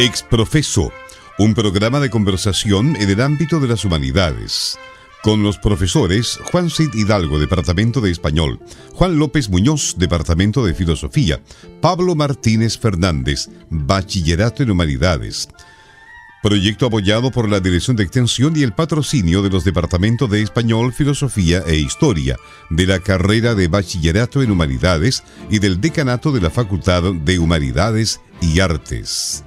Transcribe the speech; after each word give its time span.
Exprofeso, 0.00 0.90
un 1.38 1.52
programa 1.52 2.00
de 2.00 2.08
conversación 2.08 2.96
en 2.96 3.10
el 3.10 3.20
ámbito 3.20 3.60
de 3.60 3.68
las 3.68 3.84
humanidades. 3.84 4.78
Con 5.22 5.42
los 5.42 5.58
profesores 5.58 6.38
Juan 6.50 6.70
Cid 6.70 6.94
Hidalgo, 6.94 7.38
Departamento 7.38 8.00
de 8.00 8.10
Español, 8.10 8.60
Juan 8.94 9.18
López 9.18 9.50
Muñoz, 9.50 9.96
Departamento 9.98 10.64
de 10.64 10.72
Filosofía, 10.72 11.42
Pablo 11.82 12.14
Martínez 12.14 12.78
Fernández, 12.78 13.50
Bachillerato 13.68 14.62
en 14.62 14.70
Humanidades. 14.70 15.50
Proyecto 16.42 16.86
apoyado 16.86 17.30
por 17.30 17.50
la 17.50 17.60
Dirección 17.60 17.94
de 17.94 18.04
Extensión 18.04 18.56
y 18.56 18.62
el 18.62 18.72
patrocinio 18.72 19.42
de 19.42 19.50
los 19.50 19.64
Departamentos 19.64 20.30
de 20.30 20.40
Español, 20.40 20.94
Filosofía 20.94 21.62
e 21.66 21.76
Historia, 21.76 22.38
de 22.70 22.86
la 22.86 23.00
carrera 23.00 23.54
de 23.54 23.68
Bachillerato 23.68 24.42
en 24.42 24.50
Humanidades 24.50 25.24
y 25.50 25.58
del 25.58 25.78
Decanato 25.78 26.32
de 26.32 26.40
la 26.40 26.48
Facultad 26.48 27.02
de 27.02 27.38
Humanidades 27.38 28.22
y 28.40 28.60
Artes. 28.60 29.44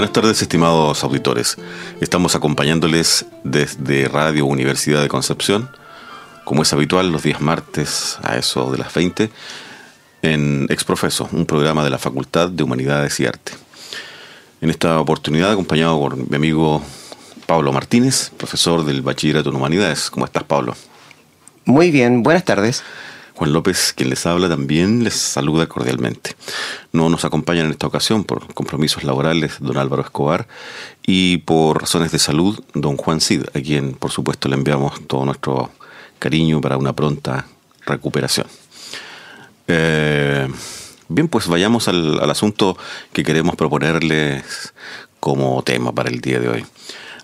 Buenas 0.00 0.14
tardes, 0.14 0.40
estimados 0.40 1.04
auditores. 1.04 1.58
Estamos 2.00 2.34
acompañándoles 2.34 3.26
desde 3.44 4.08
Radio 4.08 4.46
Universidad 4.46 5.02
de 5.02 5.08
Concepción, 5.08 5.68
como 6.44 6.62
es 6.62 6.72
habitual 6.72 7.12
los 7.12 7.22
días 7.22 7.42
martes 7.42 8.16
a 8.22 8.38
eso 8.38 8.72
de 8.72 8.78
las 8.78 8.94
20, 8.94 9.28
en 10.22 10.66
Exprofeso, 10.70 11.28
un 11.32 11.44
programa 11.44 11.84
de 11.84 11.90
la 11.90 11.98
Facultad 11.98 12.48
de 12.48 12.62
Humanidades 12.62 13.20
y 13.20 13.26
Arte. 13.26 13.52
En 14.62 14.70
esta 14.70 14.98
oportunidad, 14.98 15.52
acompañado 15.52 15.98
por 15.98 16.16
mi 16.16 16.34
amigo 16.34 16.82
Pablo 17.44 17.70
Martínez, 17.70 18.30
profesor 18.38 18.86
del 18.86 19.02
Bachillerato 19.02 19.50
en 19.50 19.56
Humanidades. 19.56 20.08
¿Cómo 20.08 20.24
estás, 20.24 20.44
Pablo? 20.44 20.74
Muy 21.66 21.90
bien, 21.90 22.22
buenas 22.22 22.46
tardes. 22.46 22.82
Juan 23.40 23.54
López, 23.54 23.94
quien 23.96 24.10
les 24.10 24.26
habla, 24.26 24.50
también 24.50 25.02
les 25.02 25.14
saluda 25.14 25.66
cordialmente. 25.66 26.36
No 26.92 27.08
nos 27.08 27.24
acompañan 27.24 27.64
en 27.64 27.72
esta 27.72 27.86
ocasión 27.86 28.24
por 28.24 28.52
compromisos 28.52 29.02
laborales 29.02 29.56
don 29.60 29.78
Álvaro 29.78 30.02
Escobar 30.02 30.46
y 31.06 31.38
por 31.38 31.80
razones 31.80 32.12
de 32.12 32.18
salud 32.18 32.62
don 32.74 32.98
Juan 32.98 33.22
Cid, 33.22 33.44
a 33.54 33.60
quien 33.62 33.94
por 33.94 34.10
supuesto 34.10 34.50
le 34.50 34.56
enviamos 34.56 35.00
todo 35.06 35.24
nuestro 35.24 35.70
cariño 36.18 36.60
para 36.60 36.76
una 36.76 36.92
pronta 36.92 37.46
recuperación. 37.86 38.46
Eh, 39.68 40.46
bien, 41.08 41.28
pues 41.28 41.46
vayamos 41.46 41.88
al, 41.88 42.20
asunto 42.28 42.76
que 43.14 43.24
queremos 43.24 43.56
proponerles 43.56 44.74
como 45.18 45.62
tema 45.62 45.92
para 45.92 46.10
el 46.10 46.20
día 46.20 46.40
de 46.40 46.48
hoy. 46.50 46.66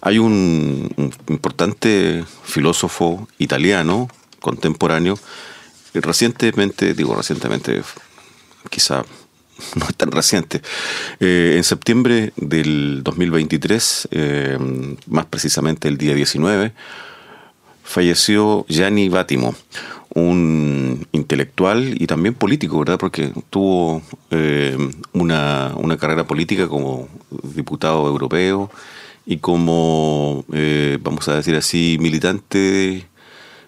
Hay 0.01 0.19
un 0.19 1.13
importante 1.29 2.25
filósofo 2.43 3.29
italiano 3.37 4.09
contemporáneo 4.41 5.19
recientemente, 6.01 6.95
digo 6.95 7.15
recientemente, 7.15 7.83
quizá 8.71 9.05
no 9.75 9.87
es 9.89 9.97
tan 9.97 10.11
reciente, 10.11 10.61
eh, 11.21 11.55
en 11.57 11.65
septiembre 11.65 12.33
del 12.37 13.03
2023, 13.03 14.09
eh, 14.11 14.59
más 15.07 15.27
precisamente 15.27 15.89
el 15.89 15.97
día 15.97 16.15
19, 16.15 16.73
falleció 17.83 18.67
Gianni 18.69 19.09
Vattimo, 19.09 19.55
un 20.15 21.07
intelectual 21.13 22.01
y 22.01 22.07
también 22.07 22.35
político, 22.35 22.79
¿verdad? 22.79 22.99
Porque 22.99 23.33
tuvo 23.51 24.03
eh, 24.31 24.77
una, 25.13 25.73
una, 25.77 25.97
carrera 25.99 26.27
política 26.27 26.69
como 26.69 27.09
diputado 27.55 28.07
europeo 28.07 28.71
y 29.27 29.39
como, 29.39 30.45
vamos 31.01 31.29
a 31.29 31.37
decir 31.37 31.55
así, 31.57 31.99
militante 32.01 33.07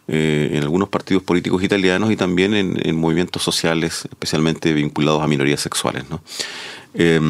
eh, 0.08 0.50
en 0.54 0.62
algunos 0.62 0.88
partidos 0.88 1.22
políticos 1.22 1.62
italianos 1.62 2.10
y 2.10 2.16
también 2.16 2.54
en, 2.54 2.96
movimientos 2.96 3.42
sociales, 3.42 4.06
especialmente 4.10 4.72
vinculados 4.72 5.22
a 5.22 5.26
minorías 5.26 5.60
sexuales. 5.60 6.04
¿no? 6.08 6.22
Eh, 6.94 7.20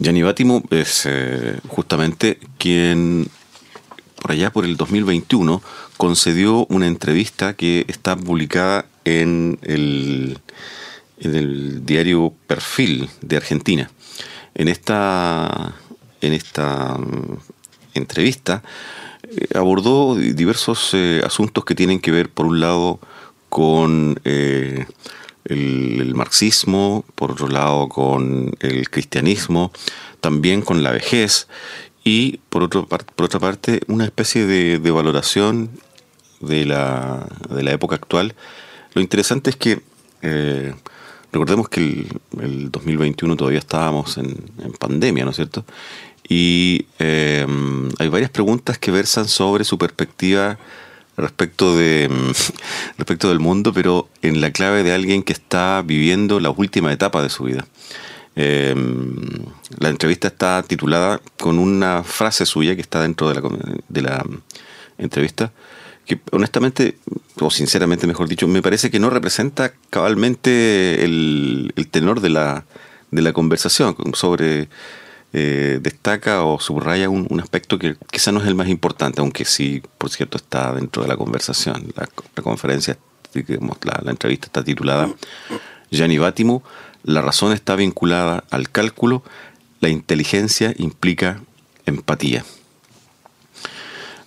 Gianni 0.00 0.22
Vattimo 0.22 0.62
es 0.70 1.02
eh, 1.06 1.58
justamente 1.68 2.38
quien 2.58 3.28
por 4.20 4.32
allá 4.32 4.50
por 4.50 4.64
el 4.64 4.76
2021 4.76 5.62
concedió 5.96 6.66
una 6.66 6.86
entrevista 6.86 7.54
que 7.54 7.84
está 7.88 8.16
publicada 8.16 8.86
en 9.04 9.58
el, 9.62 10.38
en 11.20 11.34
el 11.34 11.86
diario 11.86 12.34
Perfil 12.46 13.08
de 13.20 13.36
Argentina. 13.36 13.90
En 14.54 14.68
esta, 14.68 15.74
en 16.20 16.32
esta 16.32 16.96
mm, 16.98 17.38
entrevista, 17.94 18.62
abordó 19.54 20.14
diversos 20.14 20.90
eh, 20.94 21.22
asuntos 21.24 21.64
que 21.64 21.74
tienen 21.74 22.00
que 22.00 22.10
ver, 22.10 22.28
por 22.28 22.46
un 22.46 22.60
lado, 22.60 23.00
con 23.48 24.20
eh, 24.24 24.86
el, 25.44 26.14
marxismo, 26.14 27.04
por 27.14 27.32
otro 27.32 27.48
lado, 27.48 27.88
con 27.88 28.54
el 28.60 28.90
cristianismo, 28.90 29.72
también 30.20 30.62
con 30.62 30.82
la 30.82 30.90
vejez 30.90 31.48
y, 32.04 32.38
por, 32.48 32.62
otro, 32.62 32.86
por 32.86 33.26
otra 33.26 33.40
parte, 33.40 33.80
una 33.88 34.04
especie 34.04 34.46
de, 34.46 34.78
valoración 34.90 35.70
de 36.40 36.64
la, 36.64 37.26
de 37.50 37.62
la, 37.62 37.72
época 37.72 37.96
actual. 37.96 38.34
Lo 38.94 39.00
interesante 39.00 39.50
es 39.50 39.56
que 39.56 39.80
recordemos 41.32 41.68
que 41.68 41.80
el, 41.80 42.08
el, 42.40 42.70
2021 42.70 43.36
todavía 43.36 43.58
estábamos 43.58 44.18
en 44.18 44.36
pandemia, 44.78 45.24
¿no 45.24 45.30
es 45.30 45.36
cierto? 45.36 45.64
Y 46.28 46.86
em, 46.98 47.88
hay 47.98 48.08
varias 48.08 48.30
preguntas 48.30 48.78
que 48.78 48.90
versan 48.90 49.28
sobre 49.28 49.64
su 49.64 49.78
perspectiva 49.78 50.58
respecto 51.16 51.76
de 51.76 52.04
em, 52.04 52.32
respecto 52.98 53.28
del 53.28 53.40
mundo, 53.40 53.72
pero 53.72 54.08
en 54.22 54.40
la 54.40 54.50
clave 54.50 54.82
de 54.82 54.92
alguien 54.92 55.22
que 55.22 55.32
está 55.32 55.82
viviendo 55.84 56.40
la 56.40 56.50
última 56.50 56.92
etapa 56.92 57.22
de 57.22 57.30
su 57.30 57.44
vida. 57.44 57.66
Em, 58.34 59.16
la 59.78 59.88
entrevista 59.88 60.28
está 60.28 60.62
titulada 60.62 61.20
con 61.38 61.58
una 61.58 62.02
frase 62.04 62.44
suya 62.44 62.74
que 62.74 62.82
está 62.82 63.00
dentro 63.00 63.28
de 63.28 63.40
la, 63.40 63.48
de 63.88 64.02
la 64.02 64.26
entrevista, 64.98 65.52
que 66.04 66.20
honestamente, 66.32 66.98
o 67.40 67.50
sinceramente 67.50 68.06
mejor 68.06 68.28
dicho, 68.28 68.46
me 68.46 68.62
parece 68.62 68.90
que 68.90 68.98
no 68.98 69.10
representa 69.10 69.72
cabalmente 69.90 71.04
el, 71.04 71.72
el 71.76 71.88
tenor 71.88 72.20
de 72.20 72.28
la, 72.30 72.66
de 73.10 73.22
la 73.22 73.32
conversación 73.32 73.96
sobre 74.12 74.68
eh, 75.32 75.80
destaca 75.82 76.44
o 76.44 76.58
subraya 76.60 77.10
un, 77.10 77.40
aspecto 77.40 77.78
que 77.78 77.96
quizá 78.10 78.32
no 78.32 78.40
es 78.40 78.46
el 78.46 78.54
más 78.54 78.68
importante, 78.68 79.20
aunque 79.20 79.44
sí, 79.44 79.82
por 79.98 80.10
cierto, 80.10 80.38
está 80.38 80.72
dentro 80.72 81.02
de 81.02 81.08
la 81.08 81.16
conversación. 81.16 81.92
La, 81.94 82.42
conferencia, 82.42 82.96
digamos, 83.34 83.76
la, 83.82 84.10
entrevista 84.10 84.46
está 84.46 84.64
titulada 84.64 85.10
Gianni 85.90 86.18
Vattimo, 86.18 86.62
la 87.02 87.22
razón 87.22 87.52
está 87.52 87.76
vinculada 87.76 88.44
al 88.50 88.70
cálculo, 88.70 89.22
la 89.80 89.88
inteligencia 89.88 90.72
implica 90.78 91.42
empatía. 91.84 92.44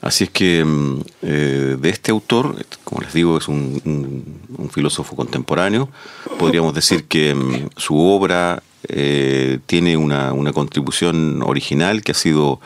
Así 0.02 0.26
es 0.26 0.30
que 0.30 0.64
mm, 0.64 1.02
eh, 1.24 1.78
de 1.80 1.90
este 1.90 2.12
autor, 2.12 2.56
como 2.84 3.02
les 3.02 3.14
digo, 3.14 3.38
es 3.38 3.48
un, 3.48 4.70
filósofo 4.72 5.16
contemporáneo, 5.16 5.90
podríamos 6.38 6.74
decir 6.74 7.06
que 7.06 7.34
mm, 7.34 7.70
su 7.76 7.98
obra 8.00 8.64
eh, 8.88 9.60
tiene 9.66 9.98
una, 9.98 10.34
contribución 10.54 11.42
original 11.44 12.02
que 12.02 12.14
ha 12.14 12.16
sido 12.16 12.62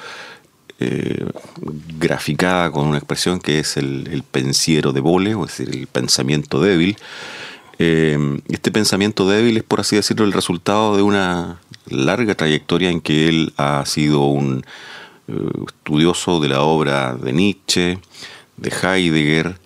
eh, 0.80 1.26
graficada 2.00 2.72
con 2.72 2.88
una 2.88 2.98
expresión 2.98 3.40
que 3.40 3.60
es 3.60 3.78
el, 3.78 4.24
pensiero 4.32 4.94
de 4.94 5.02
Bole, 5.02 5.36
o 5.36 5.46
es 5.46 5.58
decir, 5.58 5.76
el 5.76 5.88
pensamiento 5.88 6.62
débil. 6.62 6.98
Eh, 7.80 8.40
este 8.50 8.72
pensamiento 8.72 9.28
débil 9.28 9.58
es, 9.58 9.64
por 9.64 9.80
así 9.80 9.96
decirlo, 9.96 10.26
el 10.26 10.34
resultado 10.34 10.96
de 10.96 11.02
una 11.02 11.60
larga 11.88 12.36
trayectoria 12.36 12.90
en 12.90 13.02
que 13.02 13.28
él 13.28 13.54
ha 13.58 13.84
sido 13.86 14.26
un 14.26 14.66
estudioso 15.28 16.42
de 16.42 16.50
la 16.50 16.62
obra 16.62 17.16
de 17.16 17.32
Nietzsche, 17.32 17.98
de 18.58 18.70
Heidegger, 18.70 19.58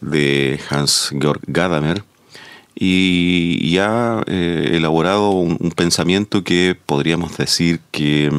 de 0.00 0.60
Hans-Georg 0.70 1.40
Gadamer, 1.46 2.04
y, 2.80 3.78
ha 3.78 4.22
eh, 4.26 4.70
elaborado 4.74 5.30
un, 5.30 5.72
pensamiento 5.74 6.44
que 6.44 6.76
podríamos 6.86 7.36
decir 7.36 7.80
que 7.90 8.30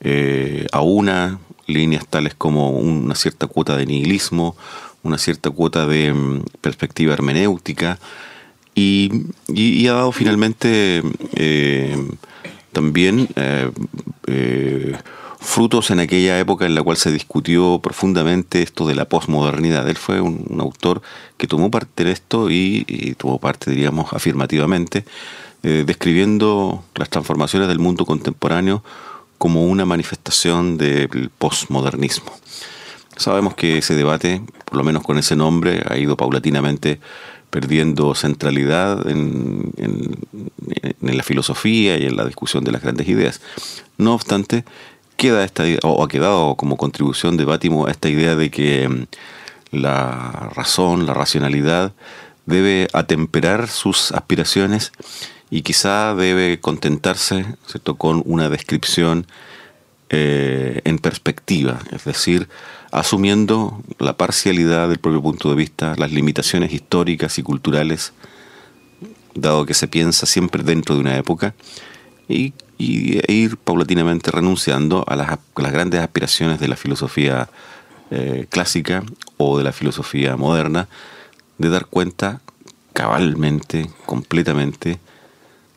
eh, 0.00 0.66
aúna 0.72 1.40
líneas 1.66 2.06
tales 2.06 2.34
como 2.34 2.70
una 2.70 3.16
cierta 3.16 3.48
cuota 3.48 3.76
de 3.76 3.86
nihilismo, 3.86 4.56
una 5.02 5.18
cierta 5.18 5.50
cuota 5.50 5.86
de 5.86 6.12
mm, 6.12 6.42
perspectiva 6.60 7.12
hermenéutica 7.12 7.98
y, 8.74 9.10
ha 9.88 9.92
dado 9.92 10.12
finalmente 10.12 11.02
eh, 11.34 11.96
también 12.72 13.28
eh, 13.36 13.70
frutos 15.46 15.90
en 15.90 16.00
aquella 16.00 16.38
época 16.38 16.66
en 16.66 16.74
la 16.74 16.82
cual 16.82 16.96
se 16.96 17.12
discutió 17.12 17.78
profundamente 17.82 18.62
esto 18.62 18.86
de 18.86 18.94
la 18.94 19.06
posmodernidad. 19.06 19.88
Él 19.88 19.96
fue 19.96 20.20
un, 20.20 20.44
autor 20.60 21.02
que 21.36 21.46
tomó 21.46 21.70
parte 21.70 22.04
de 22.04 22.12
esto 22.12 22.50
y, 22.50 23.14
tomó 23.16 23.38
parte, 23.38 23.70
diríamos, 23.70 24.12
afirmativamente, 24.12 25.04
eh, 25.62 25.84
describiendo 25.86 26.84
las 26.96 27.08
transformaciones 27.08 27.68
del 27.68 27.78
mundo 27.78 28.04
contemporáneo 28.04 28.82
como 29.38 29.64
una 29.64 29.84
manifestación 29.84 30.76
del 30.78 31.30
posmodernismo. 31.38 32.32
Sabemos 33.16 33.54
que 33.54 33.78
ese 33.78 33.94
debate, 33.94 34.42
por 34.64 34.76
lo 34.76 34.84
menos 34.84 35.02
con 35.02 35.16
ese 35.16 35.36
nombre, 35.36 35.82
ha 35.88 35.96
ido 35.96 36.16
paulatinamente 36.16 37.00
perdiendo 37.50 38.14
centralidad 38.14 39.08
en, 39.08 39.72
la 41.00 41.22
filosofía 41.22 41.96
y 41.96 42.04
en 42.04 42.16
la 42.16 42.26
discusión 42.26 42.64
de 42.64 42.72
las 42.72 42.82
grandes 42.82 43.08
ideas. 43.08 43.40
No 43.96 44.12
obstante, 44.12 44.64
queda 45.16 45.44
esta 45.44 45.64
o 45.82 46.04
ha 46.04 46.08
quedado 46.08 46.54
como 46.56 46.76
contribución 46.76 47.36
de 47.36 47.44
Bátimo 47.44 47.88
esta 47.88 48.08
idea 48.08 48.36
de 48.36 48.50
que 48.50 48.88
mm, 48.88 49.06
la 49.72 50.50
razón, 50.54 51.06
la 51.06 51.14
racionalidad 51.14 51.92
debe 52.46 52.88
atemperar 52.92 53.68
sus 53.68 54.12
aspiraciones 54.12 54.92
y 55.50 55.62
quizá 55.62 56.14
debe 56.14 56.60
contentarse 56.60 57.44
con 57.98 58.22
una 58.24 58.48
descripción 58.48 59.26
eh, 60.08 60.80
en 60.84 60.98
perspectiva, 60.98 61.80
es 61.90 62.04
decir, 62.04 62.48
asumiendo 62.92 63.82
la 63.98 64.16
parcialidad 64.16 64.88
del 64.88 64.98
propio 64.98 65.22
punto 65.22 65.50
de 65.50 65.56
vista, 65.56 65.94
las 65.96 66.12
limitaciones 66.12 66.72
históricas 66.72 67.38
y 67.38 67.42
culturales, 67.42 68.12
dado 69.34 69.66
que 69.66 69.74
se 69.74 69.88
piensa 69.88 70.26
siempre 70.26 70.62
dentro 70.62 70.94
de 70.94 71.00
una 71.00 71.16
época, 71.16 71.54
y, 72.28 72.54
e 72.78 73.32
ir 73.32 73.56
paulatinamente 73.56 74.30
renunciando 74.30 75.04
a 75.06 75.16
las, 75.16 75.38
grandes 75.54 76.00
aspiraciones 76.00 76.60
de 76.60 76.68
la 76.68 76.76
filosofía 76.76 77.48
eh, 78.10 78.46
clásica 78.50 79.02
o 79.36 79.58
de 79.58 79.64
la 79.64 79.72
filosofía 79.72 80.36
moderna, 80.36 80.88
de 81.58 81.70
dar 81.70 81.86
cuenta 81.86 82.40
cabalmente, 82.92 83.90
completamente, 84.04 84.98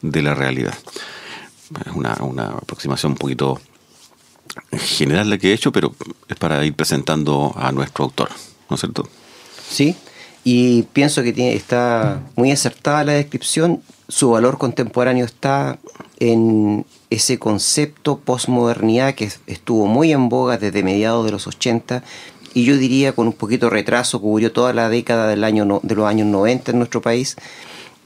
de 0.01 0.21
la 0.21 0.33
realidad. 0.33 0.73
Es 1.85 1.93
una, 1.93 2.15
una 2.21 2.47
aproximación 2.47 3.13
un 3.13 3.17
poquito 3.17 3.59
general 4.71 5.29
la 5.29 5.37
que 5.37 5.51
he 5.51 5.53
hecho, 5.53 5.71
pero 5.71 5.93
es 6.27 6.37
para 6.37 6.63
ir 6.65 6.73
presentando 6.73 7.53
a 7.55 7.71
nuestro 7.71 8.05
autor, 8.05 8.29
¿no 8.69 8.75
es 8.75 8.79
cierto? 8.79 9.07
Sí, 9.69 9.95
y 10.43 10.83
pienso 10.83 11.23
que 11.23 11.33
tiene, 11.33 11.53
está 11.53 12.21
muy 12.35 12.51
acertada 12.51 13.03
la 13.03 13.13
descripción. 13.13 13.81
Su 14.07 14.31
valor 14.31 14.57
contemporáneo 14.57 15.25
está 15.25 15.77
en 16.19 16.85
ese 17.09 17.39
concepto 17.39 18.19
postmodernidad 18.19 19.15
que 19.15 19.31
estuvo 19.47 19.87
muy 19.87 20.11
en 20.11 20.29
boga 20.29 20.57
desde 20.57 20.83
mediados 20.83 21.25
de 21.25 21.31
los 21.31 21.47
80 21.47 22.03
y 22.53 22.63
yo 22.63 22.77
diría 22.77 23.13
con 23.13 23.27
un 23.27 23.33
poquito 23.33 23.67
de 23.67 23.71
retraso 23.71 24.19
cubrió 24.19 24.51
toda 24.51 24.73
la 24.73 24.89
década 24.89 25.27
del 25.27 25.43
año 25.43 25.79
de 25.83 25.95
los 25.95 26.07
años 26.07 26.27
90 26.27 26.71
en 26.71 26.77
nuestro 26.77 27.01
país 27.01 27.35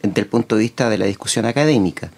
desde 0.01 0.21
el 0.21 0.27
punto 0.27 0.55
de 0.55 0.63
vista 0.63 0.89
de 0.89 0.97
la 0.97 1.05
discusión 1.05 1.45
académica. 1.45 2.11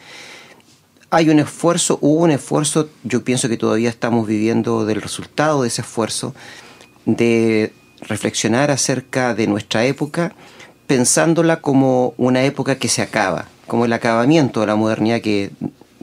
Hay 1.11 1.29
un 1.29 1.39
esfuerzo, 1.39 1.99
hubo 2.01 2.23
un 2.23 2.31
esfuerzo, 2.31 2.89
yo 3.03 3.23
pienso 3.23 3.47
que 3.47 3.57
todavía 3.57 3.89
estamos 3.89 4.27
viviendo 4.27 4.85
del 4.85 5.01
resultado 5.01 5.61
de 5.61 5.67
ese 5.67 5.81
esfuerzo, 5.81 6.33
de 7.05 7.73
reflexionar 8.07 8.71
acerca 8.71 9.33
de 9.33 9.47
nuestra 9.47 9.85
época, 9.85 10.33
pensándola 10.87 11.61
como 11.61 12.13
una 12.17 12.43
época 12.43 12.77
que 12.77 12.87
se 12.87 13.01
acaba, 13.01 13.45
como 13.67 13.85
el 13.85 13.93
acabamiento 13.93 14.61
de 14.61 14.67
la 14.67 14.75
modernidad 14.75 15.21
que 15.21 15.51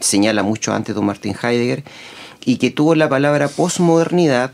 señala 0.01 0.43
mucho 0.43 0.73
antes 0.73 0.95
don 0.95 1.07
Martin 1.07 1.37
Heidegger, 1.41 1.85
y 2.45 2.57
que 2.57 2.71
tuvo 2.71 2.95
la 2.95 3.09
palabra 3.09 3.49
posmodernidad, 3.49 4.53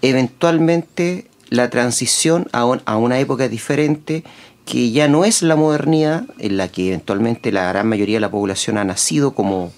eventualmente 0.00 1.26
la 1.50 1.70
transición 1.70 2.48
a, 2.52 2.64
una 2.64 3.18
época 3.18 3.48
diferente 3.48 4.24
que 4.64 4.90
ya 4.90 5.06
no 5.06 5.24
es 5.24 5.42
la 5.42 5.54
modernidad 5.54 6.24
en 6.38 6.56
la 6.56 6.68
que 6.68 6.88
eventualmente 6.88 7.52
la 7.52 7.68
gran 7.68 7.88
mayoría 7.88 8.16
de 8.16 8.20
la 8.20 8.30
población 8.30 8.78
ha 8.78 8.84
nacido 8.84 9.32
como 9.34 9.70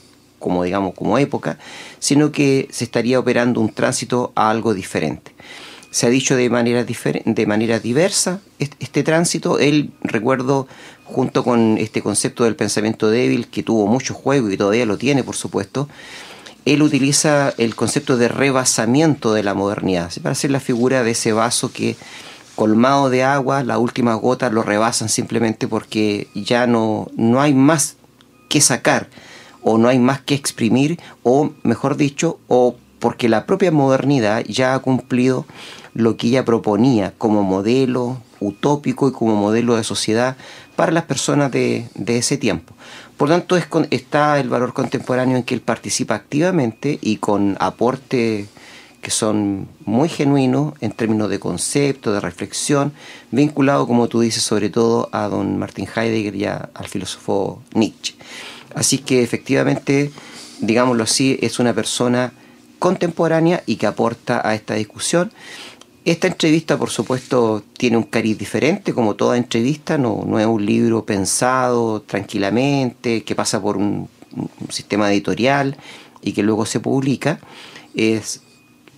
digamos, 0.64 0.94
como 0.94 1.18
época, 1.18 1.58
sino 1.98 2.32
que 2.32 2.68
se 2.70 2.84
estaría 2.84 3.18
operando 3.18 3.60
un 3.60 3.70
tránsito 3.70 4.32
a 4.34 4.50
algo 4.50 4.72
diferente. 4.72 5.32
Se 5.90 6.06
ha 6.06 6.10
dicho 6.10 6.36
de 6.36 6.50
manera, 6.50 6.84
de 6.84 7.46
manera 7.46 7.80
diversa 7.80 8.40
este, 8.58 9.02
tránsito. 9.02 9.58
Él, 9.58 9.90
recuerdo, 10.02 10.68
junto 11.04 11.44
con 11.44 11.78
este 11.78 12.02
concepto 12.02 12.44
del 12.44 12.56
pensamiento 12.56 13.10
débil, 13.10 13.48
que 13.48 13.62
tuvo 13.62 13.86
mucho 13.86 14.14
juego 14.14 14.50
y 14.50 14.56
todavía 14.56 14.86
lo 14.86 14.98
tiene, 14.98 15.24
por 15.24 15.36
supuesto, 15.36 15.88
él 16.64 16.82
utiliza 16.82 17.54
el 17.56 17.74
concepto 17.74 18.18
de 18.18 18.28
rebasamiento 18.28 19.32
de 19.32 19.42
la 19.42 19.54
modernidad, 19.54 20.12
para 20.22 20.32
hacer 20.32 20.50
la 20.50 20.60
figura 20.60 21.02
de 21.02 21.12
ese 21.12 21.32
vaso 21.32 21.72
que 21.72 21.96
colmado 22.58 23.08
de 23.08 23.22
agua, 23.22 23.62
las 23.62 23.78
últimas 23.78 24.18
gotas 24.20 24.52
lo 24.52 24.62
rebasan 24.64 25.08
simplemente 25.08 25.68
porque 25.68 26.26
ya 26.34 26.66
no, 26.66 27.06
no 27.16 27.40
hay 27.40 27.54
más 27.54 27.96
que 28.48 28.60
sacar 28.60 29.08
o 29.62 29.78
no 29.78 29.88
hay 29.88 30.00
más 30.00 30.20
que 30.20 30.34
exprimir 30.34 30.98
o 31.22 31.52
mejor 31.62 31.96
dicho 31.96 32.40
o 32.48 32.76
porque 32.98 33.28
la 33.28 33.46
propia 33.46 33.70
modernidad 33.70 34.44
ya 34.46 34.74
ha 34.74 34.78
cumplido 34.78 35.46
lo 35.94 36.16
que 36.16 36.28
ella 36.28 36.44
proponía 36.44 37.12
como 37.18 37.42
modelo 37.42 38.18
utópico 38.40 39.08
y 39.08 39.12
como 39.12 39.36
modelo 39.36 39.76
de 39.76 39.84
sociedad 39.84 40.36
para 40.76 40.92
las 40.92 41.04
personas 41.04 41.50
de, 41.50 41.88
de 41.94 42.18
ese 42.18 42.36
tiempo. 42.36 42.74
Por 43.16 43.28
tanto, 43.28 43.56
es 43.56 43.66
está 43.90 44.38
el 44.38 44.48
valor 44.48 44.72
contemporáneo 44.72 45.36
en 45.36 45.42
que 45.42 45.54
él 45.54 45.60
participa 45.60 46.14
activamente 46.14 46.98
y 47.02 47.16
con 47.16 47.56
aporte 47.58 48.46
que 49.00 49.10
son 49.10 49.68
muy 49.84 50.08
genuinos 50.08 50.74
en 50.80 50.92
términos 50.92 51.30
de 51.30 51.38
concepto, 51.38 52.12
de 52.12 52.20
reflexión, 52.20 52.92
vinculado, 53.30 53.86
como 53.86 54.08
tú 54.08 54.20
dices, 54.20 54.42
sobre 54.42 54.70
todo 54.70 55.08
a 55.12 55.28
don 55.28 55.58
Martin 55.58 55.88
Heidegger 55.94 56.34
y 56.34 56.44
al 56.44 56.88
filósofo 56.88 57.62
Nietzsche. 57.74 58.14
Así 58.74 58.98
que 58.98 59.22
efectivamente, 59.22 60.12
digámoslo 60.60 61.04
así, 61.04 61.38
es 61.42 61.58
una 61.58 61.74
persona 61.74 62.32
contemporánea 62.78 63.62
y 63.66 63.76
que 63.76 63.86
aporta 63.86 64.46
a 64.46 64.54
esta 64.54 64.74
discusión. 64.74 65.32
Esta 66.04 66.26
entrevista, 66.26 66.78
por 66.78 66.90
supuesto, 66.90 67.62
tiene 67.76 67.96
un 67.96 68.04
cariz 68.04 68.38
diferente, 68.38 68.94
como 68.94 69.14
toda 69.14 69.36
entrevista, 69.36 69.98
no, 69.98 70.24
no 70.26 70.38
es 70.38 70.46
un 70.46 70.64
libro 70.64 71.04
pensado 71.04 72.00
tranquilamente, 72.02 73.24
que 73.24 73.34
pasa 73.34 73.60
por 73.60 73.76
un, 73.76 74.08
sistema 74.68 75.10
editorial 75.10 75.76
y 76.22 76.32
que 76.32 76.42
luego 76.42 76.66
se 76.66 76.80
publica. 76.80 77.40
Es 77.94 78.42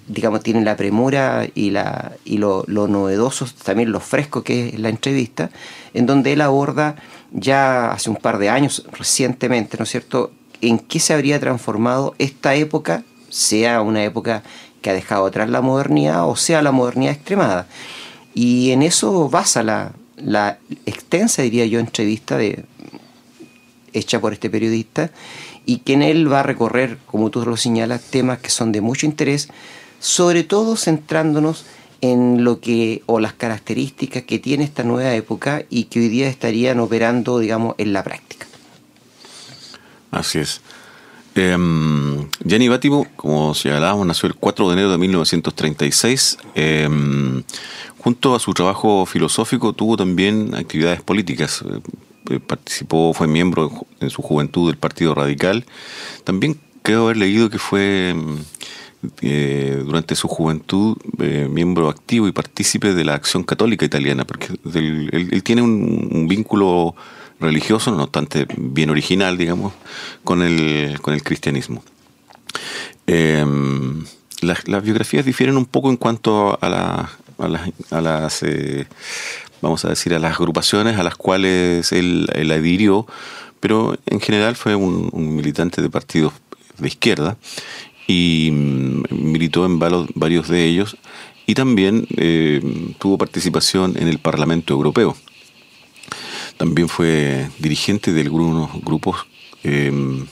digamos, 0.08 0.42
tienen 0.42 0.64
la 0.64 0.76
premura 0.76 1.46
y, 1.54 1.70
la, 1.70 2.12
y 2.24 2.38
lo, 2.38 2.64
lo 2.66 2.88
novedoso, 2.88 3.46
también 3.62 3.92
lo 3.92 4.00
fresco 4.00 4.42
que 4.42 4.70
es 4.70 4.80
la 4.80 4.88
entrevista, 4.88 5.50
en 5.94 6.06
donde 6.06 6.32
él 6.32 6.40
aborda 6.40 6.96
ya 7.32 7.92
hace 7.92 8.10
un 8.10 8.16
par 8.16 8.38
de 8.38 8.48
años, 8.48 8.84
recientemente, 8.92 9.76
¿no 9.78 9.84
es 9.84 9.90
cierto?, 9.90 10.32
en 10.60 10.78
qué 10.78 11.00
se 11.00 11.14
habría 11.14 11.40
transformado 11.40 12.14
esta 12.18 12.54
época, 12.54 13.04
sea 13.30 13.80
una 13.80 14.04
época 14.04 14.42
que 14.82 14.90
ha 14.90 14.94
dejado 14.94 15.26
atrás 15.26 15.49
la 15.50 15.60
modernidad 15.60 16.28
o 16.28 16.37
sea 16.37 16.62
la 16.62 16.72
modernidad 16.72 17.14
extremada. 17.14 17.66
Y 18.34 18.70
en 18.70 18.82
eso 18.82 19.28
basa 19.28 19.62
la, 19.62 19.92
la 20.16 20.58
extensa, 20.87 21.42
diría 21.42 21.66
yo, 21.66 21.80
entrevista 21.80 22.37
de, 22.37 22.64
hecha 23.92 24.20
por 24.20 24.32
este 24.32 24.50
periodista 24.50 25.10
y 25.66 25.78
que 25.78 25.94
en 25.94 26.02
él 26.02 26.32
va 26.32 26.40
a 26.40 26.44
recorrer, 26.44 26.99
como 27.06 27.30
tú 27.30 27.44
lo 27.44 27.56
señalas, 27.56 28.02
temas 28.02 28.38
que 28.38 28.50
son 28.50 28.72
de 28.72 28.80
mucho 28.80 29.06
interés, 29.06 29.49
sobre 29.99 30.44
todo 30.44 30.76
centrándonos 30.76 31.64
en 32.00 32.44
lo 32.44 32.60
que 32.60 33.02
o 33.06 33.20
las 33.20 33.34
características 33.34 34.22
que 34.22 34.38
tiene 34.38 34.64
esta 34.64 34.82
nueva 34.84 35.14
época 35.14 35.64
y 35.68 35.84
que 35.84 36.00
hoy 36.00 36.08
día 36.08 36.28
estarían 36.28 36.80
operando, 36.80 37.38
digamos, 37.38 37.75
en 37.78 37.92
la 37.92 38.02
práctica. 38.02 38.46
Así 40.10 40.38
es. 40.38 40.62
Eh, 41.34 41.56
Gianni 42.44 42.68
Bátimo, 42.68 43.06
como 43.16 43.54
señalábamos, 43.54 44.06
nació 44.06 44.26
el 44.26 44.34
4 44.34 44.68
de 44.68 44.72
enero 44.72 44.90
de 44.90 44.99
1936. 44.99 46.38
Em, 46.54 47.42
junto 47.99 48.34
a 48.34 48.40
su 48.40 48.52
trabajo 48.54 49.06
filosófico 49.06 49.72
tuvo 49.72 49.96
también 49.96 50.54
actividades 50.54 51.02
políticas. 51.02 51.64
Eh, 52.30 52.40
participó, 52.40 53.12
fue 53.14 53.26
miembro 53.26 53.70
en 54.00 54.10
su 54.10 54.22
juventud 54.22 54.68
del 54.68 54.76
Partido 54.76 55.14
Radical. 55.14 55.64
También 56.25 56.60
creo 56.82 57.04
haber 57.04 57.16
leído 57.16 57.50
que 57.50 57.58
fue 57.58 58.10
em, 58.10 58.38
eh, 59.22 59.82
durante 59.82 60.14
su 60.14 60.28
juventud 60.28 60.96
eh, 61.20 61.49
miembro 61.50 61.88
activo 61.88 62.28
y 62.28 62.32
partícipe 62.32 62.92
de 62.92 63.04
la 63.04 63.14
acción 63.14 63.44
católica 63.44 63.87
italiana, 63.87 64.26
porque 64.26 64.49
él, 64.75 65.42
tiene 65.42 65.62
un, 65.62 66.26
vínculo 66.28 66.94
religioso, 67.40 67.90
no 67.90 68.04
obstante 68.04 68.47
bien 68.56 68.90
original, 68.90 69.38
digamos, 69.38 69.73
con 70.25 70.42
el, 70.42 70.99
con 71.00 71.14
el 71.14 71.23
cristianismo. 71.23 71.82
Em, 73.06 74.04
las, 74.40 74.82
biografías 74.82 75.25
difieren 75.25 75.56
un 75.56 75.66
poco 75.66 75.90
en 75.90 75.97
cuanto 75.97 76.59
a, 76.61 76.68
la, 76.68 77.11
a, 77.90 78.00
las, 78.00 78.42
eh, 78.42 78.87
vamos 79.61 79.85
a 79.85 79.88
decir, 79.88 80.14
a 80.14 80.18
las 80.18 80.35
agrupaciones 80.35 80.99
a 80.99 81.02
las 81.02 81.16
cuales 81.16 81.92
él, 81.92 82.28
adhirió, 82.35 83.06
pero 83.61 83.99
en 84.06 84.20
general 84.20 84.56
fue 84.56 84.75
un, 84.75 85.11
un 85.12 85.35
militante 85.35 85.82
de 85.82 85.90
partidos 85.90 86.32
de 86.78 86.88
izquierda 86.88 87.37
y 88.06 88.50
mm, 88.52 89.02
militó 89.11 89.66
en 89.66 89.78
varios 89.78 90.49
de 90.49 90.64
ellos 90.64 90.97
y 91.47 91.54
también 91.54 92.06
eh, 92.16 92.61
tuvo 92.99 93.18
participación 93.18 93.97
en 93.97 94.09
el 94.09 94.18
Parlamento 94.18 94.73
Europeo. 94.73 95.16
También 96.61 96.90
fue 96.90 97.49
dirigente 97.59 98.12
de 98.12 98.21
algunos 98.21 98.71
grupos 98.83 99.26
em, 99.64 100.26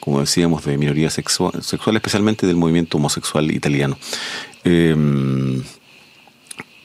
como 0.00 0.20
decíamos, 0.20 0.66
de 0.66 0.76
minoría 0.76 1.08
sexual, 1.08 1.54
especialmente 1.94 2.46
del 2.46 2.56
movimiento 2.56 2.98
homosexual 2.98 3.50
italiano. 3.50 3.96
Em, 4.64 5.62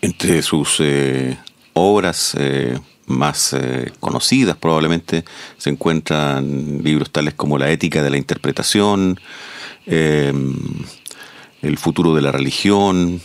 entre 0.01 0.41
sus 0.41 0.77
eh, 0.79 1.37
obras 1.73 2.33
eh, 2.39 2.79
más 3.07 3.51
eh, 3.51 3.91
conocidas 3.99 4.55
probablemente 4.55 5.25
se 5.57 5.69
encuentran 5.69 6.81
libros 6.81 7.11
tales 7.11 7.33
como 7.33 7.57
La 7.57 7.69
ética 7.69 8.01
de 8.01 8.09
la 8.09 8.17
interpretación, 8.17 9.19
em, 9.85 10.55
El 11.61 11.77
futuro 11.77 12.15
de 12.15 12.21
la 12.21 12.31
religión, 12.31 13.19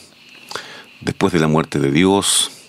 Después 1.03 1.33
de 1.33 1.39
la 1.39 1.47
muerte 1.47 1.79
de 1.79 1.93
Dios. 1.93 2.62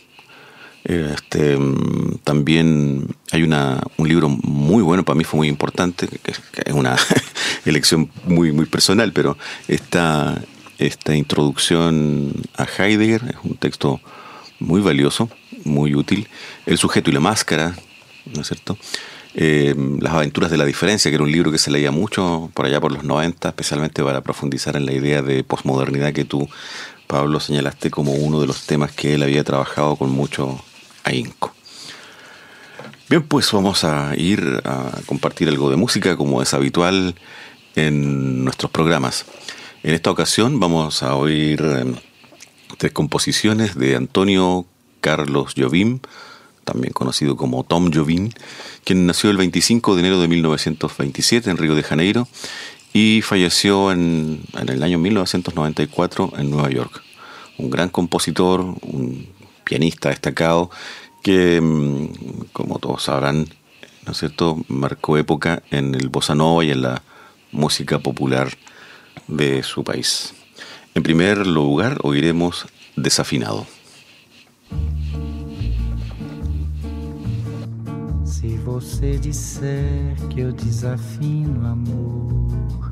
Este, 0.83 1.53
em, 1.53 2.17
también 2.23 3.07
hay 3.31 3.43
una, 3.43 3.81
un 3.97 4.07
libro 4.07 4.29
muy 4.29 4.83
bueno, 4.83 5.03
para 5.03 5.17
mí 5.17 5.23
fue 5.23 5.37
muy 5.37 5.47
importante, 5.47 6.07
es 6.25 6.73
una 6.73 6.97
elección 7.65 8.09
muy, 8.25 8.51
muy 8.51 8.65
personal, 8.65 9.13
pero 9.13 9.37
está 9.67 10.41
esta 10.77 11.15
introducción 11.15 12.33
a 12.57 12.65
Heidegger, 12.65 13.21
es 13.29 13.35
un 13.43 13.55
texto 13.55 14.01
muy 14.59 14.81
valioso, 14.81 15.29
muy 15.63 15.95
útil. 15.95 16.27
El 16.65 16.77
sujeto 16.77 17.09
y 17.09 17.13
la 17.13 17.19
máscara, 17.19 17.75
¿no 18.33 18.41
es 18.41 18.47
cierto? 18.47 18.77
Eh, 19.35 19.75
Las 19.99 20.13
aventuras 20.13 20.51
de 20.51 20.57
la 20.57 20.65
diferencia, 20.65 21.09
que 21.09 21.15
era 21.15 21.23
un 21.23 21.31
libro 21.31 21.51
que 21.51 21.57
se 21.57 21.71
leía 21.71 21.91
mucho 21.91 22.51
por 22.53 22.65
allá 22.65 22.79
por 22.79 22.91
los 22.91 23.03
90, 23.03 23.49
especialmente 23.49 24.03
para 24.03 24.21
profundizar 24.21 24.75
en 24.75 24.85
la 24.85 24.93
idea 24.93 25.21
de 25.21 25.43
posmodernidad 25.43 26.13
que 26.13 26.25
tú, 26.25 26.47
Pablo, 27.07 27.39
señalaste 27.39 27.89
como 27.89 28.13
uno 28.13 28.39
de 28.41 28.47
los 28.47 28.65
temas 28.65 28.91
que 28.91 29.15
él 29.15 29.23
había 29.23 29.43
trabajado 29.43 29.95
con 29.95 30.11
mucho 30.11 30.63
ahínco. 31.03 31.53
Bien, 33.09 33.21
pues 33.21 33.51
vamos 33.51 33.83
a 33.83 34.15
ir 34.15 34.61
a 34.63 34.99
compartir 35.05 35.47
algo 35.47 35.69
de 35.69 35.75
música 35.75 36.17
como 36.17 36.41
es 36.41 36.53
habitual 36.53 37.15
en 37.75 38.43
nuestros 38.43 38.71
programas. 38.71 39.25
En 39.83 39.93
esta 39.93 40.09
ocasión 40.09 40.59
vamos 40.59 41.03
a 41.03 41.15
oír 41.15 41.61
em, 41.61 41.95
tres 42.77 42.91
composiciones 42.91 43.75
de 43.75 43.95
Antonio 43.95 44.65
Carlos 45.01 45.53
Jobim, 45.57 45.99
también 46.63 46.93
conocido 46.93 47.35
como 47.35 47.63
Tom 47.63 47.91
Jobim, 47.93 48.31
quien 48.85 49.05
nació 49.05 49.29
el 49.29 49.37
25 49.37 49.95
de 49.95 49.99
enero 49.99 50.21
de 50.21 50.27
1927 50.29 51.49
en 51.49 51.57
Río 51.57 51.75
de 51.75 51.83
Janeiro 51.83 52.27
y 52.93 53.21
falleció 53.21 53.91
en, 53.91 54.43
en 54.57 54.69
el 54.69 54.81
año 54.81 54.97
1994 54.99 56.33
en 56.37 56.49
Nueva 56.49 56.69
York. 56.69 57.03
Un 57.57 57.69
gran 57.69 57.89
compositor, 57.89 58.61
un 58.61 59.27
pianista 59.63 60.09
destacado 60.09 60.69
que, 61.21 61.57
em, 61.57 62.09
como 62.51 62.79
todos 62.79 63.03
sabrán, 63.03 63.47
marcó 64.67 65.17
época 65.17 65.63
en 65.71 65.95
el 65.95 66.09
bossa 66.09 66.35
nova 66.35 66.63
y 66.63 66.71
en 66.71 66.81
la 66.81 67.01
música 67.51 67.99
popular 67.99 68.49
de 69.27 69.63
su 69.63 69.83
país. 69.83 70.33
En 70.95 71.03
primer 71.03 71.47
lugar, 71.47 71.97
oiremos 72.03 72.67
Desafinado. 72.95 73.65
Se 78.23 78.57
você 78.57 79.17
disser 79.17 80.15
que 80.29 80.41
eu 80.41 80.51
desafino 80.51 81.65
amor, 81.65 82.91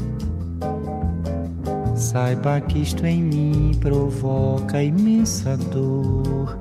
saiba 1.95 2.59
que 2.61 2.79
isto 2.79 3.05
em 3.05 3.21
mim 3.21 3.71
provoca 3.79 4.81
imensa 4.81 5.55
dor. 5.55 6.60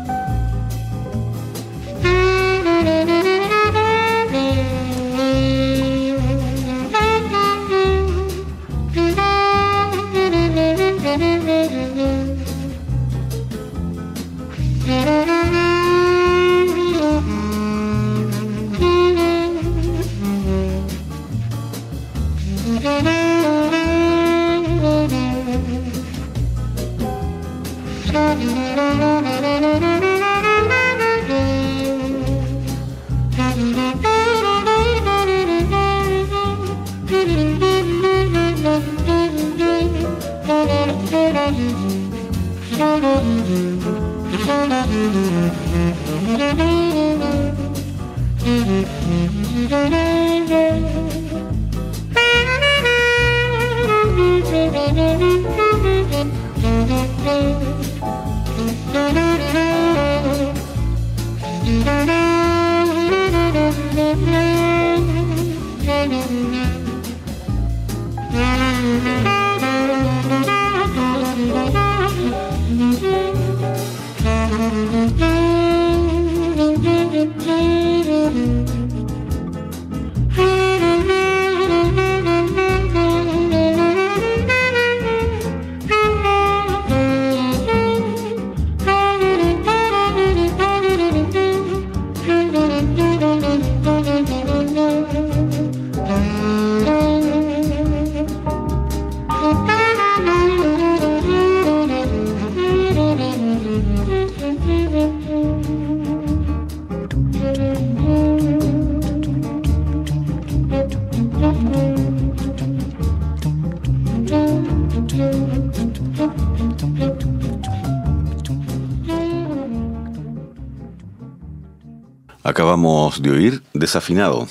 Acabamos 123.11 123.23
de 123.23 123.37
oír 123.37 123.63
Desafinado 123.73 124.47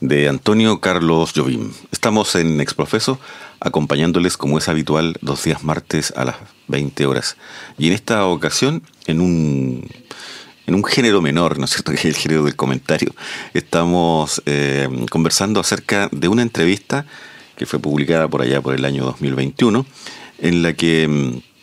de 0.00 0.26
Antonio 0.26 0.80
Carlos 0.80 1.32
Jobim. 1.36 1.70
Estamos 1.92 2.34
en 2.34 2.62
Exprofeso 2.62 3.20
acompañándoles 3.60 4.38
como 4.38 4.56
es 4.56 4.70
habitual 4.70 5.18
dos 5.20 5.44
días 5.44 5.64
martes 5.64 6.10
a 6.16 6.24
las 6.24 6.36
20 6.68 7.04
horas. 7.04 7.36
Y 7.76 7.88
en 7.88 7.92
esta 7.92 8.24
ocasión 8.24 8.82
en 9.06 9.20
un, 9.20 9.86
en 10.66 10.74
un 10.74 10.82
género 10.82 11.20
menor, 11.20 11.58
¿no 11.58 11.66
es 11.66 11.72
cierto? 11.72 11.92
Que 11.92 11.98
es 11.98 12.04
el 12.06 12.14
género 12.14 12.44
del 12.44 12.56
comentario. 12.56 13.14
Estamos 13.52 14.42
eh, 14.46 14.88
conversando 15.10 15.60
acerca 15.60 16.08
de 16.10 16.28
una 16.28 16.40
entrevista 16.40 17.04
que 17.54 17.66
fue 17.66 17.80
publicada 17.80 18.28
por 18.28 18.40
allá 18.40 18.62
por 18.62 18.74
el 18.74 18.86
año 18.86 19.04
2021 19.04 19.84
en 20.38 20.62
la 20.62 20.72
que... 20.72 21.06
Mm, 21.06 21.54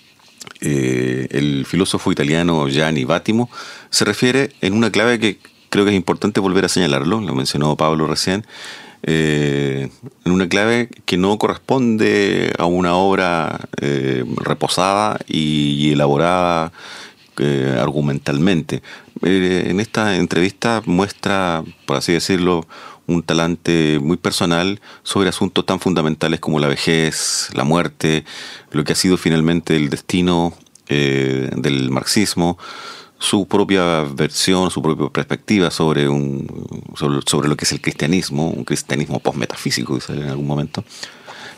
eh, 0.64 1.28
el 1.32 1.66
filósofo 1.66 2.12
italiano 2.12 2.68
Gianni 2.68 3.04
Vattimo 3.04 3.50
se 3.90 4.06
refiere 4.06 4.52
en 4.62 4.74
una 4.74 4.92
clave 4.92 5.20
que 5.20 5.40
creo 5.72 5.86
que 5.86 5.92
es 5.92 5.98
importante 5.98 6.40
volver 6.40 6.66
a 6.66 6.70
señalarlo, 6.70 7.20
lo 7.20 7.34
mencionó 7.34 7.76
Pablo 7.76 8.06
recién, 8.06 8.46
eh, 9.02 9.90
en 10.26 10.32
una 10.32 10.48
clave 10.48 10.90
que 11.06 11.18
no 11.18 11.40
corresponde 11.40 12.54
a 12.60 12.66
una 12.66 12.94
obra 12.94 13.62
eh, 13.82 14.24
reposada 14.38 15.20
y, 15.28 15.92
elaborada 15.92 16.72
argumentalmente. 17.80 18.84
en 19.24 19.80
esta 19.80 20.18
entrevista 20.18 20.84
muestra, 20.86 21.64
por 21.88 21.98
así 21.98 22.14
decirlo, 22.14 22.68
un 23.08 23.24
talante 23.24 24.00
muy 24.02 24.18
personal 24.18 24.80
sobre 25.04 25.30
asuntos 25.30 25.66
tan 25.66 25.80
fundamentales 25.80 26.40
como 26.40 26.60
la 26.60 26.68
vejez, 26.68 27.50
la 27.54 27.64
muerte, 27.64 28.26
lo 28.72 28.84
que 28.84 28.94
ha 28.94 28.96
sido 28.96 29.18
finalmente 29.18 29.76
el 29.76 29.90
destino 29.90 30.54
eh, 30.88 31.50
del 31.56 31.90
marxismo, 31.92 32.58
su 33.22 33.48
propia 33.48 34.02
versión, 34.02 34.72
su 34.72 34.82
propia 34.82 35.08
perspectiva 35.10 35.70
sobre, 35.70 36.10
un, 36.10 36.48
sobre, 36.96 37.48
lo 37.48 37.56
que 37.56 37.66
es 37.66 37.72
el 37.72 37.80
cristianismo, 37.80 38.50
un 38.50 38.64
cristianismo 38.64 39.20
postmetafísico, 39.20 39.94
dice 39.94 40.14
en 40.14 40.24
algún 40.24 40.48
momento. 40.48 40.84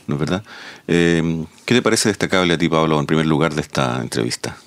¿No 0.05 0.15
es 0.15 0.19
verdad? 0.19 0.43
Eh, 0.89 1.45
¿Qué 1.63 1.73
te 1.73 1.81
parece 1.81 2.09
destacable 2.09 2.53
a 2.53 2.57
ti, 2.57 2.67
Pablo, 2.67 2.99
en 2.99 3.05
primer 3.05 3.25
lugar 3.25 3.55
de 3.55 3.61
esta 3.61 4.01
entrevista? 4.01 4.57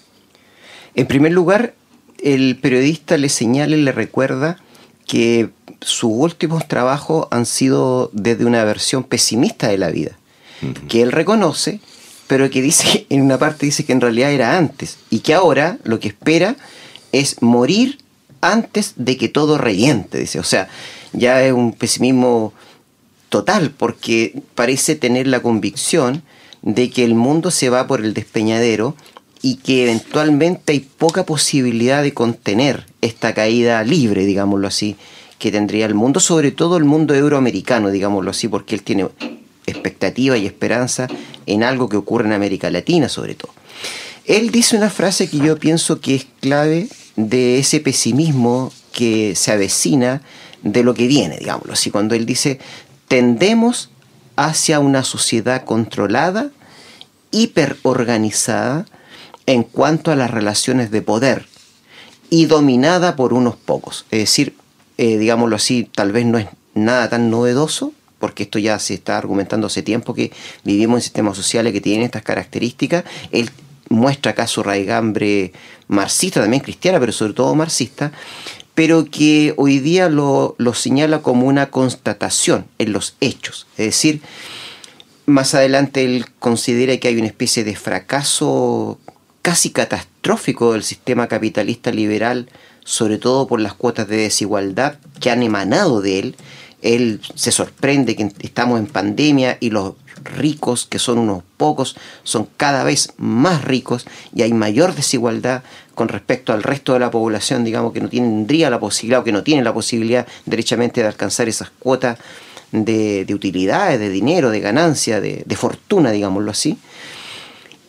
En 0.94 1.06
primer 1.06 1.32
lugar, 1.32 1.74
el 2.22 2.56
periodista 2.56 3.18
le 3.18 3.28
señala 3.28 3.76
y 3.76 3.82
le 3.82 3.92
recuerda 3.92 4.56
que 5.06 5.50
sus 5.82 6.10
últimos 6.14 6.66
trabajos 6.66 7.28
han 7.30 7.44
sido 7.44 8.08
desde 8.14 8.46
una 8.46 8.64
versión 8.64 9.04
pesimista 9.04 9.68
de 9.68 9.76
la 9.76 9.90
vida, 9.90 10.12
que 10.88 11.02
él 11.02 11.12
reconoce, 11.12 11.80
pero 12.26 12.48
que 12.48 12.62
dice, 12.62 13.06
en 13.10 13.20
una 13.20 13.36
parte 13.36 13.66
dice 13.66 13.84
que 13.84 13.92
en 13.92 14.00
realidad 14.00 14.32
era 14.32 14.56
antes, 14.56 14.96
y 15.10 15.18
que 15.18 15.34
ahora 15.34 15.76
lo 15.84 16.00
que 16.00 16.08
espera 16.08 16.56
es 17.20 17.42
morir 17.42 17.98
antes 18.40 18.94
de 18.96 19.16
que 19.16 19.28
todo 19.28 19.58
reviente, 19.58 20.18
dice. 20.18 20.38
O 20.38 20.44
sea, 20.44 20.68
ya 21.12 21.42
es 21.42 21.52
un 21.52 21.72
pesimismo 21.72 22.52
total, 23.28 23.70
porque 23.70 24.40
parece 24.54 24.94
tener 24.94 25.26
la 25.26 25.40
convicción 25.40 26.22
de 26.62 26.90
que 26.90 27.04
el 27.04 27.14
mundo 27.14 27.50
se 27.50 27.70
va 27.70 27.86
por 27.86 28.04
el 28.04 28.14
despeñadero 28.14 28.96
y 29.42 29.56
que 29.56 29.84
eventualmente 29.84 30.72
hay 30.72 30.80
poca 30.80 31.24
posibilidad 31.24 32.02
de 32.02 32.14
contener 32.14 32.86
esta 33.00 33.34
caída 33.34 33.82
libre, 33.84 34.24
digámoslo 34.24 34.66
así, 34.66 34.96
que 35.38 35.52
tendría 35.52 35.86
el 35.86 35.94
mundo, 35.94 36.20
sobre 36.20 36.50
todo 36.50 36.76
el 36.76 36.84
mundo 36.84 37.14
euroamericano, 37.14 37.90
digámoslo 37.90 38.30
así, 38.30 38.48
porque 38.48 38.74
él 38.74 38.82
tiene 38.82 39.08
expectativa 39.66 40.36
y 40.38 40.46
esperanza 40.46 41.08
en 41.44 41.62
algo 41.62 41.88
que 41.88 41.96
ocurre 41.96 42.26
en 42.26 42.32
América 42.32 42.70
Latina, 42.70 43.08
sobre 43.08 43.34
todo. 43.34 43.52
Él 44.24 44.50
dice 44.50 44.76
una 44.76 44.90
frase 44.90 45.28
que 45.28 45.38
yo 45.38 45.58
pienso 45.58 46.00
que 46.00 46.16
es 46.16 46.26
clave 46.40 46.88
de 47.16 47.58
ese 47.58 47.80
pesimismo 47.80 48.72
que 48.92 49.34
se 49.34 49.52
avecina 49.52 50.22
de 50.62 50.82
lo 50.82 50.94
que 50.94 51.06
viene, 51.06 51.38
digámoslo 51.38 51.72
así, 51.72 51.90
cuando 51.90 52.14
él 52.14 52.26
dice, 52.26 52.58
tendemos 53.08 53.90
hacia 54.36 54.80
una 54.80 55.04
sociedad 55.04 55.64
controlada, 55.64 56.50
hiperorganizada 57.30 58.86
en 59.46 59.62
cuanto 59.62 60.10
a 60.10 60.16
las 60.16 60.30
relaciones 60.30 60.90
de 60.90 61.02
poder 61.02 61.46
y 62.30 62.46
dominada 62.46 63.16
por 63.16 63.32
unos 63.32 63.56
pocos. 63.56 64.06
Es 64.10 64.20
decir, 64.20 64.54
eh, 64.98 65.18
digámoslo 65.18 65.56
así, 65.56 65.88
tal 65.94 66.12
vez 66.12 66.26
no 66.26 66.38
es 66.38 66.46
nada 66.74 67.08
tan 67.08 67.30
novedoso, 67.30 67.92
porque 68.18 68.44
esto 68.44 68.58
ya 68.58 68.78
se 68.78 68.94
está 68.94 69.18
argumentando 69.18 69.66
hace 69.66 69.82
tiempo 69.82 70.14
que 70.14 70.32
vivimos 70.64 70.98
en 70.98 71.02
sistemas 71.02 71.36
sociales 71.36 71.72
que 71.72 71.80
tienen 71.80 72.04
estas 72.04 72.22
características. 72.22 73.04
Él 73.30 73.50
muestra 73.88 74.32
acá 74.32 74.46
su 74.46 74.62
raigambre 74.62 75.52
marxista, 75.88 76.40
también 76.40 76.62
cristiana, 76.62 77.00
pero 77.00 77.12
sobre 77.12 77.32
todo 77.32 77.54
marxista, 77.54 78.12
pero 78.74 79.04
que 79.04 79.54
hoy 79.56 79.78
día 79.78 80.08
lo, 80.08 80.54
lo 80.58 80.74
señala 80.74 81.22
como 81.22 81.46
una 81.46 81.70
constatación 81.70 82.66
en 82.78 82.92
los 82.92 83.16
hechos. 83.20 83.66
Es 83.76 83.86
decir, 83.86 84.20
más 85.24 85.54
adelante 85.54 86.04
él 86.04 86.26
considera 86.38 86.96
que 86.98 87.08
hay 87.08 87.16
una 87.16 87.26
especie 87.26 87.64
de 87.64 87.76
fracaso 87.76 88.98
casi 89.42 89.70
catastrófico 89.70 90.72
del 90.72 90.82
sistema 90.82 91.28
capitalista 91.28 91.90
liberal 91.90 92.48
sobre 92.86 93.18
todo 93.18 93.48
por 93.48 93.60
las 93.60 93.74
cuotas 93.74 94.06
de 94.06 94.16
desigualdad 94.16 94.94
que 95.20 95.30
han 95.30 95.42
emanado 95.42 96.00
de 96.00 96.20
él. 96.20 96.36
Él 96.94 97.20
se 97.34 97.52
sorprende 97.52 98.16
que 98.16 98.32
estamos 98.40 98.78
en 98.78 98.86
pandemia 98.86 99.58
y 99.60 99.70
los 99.70 99.94
ricos, 100.24 100.86
que 100.86 100.98
son 100.98 101.18
unos 101.18 101.42
pocos, 101.56 101.96
son 102.22 102.48
cada 102.56 102.84
vez 102.84 103.12
más 103.16 103.64
ricos 103.64 104.06
y 104.34 104.42
hay 104.42 104.52
mayor 104.52 104.94
desigualdad 104.94 105.62
con 105.94 106.08
respecto 106.08 106.52
al 106.52 106.62
resto 106.62 106.92
de 106.92 107.00
la 107.00 107.10
población, 107.10 107.64
digamos, 107.64 107.92
que 107.92 108.00
no 108.00 108.08
tendría 108.08 108.70
la 108.70 108.80
posibilidad 108.80 109.20
o 109.20 109.24
que 109.24 109.32
no 109.32 109.42
tiene 109.42 109.62
la 109.62 109.74
posibilidad 109.74 110.26
derechamente 110.44 111.00
de 111.00 111.08
alcanzar 111.08 111.48
esas 111.48 111.70
cuotas 111.70 112.18
de, 112.72 113.26
utilidades, 113.34 113.98
de 113.98 114.10
dinero, 114.10 114.50
de 114.50 114.60
ganancia, 114.60 115.20
de, 115.20 115.56
fortuna, 115.56 116.10
digámoslo 116.10 116.50
así. 116.50 116.78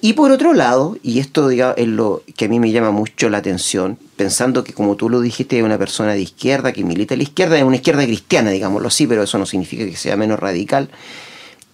Y 0.07 0.13
por 0.13 0.31
otro 0.31 0.53
lado, 0.53 0.97
y 1.03 1.19
esto 1.19 1.49
es 1.49 1.85
lo 1.85 2.23
que 2.37 2.45
a 2.45 2.47
mí 2.47 2.61
me 2.61 2.71
llama 2.71 2.91
mucho 2.91 3.29
la 3.29 3.39
atención, 3.39 3.99
pensando 4.15 4.63
que 4.63 4.71
como 4.71 4.95
tú 4.95 5.09
lo 5.09 5.19
dijiste, 5.19 5.57
es 5.57 5.65
una 5.65 5.77
persona 5.77 6.13
de 6.13 6.21
izquierda 6.21 6.71
que 6.71 6.85
milita 6.85 7.15
a 7.15 7.17
la 7.17 7.23
izquierda, 7.23 7.57
es 7.57 7.63
una 7.65 7.75
izquierda 7.75 8.05
cristiana, 8.05 8.51
digámoslo 8.51 8.87
así, 8.87 9.05
pero 9.05 9.23
eso 9.23 9.37
no 9.37 9.45
significa 9.45 9.83
que 9.83 9.97
sea 9.97 10.15
menos 10.15 10.39
radical, 10.39 10.89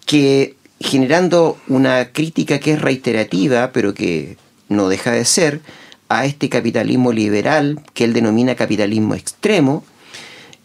que 0.08 0.56
generando 0.80 1.60
una 1.68 2.12
crítica 2.12 2.58
que 2.58 2.72
es 2.72 2.82
reiterativa, 2.82 3.72
pero 3.72 3.94
que 3.94 4.38
no 4.68 4.90
deja 4.90 5.12
de 5.12 5.26
ser, 5.26 5.62
a 6.10 6.26
este 6.26 6.50
capitalismo 6.50 7.12
liberal, 7.12 7.82
que 7.94 8.04
él 8.04 8.14
denomina 8.14 8.56
capitalismo 8.56 9.14
extremo, 9.14 9.86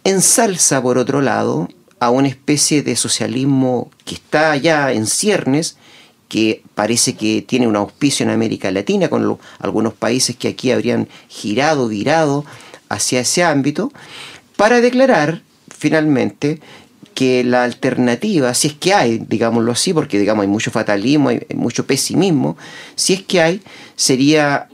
ensalza, 0.05 0.81
por 0.81 0.97
otro 0.97 1.21
lado, 1.21 1.69
a 2.01 2.09
una 2.09 2.29
especie 2.29 2.83
de 2.83 2.97
socialismo 2.97 3.91
que 4.07 4.15
está 4.15 4.57
ya 4.57 4.91
en 4.91 5.07
ciernes, 5.07 5.77
que 6.29 6.63
parece 6.75 7.15
que 7.15 7.43
tiene 7.43 7.67
un 7.67 7.77
auspicio 7.77 8.25
en 8.25 8.31
América 8.31 8.71
Latina, 8.71 9.09
con 9.09 9.39
algunos 9.59 9.95
países 9.95 10.37
que 10.37 10.49
aquí 10.49 10.71
habrían 10.71 11.09
girado, 11.29 11.89
virado 11.89 12.45
hacia 12.89 13.21
ese 13.21 13.43
ámbito, 13.45 13.93
para 14.57 14.81
declarar 14.81 15.43
finalmente 15.77 16.61
que 17.15 17.43
la 17.43 17.65
alternativa, 17.65 18.55
si 18.55 18.69
es 18.69 18.75
que 18.75 18.95
hay, 18.95 19.19
digámoslo 19.19 19.73
así, 19.73 19.93
porque 19.93 20.19
digamos 20.19 20.43
hay 20.43 20.49
mucho 20.49 20.71
fatalismo, 20.71 21.31
hay 21.31 21.45
mucho 21.55 21.87
pesimismo, 21.87 22.57
si 22.95 23.15
es 23.15 23.23
que 23.23 23.41
hay, 23.41 23.63
sería 23.97 24.69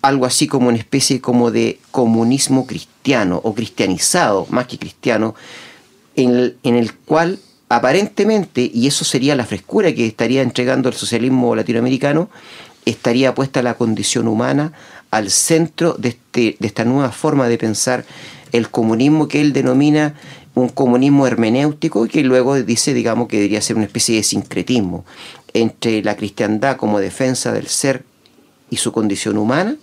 algo 0.00 0.24
así 0.24 0.46
como 0.46 0.68
una 0.68 0.78
especie 0.78 1.20
como 1.20 1.50
de 1.50 1.78
comunismo 1.90 2.66
cristiano 2.66 3.40
o 3.42 3.54
cristianizado, 3.54 4.46
más 4.48 4.66
que 4.66 4.78
cristiano, 4.78 5.34
en 6.16 6.54
en 6.62 6.76
el 6.76 6.94
cual 6.94 7.38
aparentemente, 7.70 8.68
y 8.74 8.88
eso 8.88 9.04
sería 9.04 9.36
la 9.36 9.46
frescura 9.46 9.94
que 9.94 10.04
estaría 10.04 10.42
entregando 10.42 10.88
el 10.88 10.94
socialismo 10.96 11.54
latinoamericano, 11.54 12.28
estaría 12.84 13.32
puesta 13.32 13.62
la 13.62 13.74
condición 13.74 14.26
humana 14.26 14.72
al 15.12 15.30
centro 15.30 15.94
de, 15.94 16.10
este, 16.10 16.56
de 16.58 16.66
esta 16.66 16.84
nueva 16.84 17.12
forma 17.12 17.48
de 17.48 17.58
pensar 17.58 18.04
el 18.50 18.70
comunismo 18.70 19.28
que 19.28 19.40
él 19.40 19.52
denomina 19.52 20.16
un 20.56 20.68
comunismo 20.68 21.28
hermenéutico 21.28 22.08
que 22.08 22.24
luego 22.24 22.56
dice, 22.56 22.92
digamos, 22.92 23.28
que 23.28 23.36
debería 23.36 23.62
ser 23.62 23.76
una 23.76 23.84
especie 23.84 24.16
de 24.16 24.24
sincretismo 24.24 25.04
entre 25.54 26.02
la 26.02 26.16
cristiandad 26.16 26.76
como 26.76 26.98
defensa 26.98 27.52
del 27.52 27.68
ser 27.68 28.04
y 28.68 28.78
su 28.78 28.90
condición 28.90 29.38
humana 29.38 29.76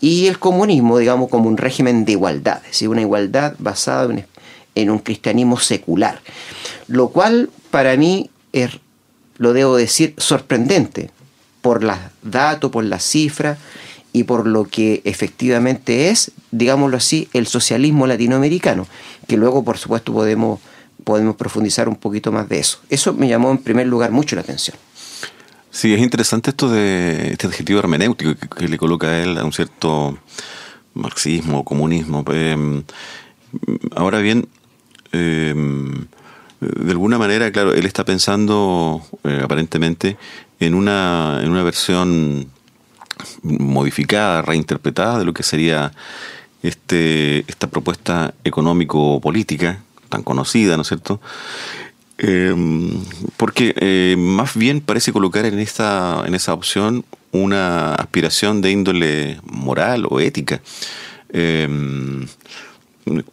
y 0.00 0.28
el 0.28 0.38
comunismo, 0.38 0.98
digamos, 0.98 1.28
como 1.30 1.48
un 1.48 1.56
régimen 1.56 2.04
de 2.04 2.12
igualdad, 2.12 2.58
es 2.58 2.70
decir, 2.70 2.88
una 2.88 3.00
igualdad 3.00 3.54
basada 3.58 4.04
en, 4.12 4.24
en 4.80 4.90
un 4.90 4.98
cristianismo 4.98 5.58
secular 5.58 6.20
lo 6.88 7.08
cual 7.10 7.50
para 7.70 7.96
mí 7.96 8.30
es, 8.52 8.70
lo 9.36 9.52
debo 9.52 9.76
decir, 9.76 10.14
sorprendente 10.16 11.10
por 11.60 11.84
los 11.84 11.96
datos, 12.22 12.70
por 12.70 12.82
las 12.84 13.04
cifras 13.04 13.58
y 14.12 14.24
por 14.24 14.46
lo 14.46 14.64
que 14.64 15.02
efectivamente 15.04 16.08
es, 16.08 16.32
digámoslo 16.50 16.96
así, 16.96 17.28
el 17.34 17.46
socialismo 17.46 18.06
latinoamericano, 18.06 18.86
que 19.28 19.36
luego 19.36 19.62
por 19.62 19.76
supuesto 19.76 20.12
podemos, 20.12 20.60
podemos 21.04 21.36
profundizar 21.36 21.88
un 21.88 21.96
poquito 21.96 22.32
más 22.32 22.48
de 22.48 22.58
eso. 22.58 22.80
Eso 22.88 23.12
me 23.12 23.28
llamó 23.28 23.50
en 23.50 23.58
primer 23.58 23.86
lugar 23.86 24.10
mucho 24.10 24.34
la 24.34 24.42
atención. 24.42 24.76
Sí, 25.70 25.92
es 25.92 26.00
interesante 26.00 26.50
esto 26.50 26.70
de 26.70 27.32
este 27.32 27.46
adjetivo 27.46 27.78
hermenéutico 27.78 28.34
que, 28.34 28.66
le 28.66 28.78
coloca 28.78 29.08
a 29.08 29.22
él 29.22 29.36
a 29.36 29.44
un 29.44 29.52
cierto 29.52 30.18
marxismo, 30.94 31.62
comunismo. 31.64 32.24
Em, 32.32 32.82
ahora 33.94 34.18
bien, 34.20 34.48
em, 35.12 36.06
de 36.60 36.90
alguna 36.90 37.18
manera, 37.18 37.50
claro, 37.52 37.72
él 37.72 37.86
está 37.86 38.04
pensando 38.04 39.02
eh, 39.24 39.40
aparentemente 39.42 40.16
en 40.58 40.74
una, 40.74 41.40
en 41.42 41.50
una 41.50 41.62
versión 41.62 42.48
modificada, 43.42 44.42
reinterpretada 44.42 45.18
de 45.18 45.24
lo 45.24 45.32
que 45.32 45.42
sería 45.42 45.92
este, 46.62 47.44
esta 47.48 47.68
propuesta 47.68 48.34
económico-política 48.44 49.80
tan 50.08 50.22
conocida, 50.22 50.76
¿no 50.76 50.82
es 50.82 50.88
cierto? 50.88 51.20
Em, 52.18 53.04
porque 53.36 53.74
eh, 53.76 54.16
más 54.18 54.56
bien 54.56 54.80
parece 54.80 55.12
colocar 55.12 55.46
en 55.46 55.60
esta 55.60 56.24
en 56.26 56.34
esa 56.34 56.52
opción 56.52 57.04
una 57.30 57.94
aspiración 57.94 58.60
de 58.60 58.72
índole 58.72 59.40
moral 59.44 60.04
o 60.10 60.18
ética 60.18 60.60
em, 61.32 62.26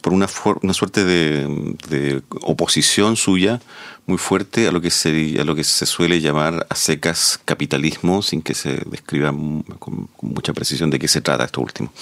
por 0.00 0.12
una, 0.12 0.28
una 0.62 0.74
suerte 0.74 1.04
de, 1.04 2.22
oposición 2.42 3.16
suya 3.16 3.60
muy 4.06 4.18
fuerte 4.18 4.68
a 4.68 4.72
lo 4.72 4.80
que 4.80 4.90
se 4.90 5.36
a 5.40 5.44
lo 5.44 5.54
que 5.54 5.64
se 5.64 5.86
suele 5.86 6.20
llamar 6.20 6.66
a 6.68 6.74
secas 6.74 7.40
capitalismo 7.44 8.22
sin 8.22 8.42
que 8.42 8.54
se 8.54 8.82
describa 8.86 9.32
con, 9.78 10.08
mucha 10.22 10.52
precisión 10.52 10.90
de 10.90 10.98
qué 10.98 11.08
se 11.08 11.20
trata 11.20 11.44
esto 11.44 11.60
último 11.60 11.92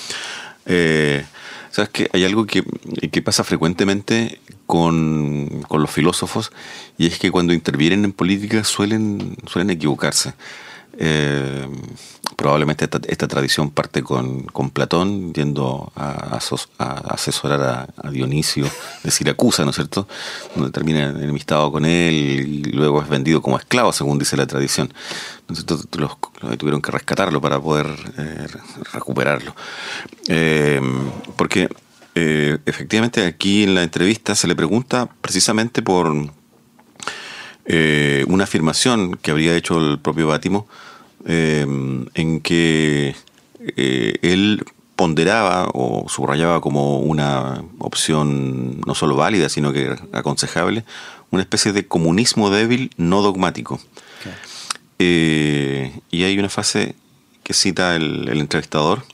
eh, 0.66 1.24
Sabes 1.74 1.90
que 1.90 2.08
hay 2.12 2.24
algo 2.24 2.46
que, 2.46 2.62
pasa 3.20 3.42
frecuentemente 3.42 4.38
con, 4.64 5.66
los 5.68 5.90
filósofos 5.90 6.52
y 6.96 7.08
es 7.08 7.18
que 7.18 7.32
cuando 7.32 7.52
intervienen 7.52 8.04
en 8.04 8.12
política 8.12 8.62
suelen, 8.62 9.36
suelen 9.48 9.70
equivocarse. 9.70 10.34
Eh, 10.98 11.66
probablemente 12.36 12.88
esta, 13.08 13.28
tradición 13.28 13.70
parte 13.70 14.02
con, 14.02 14.46
Platón 14.72 15.32
yendo 15.32 15.92
a, 15.96 16.38
asesorar 17.08 17.88
a, 17.96 18.10
Dionisio 18.10 18.66
de 19.02 19.10
Siracusa, 19.10 19.64
¿no 19.64 19.70
es 19.70 19.76
cierto? 19.76 20.08
Donde 20.54 20.70
termina 20.70 21.10
enemistado 21.10 21.70
con 21.72 21.84
él 21.84 22.14
y 22.14 22.64
luego 22.72 23.02
es 23.02 23.08
vendido 23.08 23.40
como 23.40 23.58
esclavo, 23.58 23.92
según 23.92 24.18
dice 24.18 24.36
la 24.36 24.46
tradición. 24.46 24.92
Entonces 25.48 25.86
los, 25.96 26.16
tuvieron 26.58 26.82
que 26.82 26.90
rescatarlo 26.90 27.40
para 27.40 27.60
poder 27.60 27.86
eh, 28.18 28.46
recuperarlo. 28.92 29.54
Eh, 30.28 30.80
porque 31.36 31.68
efectivamente 32.16 33.26
aquí 33.26 33.64
en 33.64 33.74
la 33.74 33.82
entrevista 33.82 34.36
se 34.36 34.46
le 34.46 34.54
pregunta 34.54 35.08
precisamente 35.20 35.82
por 35.82 36.14
eh, 37.66 38.24
una 38.28 38.44
afirmación 38.44 39.16
que 39.16 39.30
habría 39.30 39.56
hecho 39.56 39.78
el 39.78 39.98
propio 39.98 40.26
Bátimo 40.26 40.66
eh, 41.26 41.66
en 42.14 42.40
que 42.40 43.16
eh, 43.58 44.14
él 44.20 44.64
ponderaba 44.96 45.70
o 45.72 46.06
subrayaba 46.08 46.60
como 46.60 47.00
una 47.00 47.64
opción 47.78 48.80
no 48.86 48.94
solo 48.94 49.16
válida, 49.16 49.48
sino 49.48 49.72
que 49.72 49.96
aconsejable, 50.12 50.84
una 51.30 51.42
especie 51.42 51.72
de 51.72 51.88
comunismo 51.88 52.50
débil 52.50 52.90
no 52.96 53.22
dogmático. 53.22 53.80
y 54.98 56.22
hay 56.22 56.38
una 56.38 56.48
fase 56.48 56.94
que 57.42 57.54
cita 57.54 57.96
el, 57.96 58.28
el 58.28 58.40
entrevistador, 58.40 59.04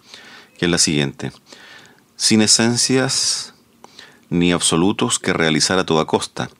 que 0.58 0.66
es 0.66 0.70
la 0.70 0.78
siguiente. 0.78 1.32
Sin 2.16 2.42
esencias 2.42 3.54
ni 4.28 4.52
absolutos 4.52 5.18
que 5.18 5.32
realizar 5.32 5.78
a 5.78 5.86
toda 5.86 6.04
costa, 6.04 6.50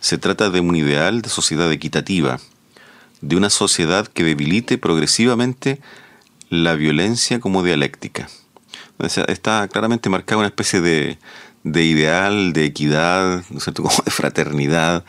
se 0.00 0.18
trata 0.18 0.50
de 0.50 0.60
un 0.60 0.74
ideal 0.76 1.22
de 1.22 1.28
sociedad 1.28 1.70
equitativa, 1.70 2.40
de 3.20 3.36
una 3.36 3.50
sociedad 3.50 4.06
que 4.06 4.24
debilite 4.24 4.78
progresivamente 4.78 5.80
la 6.48 6.74
violencia 6.74 7.38
como 7.38 7.62
dialéctica. 7.62 8.28
está 9.28 9.68
claramente 9.68 10.08
marcada 10.08 10.38
una 10.38 10.48
especie 10.48 10.80
de, 10.80 11.18
ideal, 11.64 12.52
de 12.52 12.64
equidad, 12.64 13.44
¿no 13.50 13.60
como 13.74 14.02
de 14.04 14.10
fraternidad, 14.10 15.04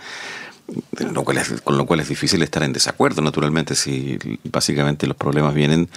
con 1.63 1.77
lo 1.77 1.86
cual 1.86 1.99
es 1.99 2.10
difícil 2.10 2.41
estar 2.43 2.63
en 2.63 2.73
desacuerdo, 2.73 3.21
naturalmente, 3.21 3.75
si 3.75 4.17
básicamente 4.43 5.08
los 5.08 5.17
problemas 5.17 5.54
vienen 5.54 5.89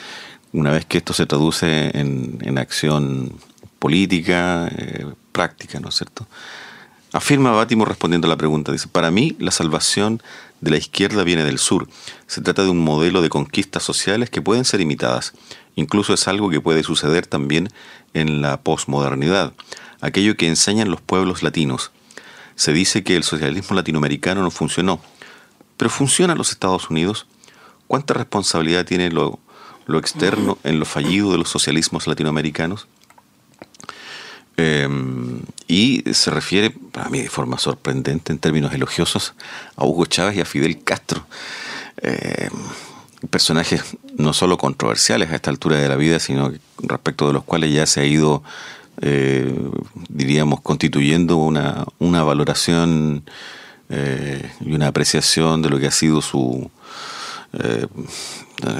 una 0.52 0.70
vez 0.70 0.84
que 0.84 0.98
esto 0.98 1.12
se 1.12 1.26
traduce 1.26 1.90
en, 1.98 2.58
acción 2.58 3.32
política, 3.78 4.68
eh, 4.68 5.04
práctica, 5.32 5.80
¿no 5.80 5.88
es 5.88 5.96
cierto? 5.96 6.26
Afirma 7.14 7.52
Bátimo 7.52 7.84
respondiendo 7.84 8.26
a 8.26 8.28
la 8.28 8.36
pregunta, 8.36 8.72
dice, 8.72 8.88
para 8.88 9.12
mí 9.12 9.36
la 9.38 9.52
salvación 9.52 10.20
de 10.60 10.72
la 10.72 10.78
izquierda 10.78 11.22
viene 11.22 11.44
del 11.44 11.60
sur. 11.60 11.86
Se 12.26 12.40
trata 12.40 12.64
de 12.64 12.70
un 12.70 12.82
modelo 12.82 13.22
de 13.22 13.28
conquistas 13.28 13.84
sociales 13.84 14.30
que 14.30 14.42
pueden 14.42 14.64
ser 14.64 14.80
imitadas. 14.80 15.32
Incluso 15.76 16.12
es 16.12 16.26
algo 16.26 16.50
que 16.50 16.60
puede 16.60 16.82
suceder 16.82 17.24
también 17.28 17.68
en 18.14 18.42
la 18.42 18.60
posmodernidad, 18.60 19.52
aquello 20.00 20.36
que 20.36 20.48
enseñan 20.48 20.90
los 20.90 21.00
pueblos 21.00 21.44
latinos. 21.44 21.92
Se 22.56 22.72
dice 22.72 23.04
que 23.04 23.14
el 23.14 23.22
socialismo 23.22 23.76
latinoamericano 23.76 24.42
no 24.42 24.50
funcionó, 24.50 25.00
pero 25.76 25.90
¿funciona 25.90 26.32
en 26.32 26.38
los 26.38 26.50
Estados 26.50 26.90
Unidos? 26.90 27.28
¿Cuánta 27.86 28.14
responsabilidad 28.14 28.86
tiene 28.86 29.12
lo, 29.12 29.38
lo 29.86 30.00
externo 30.00 30.58
en 30.64 30.80
lo 30.80 30.84
fallido 30.84 31.30
de 31.30 31.38
los 31.38 31.48
socialismos 31.48 32.08
latinoamericanos? 32.08 32.88
Em, 34.56 35.42
y 35.66 36.02
se 36.12 36.30
refiere, 36.30 36.70
para 36.70 37.08
mí 37.08 37.20
de 37.20 37.28
forma 37.28 37.58
sorprendente 37.58 38.32
en 38.32 38.38
términos 38.38 38.72
elogiosos, 38.74 39.34
a 39.76 39.84
Hugo 39.84 40.06
Chávez 40.06 40.36
y 40.36 40.40
a 40.40 40.44
Fidel 40.44 40.82
Castro. 40.84 41.26
Em, 42.02 42.50
personajes 43.30 43.96
no 44.16 44.32
solo 44.32 44.58
controversiales 44.58 45.30
a 45.30 45.36
esta 45.36 45.50
altura 45.50 45.78
de 45.78 45.88
la 45.88 45.96
vida, 45.96 46.18
sino 46.18 46.52
respecto 46.78 47.26
de 47.26 47.32
los 47.32 47.44
cuales 47.44 47.72
ya 47.72 47.86
se 47.86 48.00
ha 48.00 48.04
ido, 48.04 48.42
eh, 49.00 49.54
diríamos, 50.08 50.60
constituyendo 50.60 51.36
una, 51.36 51.86
una 51.98 52.22
valoración 52.22 53.24
eh, 53.88 54.50
y 54.60 54.74
una 54.74 54.88
apreciación 54.88 55.62
de 55.62 55.70
lo 55.70 55.78
que 55.78 55.86
ha 55.86 55.90
sido 55.90 56.20
su, 56.20 56.70
eh, 57.54 57.86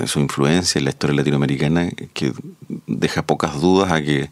su 0.07 0.21
influencia 0.21 0.79
en 0.79 0.85
la 0.85 0.91
historia 0.91 1.17
latinoamericana, 1.17 1.91
que 2.13 2.33
deja 2.87 3.23
pocas 3.23 3.61
dudas 3.61 3.91
a 3.91 4.03
que 4.03 4.31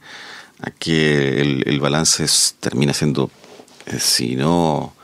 que 0.79 1.41
el, 1.41 1.81
balance 1.81 2.25
termina 2.61 2.93
siendo, 2.93 3.31
eh, 3.87 3.99
si 3.99 4.37
no 4.37 4.95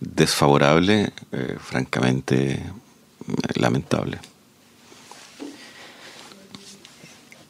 desfavorable, 0.00 1.12
eh, 1.32 1.56
francamente 1.60 2.52
eh, 2.52 2.62
lamentable. 3.54 4.18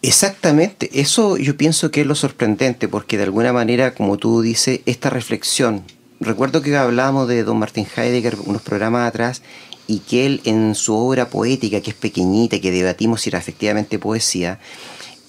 Exactamente, 0.03 0.89
eso 0.99 1.37
yo 1.37 1.57
pienso 1.57 1.91
que 1.91 2.01
es 2.01 2.07
lo 2.07 2.15
sorprendente, 2.15 2.89
porque 2.89 3.19
de 3.19 3.25
alguna 3.25 3.53
manera, 3.53 3.95
como 3.95 4.17
tú 4.17 4.41
dices, 4.41 4.81
esta 4.87 5.11
reflexión, 5.11 5.85
recuerdo 6.21 6.63
que 6.63 6.75
hablábamos 6.75 7.29
de 7.29 7.45
don 7.45 7.59
Martin 7.59 7.87
Heidegger 7.95 8.39
unos 8.47 8.63
programas 8.63 9.07
atrás, 9.07 9.43
y 9.91 9.99
que 9.99 10.25
él 10.25 10.41
en 10.45 10.77
su 10.77 10.95
obra 10.95 11.29
poética, 11.29 11.81
que 11.81 11.91
es 11.91 11.97
pequeñita, 11.97 12.61
que 12.61 12.71
debatimos 12.71 13.23
si 13.23 13.31
era 13.31 13.41
efectivamente 13.41 13.99
poesía, 13.99 14.61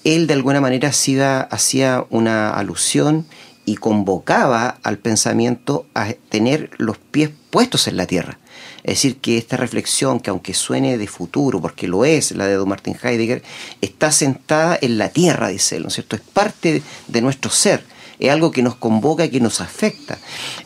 él 0.04 0.26
de 0.26 0.34
alguna 0.34 0.60
manera 0.60 0.88
hacía, 0.88 2.06
una 2.10 2.50
alusión 2.50 3.26
y 3.64 3.76
convocaba 3.76 4.78
al 4.82 4.98
pensamiento 4.98 5.86
a 5.94 6.12
tener 6.28 6.70
los 6.78 6.98
pies 6.98 7.30
puestos 7.50 7.86
en 7.86 7.96
la 7.96 8.06
tierra. 8.06 8.38
Es 8.82 8.94
decir, 8.94 9.18
que 9.18 9.38
esta 9.38 9.56
reflexión, 9.56 10.18
que 10.18 10.30
aunque 10.30 10.54
suene 10.54 10.98
de 10.98 11.06
futuro, 11.06 11.60
porque 11.60 11.86
lo 11.86 12.04
es, 12.04 12.32
la 12.32 12.46
de 12.46 12.54
Don 12.54 12.68
Martin 12.68 12.96
Heidegger, 13.00 13.42
está 13.80 14.10
sentada 14.10 14.76
en 14.80 14.98
la 14.98 15.08
tierra, 15.10 15.48
dice 15.48 15.76
él, 15.76 15.82
¿no 15.82 15.88
es 15.88 15.94
cierto? 15.94 16.16
Es 16.16 16.22
parte 16.22 16.82
de 17.06 17.20
nuestro 17.20 17.50
ser, 17.50 17.84
es 18.18 18.30
algo 18.30 18.50
que 18.50 18.62
nos 18.62 18.74
convoca, 18.74 19.28
que 19.28 19.40
nos 19.40 19.60
afecta. 19.60 20.18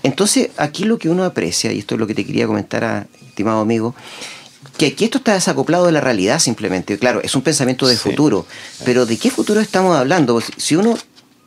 Entonces, 0.03 0.49
aquí 0.57 0.85
lo 0.85 0.99
que 0.99 1.11
uno 1.11 1.25
aprecia, 1.25 1.72
y 1.72 1.81
esto 1.81 1.94
es 1.94 1.99
lo 2.01 2.07
que 2.07 2.14
te 2.14 2.25
quería 2.25 2.46
comentar, 2.46 3.07
estimado 3.29 3.61
amigo, 3.61 3.94
que 4.76 4.86
aquí 4.86 5.04
esto 5.04 5.18
está 5.18 5.34
desacoplado 5.34 5.86
de 5.86 5.92
la 5.92 6.00
realidad 6.00 6.38
simplemente. 6.38 6.98
Claro, 6.98 7.20
es 7.22 7.34
un 7.34 7.42
pensamiento 7.42 7.86
de 7.86 7.96
futuro, 7.96 8.46
pero 8.84 9.06
¿de 9.06 9.16
qué 9.16 9.30
futuro 9.30 9.60
estamos 9.60 9.96
hablando? 9.96 10.40
Si 10.56 10.76
uno 10.76 10.96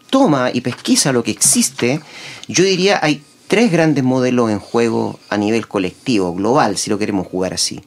toma 0.09 0.49
y 0.53 0.61
pesquisa 0.61 1.11
lo 1.11 1.23
que 1.23 1.31
existe, 1.31 2.01
yo 2.47 2.63
diría 2.63 2.99
hay 3.01 3.23
tres 3.47 3.71
grandes 3.71 4.03
modelos 4.03 4.51
en 4.51 4.59
juego 4.59 5.19
a 5.29 5.37
nivel 5.37 5.67
colectivo, 5.67 6.33
global, 6.33 6.77
si 6.77 6.89
lo 6.89 6.97
queremos 6.97 7.27
jugar 7.27 7.53
así. 7.53 7.81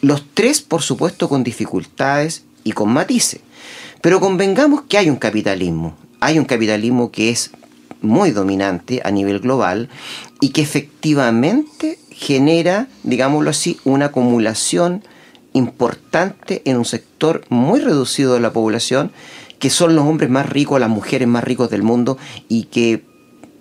Los 0.00 0.24
tres, 0.34 0.62
por 0.62 0.82
supuesto, 0.82 1.28
con 1.28 1.44
dificultades 1.44 2.44
y 2.64 2.72
con 2.72 2.90
matices. 2.90 3.40
Pero 4.00 4.20
convengamos 4.20 4.82
que 4.88 4.98
hay 4.98 5.08
un 5.10 5.16
capitalismo. 5.16 5.96
Hay 6.20 6.38
un 6.38 6.44
capitalismo 6.44 7.12
que 7.12 7.30
es 7.30 7.50
muy 8.02 8.30
dominante 8.30 9.00
a 9.04 9.10
nivel 9.10 9.40
global 9.40 9.88
y 10.40 10.50
que 10.50 10.62
efectivamente 10.62 11.98
genera, 12.10 12.88
digámoslo 13.02 13.50
así, 13.50 13.78
una 13.84 14.06
acumulación 14.06 15.02
importante 15.52 16.62
en 16.64 16.78
un 16.78 16.84
sector 16.84 17.44
muy 17.48 17.80
reducido 17.80 18.34
de 18.34 18.40
la 18.40 18.52
población 18.52 19.12
que 19.58 19.70
son 19.70 19.94
los 19.94 20.04
hombres 20.06 20.28
más 20.28 20.48
ricos, 20.48 20.80
las 20.80 20.88
mujeres 20.88 21.28
más 21.28 21.44
ricos 21.44 21.70
del 21.70 21.82
mundo 21.82 22.18
y 22.48 22.64
que 22.64 23.04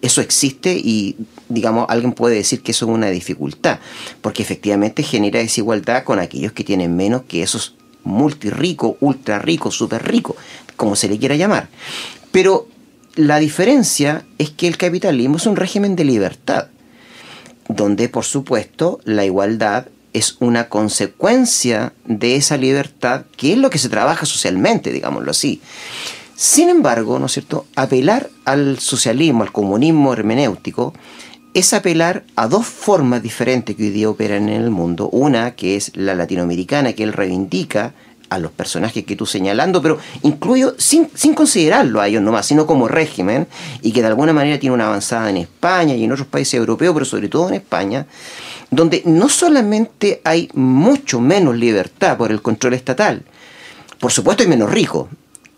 eso 0.01 0.21
existe 0.21 0.73
y 0.73 1.15
digamos 1.47 1.86
alguien 1.89 2.13
puede 2.13 2.36
decir 2.36 2.62
que 2.62 2.71
eso 2.71 2.86
es 2.86 2.91
una 2.91 3.10
dificultad 3.10 3.80
porque 4.21 4.41
efectivamente 4.41 5.04
genera 5.04 5.39
desigualdad 5.39 6.04
con 6.04 6.19
aquellos 6.19 6.54
que 6.54 6.63
tienen 6.63 6.95
menos 6.95 7.23
que 7.27 7.43
esos 7.43 7.75
multirricos, 8.04 8.95
ultra 8.99 9.39
ricos, 9.39 9.75
super 9.75 10.04
ricos, 10.04 10.36
como 10.75 10.95
se 10.95 11.08
le 11.08 11.19
quiera 11.19 11.36
llamar. 11.36 11.69
Pero 12.32 12.67
la 13.15 13.39
diferencia 13.39 14.26
es 14.38 14.50
que 14.50 14.67
el 14.67 14.78
capitalismo 14.78 15.38
es 15.38 15.45
un 15.45 15.56
régimen 15.56 15.95
de 15.95 16.06
libertad, 16.06 16.67
donde 17.67 18.10
por 18.10 18.26
supuesto 18.26 19.00
la 19.06 19.26
igualdad 19.26 19.88
es 20.13 20.38
una 20.39 20.67
consecuencia 20.69 21.93
de 22.06 22.36
esa 22.36 22.58
libertad, 22.58 23.24
que 23.38 23.54
es 23.54 23.58
lo 23.58 23.69
que 23.69 23.78
se 23.78 23.89
trabaja 23.89 24.26
socialmente, 24.26 24.91
digámoslo 24.91 25.32
así. 25.32 25.62
Sin 26.36 26.69
embargo, 26.69 27.19
¿no 27.19 27.28
es 27.28 27.34
cierto?, 27.34 27.65
apelar 27.76 28.30
al 28.45 28.80
socialismo, 28.80 29.43
al 29.43 29.52
comunismo 29.52 30.12
hermenéutico, 30.12 30.93
es 31.54 31.74
apelar 31.74 32.24
a 32.36 32.47
dos 32.47 32.65
formas 32.65 33.21
diferentes 33.21 33.76
que 33.76 33.84
hoy 33.84 33.89
día 33.89 34.10
operan 34.10 34.50
en 34.50 34.62
el 34.62 34.69
mundo. 34.69 35.10
Una 35.10 35.56
que 35.56 35.76
es 35.76 35.91
la 35.95 36.15
latinoamericana, 36.15 36.93
que 36.93 37.04
él 37.04 37.13
reivindica 37.13 37.93
a 38.31 38.39
los 38.39 38.51
personajes 38.53 39.03
que 39.03 39.17
tú 39.17 39.25
señalando, 39.25 39.81
pero 39.81 39.99
incluyo 40.23 40.73
sin, 40.77 41.09
sin 41.13 41.33
considerarlo 41.33 41.99
a 41.99 42.07
ellos 42.07 42.21
nomás, 42.21 42.45
sino 42.45 42.65
como 42.65 42.87
régimen, 42.87 43.45
y 43.81 43.91
que 43.91 43.99
de 44.01 44.07
alguna 44.07 44.31
manera 44.31 44.57
tiene 44.57 44.73
una 44.73 44.87
avanzada 44.87 45.29
en 45.29 45.35
España 45.35 45.95
y 45.95 46.05
en 46.05 46.13
otros 46.13 46.27
países 46.27 46.53
europeos, 46.53 46.93
pero 46.93 47.05
sobre 47.05 47.27
todo 47.27 47.49
en 47.49 47.55
España, 47.55 48.07
donde 48.69 49.01
no 49.05 49.27
solamente 49.27 50.21
hay 50.23 50.49
mucho 50.53 51.19
menos 51.19 51.57
libertad 51.57 52.15
por 52.15 52.31
el 52.31 52.41
control 52.41 52.73
estatal, 52.73 53.21
por 53.99 54.13
supuesto 54.13 54.43
hay 54.43 54.49
menos 54.49 54.71
ricos, 54.71 55.09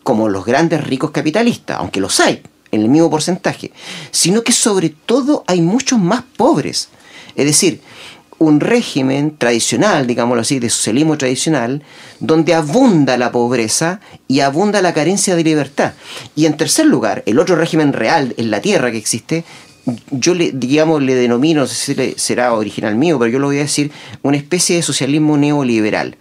como 0.01 0.27
los 0.27 0.43
grandes 0.43 0.83
ricos 0.83 1.11
capitalistas, 1.11 1.77
aunque 1.77 2.01
los 2.01 2.19
hay 2.19 2.41
en 2.71 2.81
el 2.81 2.89
mismo 2.89 3.11
porcentaje, 3.11 3.71
sino 4.09 4.41
que 4.41 4.51
sobre 4.51 4.89
todo 4.89 5.43
hay 5.45 5.61
muchos 5.61 5.99
más 5.99 6.23
pobres. 6.35 6.89
Es 7.35 7.45
decir, 7.45 7.81
un 8.39 8.59
régimen 8.59 9.37
tradicional, 9.37 10.07
digámoslo 10.07 10.41
así, 10.41 10.59
de 10.59 10.69
socialismo 10.69 11.17
tradicional, 11.17 11.83
donde 12.19 12.53
abunda 12.53 13.17
la 13.17 13.31
pobreza 13.31 13.99
y 14.27 14.41
abunda 14.41 14.81
la 14.81 14.93
carencia 14.93 15.35
de 15.35 15.43
libertad. 15.43 15.93
Y 16.35 16.45
en 16.45 16.57
tercer 16.57 16.85
lugar, 16.85 17.23
el 17.25 17.39
otro 17.39 17.55
régimen 17.55 17.93
real 17.93 18.33
en 18.37 18.51
la 18.51 18.61
tierra 18.61 18.91
que 18.91 18.97
existe, 18.97 19.43
yo 20.11 20.33
le, 20.33 20.51
digamos, 20.51 21.01
le 21.01 21.15
denomino, 21.15 21.61
no 21.61 21.67
sé 21.67 21.95
si 21.95 22.13
será 22.17 22.53
original 22.53 22.95
mío, 22.95 23.19
pero 23.19 23.31
yo 23.31 23.39
lo 23.39 23.47
voy 23.47 23.57
a 23.57 23.63
decir, 23.63 23.91
una 24.21 24.37
especie 24.37 24.77
de 24.77 24.81
socialismo 24.81 25.37
neoliberal, 25.37 26.17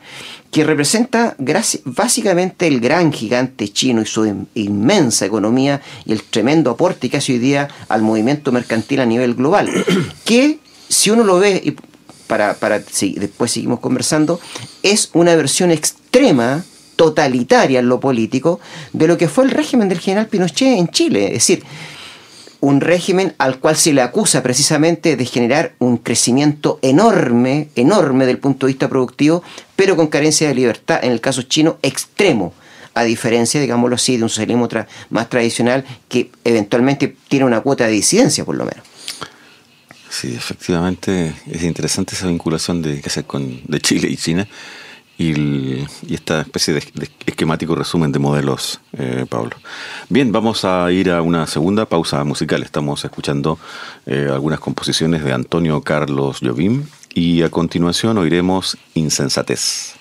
que 0.50 0.64
representa 0.64 1.36
básicamente 1.84 2.66
el 2.66 2.80
gran 2.80 3.12
gigante 3.12 3.68
chino 3.68 4.02
y 4.02 4.06
su 4.06 4.46
inmensa 4.54 5.24
economía 5.24 5.80
y 6.04 6.12
el 6.12 6.22
tremendo 6.24 6.72
aporte 6.72 7.08
que 7.08 7.16
hace 7.16 7.32
hoy 7.32 7.38
día 7.38 7.68
al 7.88 8.02
movimiento 8.02 8.52
mercantil 8.52 9.00
a 9.00 9.06
nivel 9.06 9.34
global, 9.34 9.70
que 10.24 10.58
si 10.88 11.10
uno 11.10 11.24
lo 11.24 11.38
ve 11.38 11.74
para, 12.32 12.54
para 12.54 12.78
después 12.78 13.52
seguimos 13.52 13.80
conversando, 13.80 14.40
es 14.82 15.10
una 15.12 15.36
versión 15.36 15.70
extrema, 15.70 16.64
totalitaria 16.96 17.80
en 17.80 17.90
lo 17.90 18.00
político, 18.00 18.58
de 18.94 19.06
lo 19.06 19.18
que 19.18 19.28
fue 19.28 19.44
el 19.44 19.50
régimen 19.50 19.90
del 19.90 20.00
general 20.00 20.28
Pinochet 20.28 20.78
en 20.78 20.88
Chile. 20.88 21.26
Es 21.26 21.32
decir, 21.46 21.62
un 22.60 22.80
régimen 22.80 23.34
al 23.36 23.58
cual 23.58 23.76
se 23.76 23.92
le 23.92 24.00
acusa 24.00 24.42
precisamente 24.42 25.14
de 25.14 25.26
generar 25.26 25.74
un 25.78 25.98
crecimiento 25.98 26.78
enorme, 26.80 27.68
enorme 27.74 28.24
del 28.24 28.38
punto 28.38 28.64
de 28.64 28.72
vista 28.72 28.88
productivo, 28.88 29.42
pero 29.76 29.94
con 29.94 30.06
carencia 30.06 30.48
de 30.48 30.54
libertad, 30.54 31.00
en 31.02 31.12
el 31.12 31.20
caso 31.20 31.42
chino, 31.42 31.76
extremo, 31.82 32.54
a 32.94 33.02
diferencia, 33.04 33.60
digámoslo 33.60 33.96
así, 33.96 34.16
de 34.16 34.22
un 34.22 34.30
socialismo 34.30 34.70
más 35.10 35.28
tradicional 35.28 35.84
que 36.08 36.30
eventualmente 36.44 37.14
tiene 37.28 37.44
una 37.44 37.60
cuota 37.60 37.84
de 37.84 37.92
disidencia, 37.92 38.46
por 38.46 38.56
lo 38.56 38.64
menos. 38.64 38.91
Sí, 40.12 40.34
efectivamente 40.34 41.34
es 41.50 41.62
interesante 41.62 42.14
esa 42.14 42.26
vinculación 42.26 42.82
de, 42.82 43.00
que 43.00 43.08
hacer 43.08 43.24
con, 43.24 43.62
de 43.66 43.80
Chile 43.80 44.08
y 44.10 44.18
China 44.18 44.46
y, 45.16 45.86
esta 46.12 46.42
especie 46.42 46.74
de, 46.74 47.08
esquemático 47.24 47.74
resumen 47.74 48.12
de 48.12 48.18
modelos, 48.18 48.82
eh, 48.92 49.24
Pablo. 49.26 49.56
Bien, 50.10 50.30
vamos 50.30 50.66
a 50.66 50.92
ir 50.92 51.10
a 51.10 51.22
una 51.22 51.46
segunda 51.46 51.86
pausa 51.86 52.22
musical. 52.24 52.62
Estamos 52.62 53.02
escuchando 53.06 53.58
eh, 54.04 54.28
algunas 54.30 54.60
composiciones 54.60 55.24
de 55.24 55.32
Antonio 55.32 55.80
Carlos 55.80 56.40
Jobim 56.42 56.84
y 57.14 57.40
a 57.40 57.48
continuación 57.48 58.18
oiremos 58.18 58.76
Insensatez. 58.92 59.94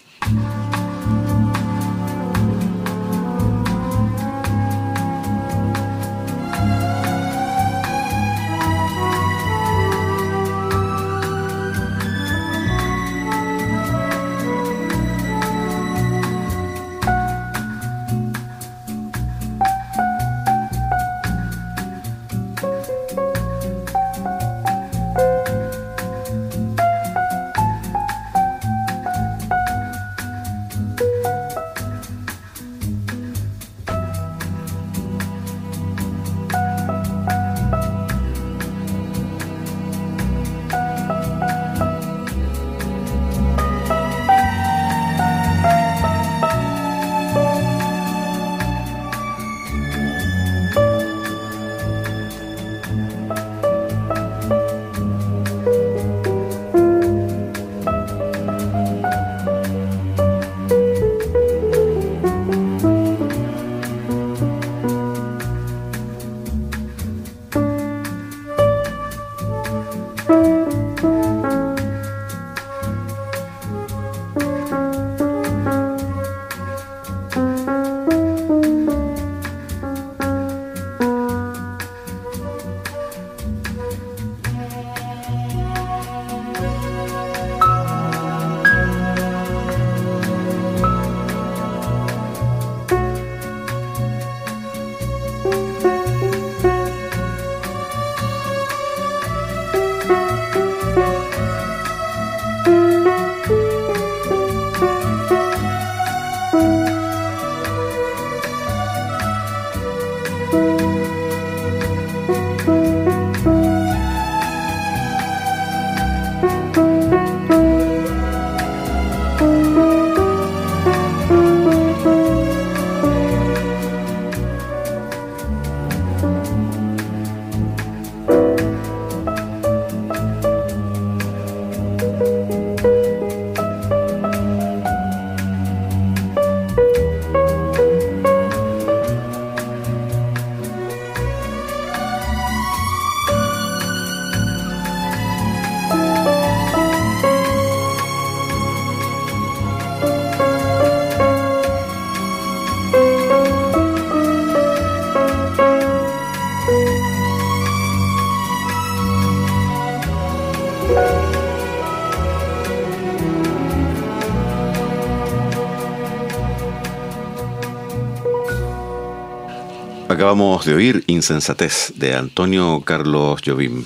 Acabamos 170.32 170.66
de 170.66 170.74
oír 170.74 171.04
Insensatez 171.08 171.92
de 171.98 172.16
Antonio 172.16 172.82
Carlos 172.86 173.42
Jobim. 173.46 173.86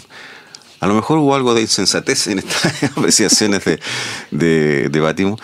A 0.79 0.85
lo 0.85 0.93
mejor 0.93 1.17
hubo 1.17 1.33
algo 1.33 1.55
de 1.55 1.61
insensatez 1.61 2.27
en 2.27 2.37
estas 2.37 2.83
apreciaciones 2.95 3.65
de, 3.65 3.79
de, 4.29 4.89
de 4.89 5.35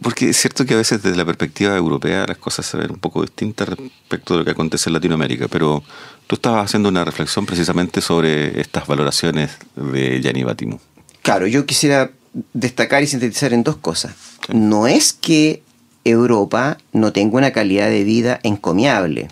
porque 0.00 0.28
es 0.28 0.36
cierto 0.36 0.64
que 0.64 0.74
a 0.74 0.76
veces 0.76 1.02
desde 1.02 1.16
la 1.16 1.24
perspectiva 1.24 1.76
europea 1.76 2.24
las 2.24 2.38
cosas 2.38 2.66
se 2.66 2.76
ven 2.76 2.92
un 2.92 3.00
poco 3.00 3.22
distintas 3.22 3.70
respecto 3.70 4.34
de 4.34 4.38
lo 4.38 4.44
que 4.44 4.52
acontece 4.52 4.88
en 4.88 4.94
Latinoamérica, 4.94 5.48
pero 5.48 5.82
tú 6.28 6.36
estabas 6.36 6.66
haciendo 6.66 6.88
una 6.88 7.04
reflexión 7.04 7.44
precisamente 7.44 8.00
sobre 8.00 8.60
estas 8.60 8.86
valoraciones 8.86 9.58
de 9.74 10.20
Gianni 10.22 10.44
Batimo. 10.44 10.80
Claro, 11.22 11.48
yo 11.48 11.66
quisiera 11.66 12.12
destacar 12.52 13.02
y 13.02 13.08
sintetizar 13.08 13.52
en 13.52 13.64
dos 13.64 13.78
cosas. 13.78 14.14
No 14.52 14.86
es 14.86 15.12
que 15.12 15.64
Europa 16.04 16.78
no 16.92 17.12
tenga 17.12 17.38
una 17.38 17.50
calidad 17.50 17.88
de 17.88 18.04
vida 18.04 18.38
encomiable. 18.44 19.26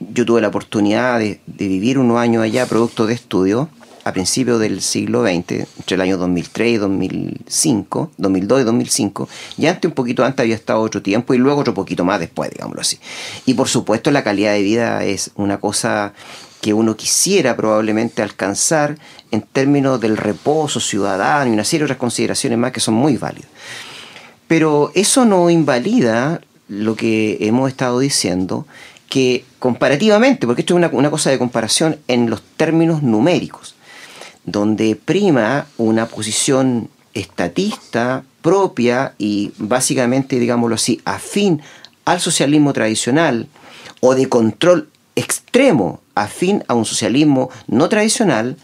Yo 0.00 0.24
tuve 0.24 0.40
la 0.40 0.48
oportunidad 0.48 1.20
de, 1.20 1.40
vivir 1.46 1.98
unos 1.98 2.18
años 2.18 2.42
allá, 2.42 2.66
producto 2.66 3.06
de 3.06 3.14
estudio, 3.14 3.68
a 4.04 4.12
principios 4.12 4.60
del 4.60 4.82
siglo 4.82 5.22
XX, 5.22 5.66
entre 5.78 5.94
el 5.94 6.00
año 6.00 6.18
2003 6.18 6.72
y 6.72 6.76
2005, 6.76 8.10
2002 8.18 8.60
y 8.60 8.64
2005, 8.64 9.28
y 9.56 9.66
antes, 9.66 9.88
un 9.88 9.94
poquito 9.94 10.24
antes, 10.24 10.40
había 10.40 10.56
estado 10.56 10.80
otro 10.80 11.00
tiempo 11.00 11.32
y 11.32 11.38
luego 11.38 11.60
otro 11.60 11.72
poquito 11.72 12.04
más 12.04 12.20
después, 12.20 12.50
digámoslo 12.50 12.82
así. 12.82 12.98
Y 13.46 13.54
por 13.54 13.68
supuesto, 13.68 14.10
la 14.10 14.22
calidad 14.22 14.52
de 14.52 14.62
vida 14.62 15.04
es 15.04 15.30
una 15.36 15.58
cosa 15.58 16.12
que 16.60 16.74
uno 16.74 16.96
quisiera 16.96 17.56
probablemente 17.56 18.22
alcanzar 18.22 18.98
en 19.30 19.42
términos 19.42 20.00
del 20.00 20.16
reposo 20.16 20.80
ciudadano 20.80 21.50
y 21.50 21.54
una 21.54 21.64
serie 21.64 21.80
de 21.80 21.84
otras 21.84 21.98
consideraciones 21.98 22.58
más 22.58 22.72
que 22.72 22.80
son 22.80 22.94
muy 22.94 23.16
válidas. 23.16 23.50
Pero 24.48 24.90
eso 24.94 25.24
no 25.24 25.50
invalida 25.50 26.40
lo 26.68 26.96
que 26.96 27.38
hemos 27.40 27.70
estado 27.70 27.98
diciendo, 27.98 28.66
que 29.08 29.44
comparativamente, 29.64 30.46
porque 30.46 30.60
esto 30.60 30.78
es 30.78 30.90
una, 30.92 31.10
cosa 31.10 31.30
de 31.30 31.38
comparación 31.38 31.98
en 32.06 32.28
los 32.28 32.42
términos 32.42 33.02
numéricos, 33.02 33.74
donde 34.44 34.94
prima 34.94 35.64
una 35.78 36.04
posición 36.04 36.90
estatista 37.14 38.24
propia 38.42 39.14
y 39.16 39.52
básicamente, 39.56 40.38
digámoslo 40.38 40.74
así, 40.74 41.00
afín 41.06 41.62
al 42.04 42.20
socialismo 42.20 42.74
tradicional 42.74 43.48
o 44.00 44.14
de 44.14 44.28
control 44.28 44.90
extremo 45.16 46.02
afín 46.14 46.62
a 46.68 46.74
un 46.74 46.84
socialismo 46.84 47.48
no 47.66 47.88
tradicional, 47.88 48.58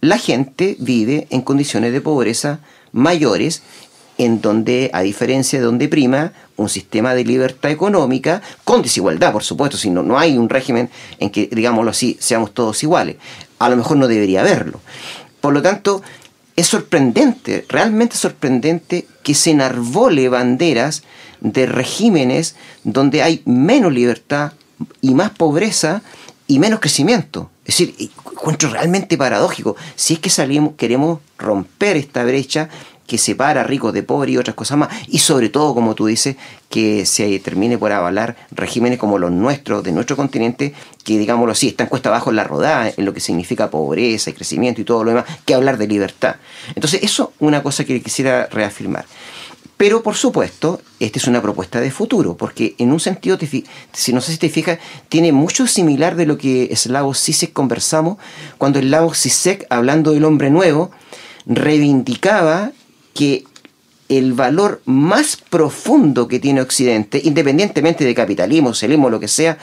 la 0.00 0.16
gente 0.16 0.76
vive 0.78 1.26
en 1.30 1.42
condiciones 1.42 1.92
de 1.92 2.00
pobreza 2.00 2.60
mayores 2.92 3.64
en 4.18 4.40
donde, 4.40 4.90
a 4.92 5.02
diferencia 5.02 5.58
de 5.58 5.64
donde 5.64 5.88
prima 5.88 6.32
un 6.56 6.68
sistema 6.68 7.14
de 7.14 7.24
libertad 7.24 7.70
económica, 7.70 8.42
con 8.64 8.82
desigualdad, 8.82 9.32
por 9.32 9.44
supuesto, 9.44 9.76
si 9.76 9.90
no, 9.90 10.02
no 10.02 10.18
hay 10.18 10.38
un 10.38 10.48
régimen 10.48 10.88
en 11.18 11.30
que, 11.30 11.48
digámoslo 11.52 11.90
así, 11.90 12.16
seamos 12.18 12.54
todos 12.54 12.82
iguales. 12.82 13.16
A 13.58 13.68
lo 13.68 13.76
mejor 13.76 13.98
no 13.98 14.08
debería 14.08 14.40
haberlo. 14.40 14.80
Por 15.40 15.52
lo 15.52 15.62
tanto, 15.62 16.02
es 16.56 16.66
sorprendente, 16.66 17.66
realmente 17.68 18.16
sorprendente, 18.16 19.06
que 19.22 19.34
se 19.34 19.50
enarbole 19.50 20.28
banderas 20.28 21.02
de 21.40 21.66
regímenes 21.66 22.56
donde 22.84 23.22
hay 23.22 23.42
menos 23.44 23.92
libertad 23.92 24.52
y 25.02 25.14
más 25.14 25.30
pobreza 25.30 26.02
y 26.46 26.58
menos 26.58 26.80
crecimiento. 26.80 27.50
Es 27.64 27.78
decir, 27.78 28.10
encuentro 28.32 28.70
realmente 28.70 29.18
paradójico. 29.18 29.76
Si 29.96 30.14
es 30.14 30.20
que 30.20 30.30
salimos, 30.30 30.74
queremos 30.76 31.20
romper 31.36 31.96
esta 31.96 32.24
brecha 32.24 32.68
que 33.06 33.18
separa 33.18 33.64
ricos 33.64 33.92
de 33.92 34.02
pobres 34.02 34.34
y 34.34 34.38
otras 34.38 34.56
cosas 34.56 34.78
más. 34.78 34.88
Y 35.08 35.18
sobre 35.18 35.48
todo, 35.48 35.74
como 35.74 35.94
tú 35.94 36.06
dices, 36.06 36.36
que 36.68 37.06
se 37.06 37.38
termine 37.38 37.78
por 37.78 37.92
avalar 37.92 38.36
regímenes 38.50 38.98
como 38.98 39.18
los 39.18 39.30
nuestros, 39.30 39.82
de 39.84 39.92
nuestro 39.92 40.16
continente, 40.16 40.74
que 41.04 41.18
digámoslo 41.18 41.52
así, 41.52 41.68
están 41.68 41.86
cuesta 41.86 42.08
abajo 42.08 42.30
en 42.30 42.36
la 42.36 42.44
rodada, 42.44 42.92
en 42.96 43.04
lo 43.04 43.14
que 43.14 43.20
significa 43.20 43.70
pobreza 43.70 44.30
y 44.30 44.32
crecimiento 44.32 44.80
y 44.80 44.84
todo 44.84 45.04
lo 45.04 45.10
demás, 45.10 45.26
que 45.44 45.54
hablar 45.54 45.78
de 45.78 45.86
libertad. 45.86 46.36
Entonces, 46.74 47.00
eso 47.02 47.32
es 47.34 47.40
una 47.40 47.62
cosa 47.62 47.84
que 47.84 48.02
quisiera 48.02 48.46
reafirmar. 48.46 49.06
Pero 49.76 50.02
por 50.02 50.14
supuesto, 50.14 50.80
esta 51.00 51.18
es 51.18 51.26
una 51.26 51.42
propuesta 51.42 51.80
de 51.80 51.90
futuro, 51.90 52.34
porque 52.34 52.74
en 52.78 52.92
un 52.92 53.00
sentido, 53.00 53.38
si 53.92 54.12
no 54.14 54.22
sé 54.22 54.32
si 54.32 54.38
te 54.38 54.48
fijas, 54.48 54.78
tiene 55.10 55.32
mucho 55.32 55.66
similar 55.66 56.16
de 56.16 56.24
lo 56.24 56.38
que 56.38 56.74
Slavoj 56.74 57.14
Zizek 57.14 57.52
conversamos, 57.52 58.16
cuando 58.56 58.80
Slavoj 58.80 59.14
Zizek, 59.14 59.66
hablando 59.68 60.12
del 60.12 60.24
hombre 60.24 60.48
nuevo, 60.48 60.90
reivindicaba 61.44 62.72
que 63.16 63.44
el 64.08 64.34
valor 64.34 64.82
más 64.84 65.36
profundo 65.36 66.28
que 66.28 66.38
tiene 66.38 66.60
Occidente, 66.60 67.20
independientemente 67.24 68.04
de 68.04 68.14
capitalismo, 68.14 68.68
socialismo, 68.68 69.10
lo 69.10 69.18
que 69.18 69.28
sea, 69.28 69.58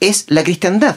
es 0.00 0.24
la 0.28 0.42
cristiandad. 0.42 0.96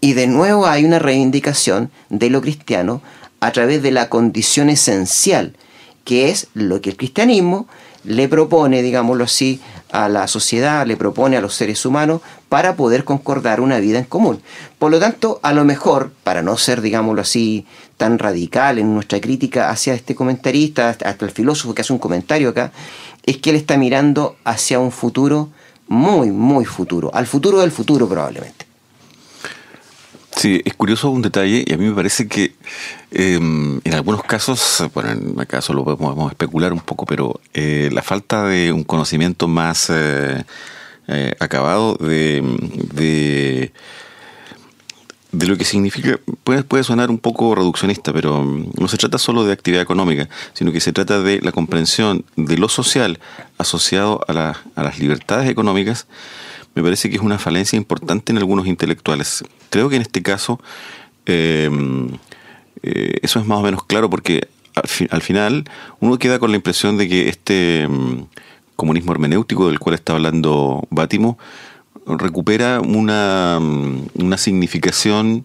Y 0.00 0.12
de 0.12 0.26
nuevo 0.28 0.66
hay 0.66 0.84
una 0.84 0.98
reivindicación 0.98 1.90
de 2.08 2.30
lo 2.30 2.40
cristiano 2.40 3.02
a 3.40 3.50
través 3.52 3.82
de 3.82 3.90
la 3.90 4.08
condición 4.08 4.70
esencial, 4.70 5.56
que 6.04 6.30
es 6.30 6.48
lo 6.54 6.80
que 6.80 6.90
el 6.90 6.96
cristianismo 6.96 7.66
le 8.04 8.28
propone, 8.28 8.82
digámoslo 8.82 9.24
así, 9.24 9.60
a 9.90 10.08
la 10.08 10.26
sociedad, 10.26 10.86
le 10.86 10.96
propone 10.96 11.36
a 11.36 11.40
los 11.40 11.54
seres 11.54 11.84
humanos 11.84 12.22
para 12.48 12.76
poder 12.76 13.04
concordar 13.04 13.60
una 13.60 13.78
vida 13.78 13.98
en 13.98 14.04
común. 14.04 14.40
Por 14.78 14.90
lo 14.90 14.98
tanto, 14.98 15.40
a 15.42 15.52
lo 15.52 15.64
mejor, 15.64 16.12
para 16.24 16.42
no 16.42 16.56
ser, 16.56 16.80
digámoslo 16.80 17.20
así, 17.20 17.66
tan 18.00 18.18
radical 18.18 18.78
en 18.78 18.94
nuestra 18.94 19.20
crítica 19.20 19.68
hacia 19.68 19.92
este 19.92 20.14
comentarista, 20.14 20.88
hasta 20.88 21.24
el 21.26 21.30
filósofo 21.30 21.74
que 21.74 21.82
hace 21.82 21.92
un 21.92 21.98
comentario 21.98 22.48
acá, 22.48 22.72
es 23.26 23.36
que 23.36 23.50
él 23.50 23.56
está 23.56 23.76
mirando 23.76 24.36
hacia 24.42 24.78
un 24.78 24.90
futuro 24.90 25.50
muy, 25.86 26.30
muy 26.30 26.64
futuro, 26.64 27.10
al 27.12 27.26
futuro 27.26 27.60
del 27.60 27.70
futuro 27.70 28.08
probablemente. 28.08 28.64
Sí, 30.34 30.62
es 30.64 30.72
curioso 30.72 31.10
un 31.10 31.20
detalle 31.20 31.62
y 31.66 31.74
a 31.74 31.76
mí 31.76 31.84
me 31.84 31.94
parece 31.94 32.26
que 32.26 32.54
em, 33.10 33.78
en 33.84 33.92
algunos 33.92 34.24
casos, 34.24 34.82
bueno, 34.94 35.10
en 35.10 35.38
acaso 35.38 35.74
lo 35.74 35.84
podemos, 35.84 36.32
especular 36.32 36.72
un 36.72 36.80
poco, 36.80 37.04
pero 37.04 37.38
eh, 37.52 37.90
la 37.92 38.00
falta 38.00 38.44
de 38.44 38.72
un 38.72 38.82
conocimiento 38.84 39.46
más 39.46 39.90
eh, 39.90 40.42
eh, 41.08 41.34
acabado 41.38 41.96
de, 41.96 42.40
de, 42.94 43.72
lo 45.32 45.56
que 45.56 45.64
significa, 45.64 46.18
puede, 46.44 46.64
puede 46.64 46.84
sonar 46.84 47.10
un 47.10 47.18
poco 47.18 47.54
reduccionista, 47.54 48.12
pero 48.12 48.44
no 48.44 48.88
se 48.88 48.96
trata 48.96 49.18
solo 49.18 49.44
de 49.44 49.52
actividad 49.52 49.82
económica, 49.82 50.28
sino 50.54 50.72
que 50.72 50.80
se 50.80 50.92
trata 50.92 51.22
de 51.22 51.40
la 51.40 51.52
comprensión 51.52 52.24
de 52.36 52.58
lo 52.58 52.68
social 52.68 53.20
asociado 53.58 54.20
a, 54.28 54.56
a 54.74 54.82
las 54.82 54.98
libertades 54.98 55.48
económicas 55.48 56.06
me 56.74 56.82
parece 56.82 57.10
que 57.10 57.16
es 57.16 57.22
una 57.22 57.38
falencia 57.38 57.76
importante 57.76 58.32
en 58.32 58.38
algunos 58.38 58.66
intelectuales. 58.66 59.44
Creo 59.70 59.88
que 59.88 59.96
en 59.96 60.02
este 60.02 60.22
caso 60.22 60.60
em, 61.26 62.08
eh, 62.82 63.18
eso 63.22 63.40
es 63.40 63.46
más 63.46 63.58
o 63.58 63.62
menos 63.62 63.84
claro 63.84 64.08
porque 64.08 64.48
al, 65.10 65.20
final 65.20 65.64
uno 65.98 66.18
queda 66.18 66.38
con 66.38 66.50
la 66.50 66.56
impresión 66.56 66.96
de 66.96 67.08
que 67.08 67.28
este 67.28 67.82
em, 67.82 68.26
comunismo 68.76 69.12
hermenéutico 69.12 69.68
del 69.68 69.78
cual 69.78 69.94
está 69.94 70.12
hablando 70.14 70.86
Bátimo 70.90 71.38
recupera 72.18 72.80
una, 72.80 73.58
una 74.14 74.38
significación 74.38 75.44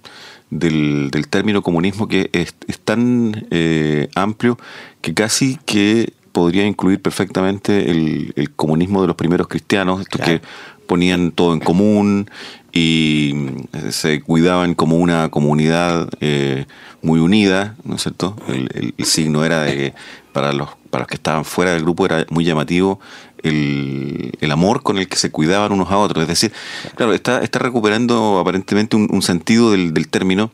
del, 0.50 1.12
término 1.30 1.62
comunismo 1.62 2.08
que 2.08 2.30
es, 2.34 2.56
tan 2.84 3.48
eh, 3.52 4.10
amplio 4.16 4.58
que 5.02 5.14
casi 5.14 5.58
que 5.66 6.14
podría 6.32 6.66
incluir 6.66 7.02
perfectamente 7.02 7.90
el, 7.90 8.52
comunismo 8.56 9.02
de 9.02 9.08
los 9.08 9.16
primeros 9.16 9.48
cristianos, 9.48 10.02
estos 10.02 10.22
que 10.22 10.42
ponían 10.86 11.32
todo 11.32 11.54
en 11.54 11.60
común 11.60 12.30
y 12.72 13.34
eh, 13.74 13.92
se 13.92 14.22
cuidaban 14.22 14.76
como 14.76 14.98
una 14.98 15.30
comunidad 15.30 16.10
eh, 16.20 16.66
muy 17.06 17.20
unida, 17.20 17.76
¿no 17.84 17.96
es 17.96 18.02
cierto? 18.02 18.36
El, 18.48 18.94
signo 19.06 19.46
era 19.46 19.62
de 19.62 19.78
que 19.78 19.94
para 20.34 20.52
los, 20.52 20.70
para 20.90 21.04
los 21.04 21.08
que 21.08 21.16
estaban 21.16 21.46
fuera 21.46 21.72
del 21.72 21.84
grupo 21.84 22.06
era 22.06 22.26
muy 22.30 22.44
llamativo 22.44 23.00
el, 23.44 24.52
amor 24.52 24.84
con 24.84 24.98
el 24.98 25.08
que 25.08 25.18
se 25.18 25.32
cuidaban 25.32 25.72
unos 25.72 25.92
a 25.92 25.98
otros. 25.98 26.24
Es 26.24 26.28
decir, 26.28 26.52
claro, 26.96 27.14
está, 27.14 27.42
está 27.44 27.60
recuperando 27.60 28.40
aparentemente 28.40 28.96
un, 28.96 29.22
sentido 29.22 29.72
del, 29.72 30.08
término 30.10 30.52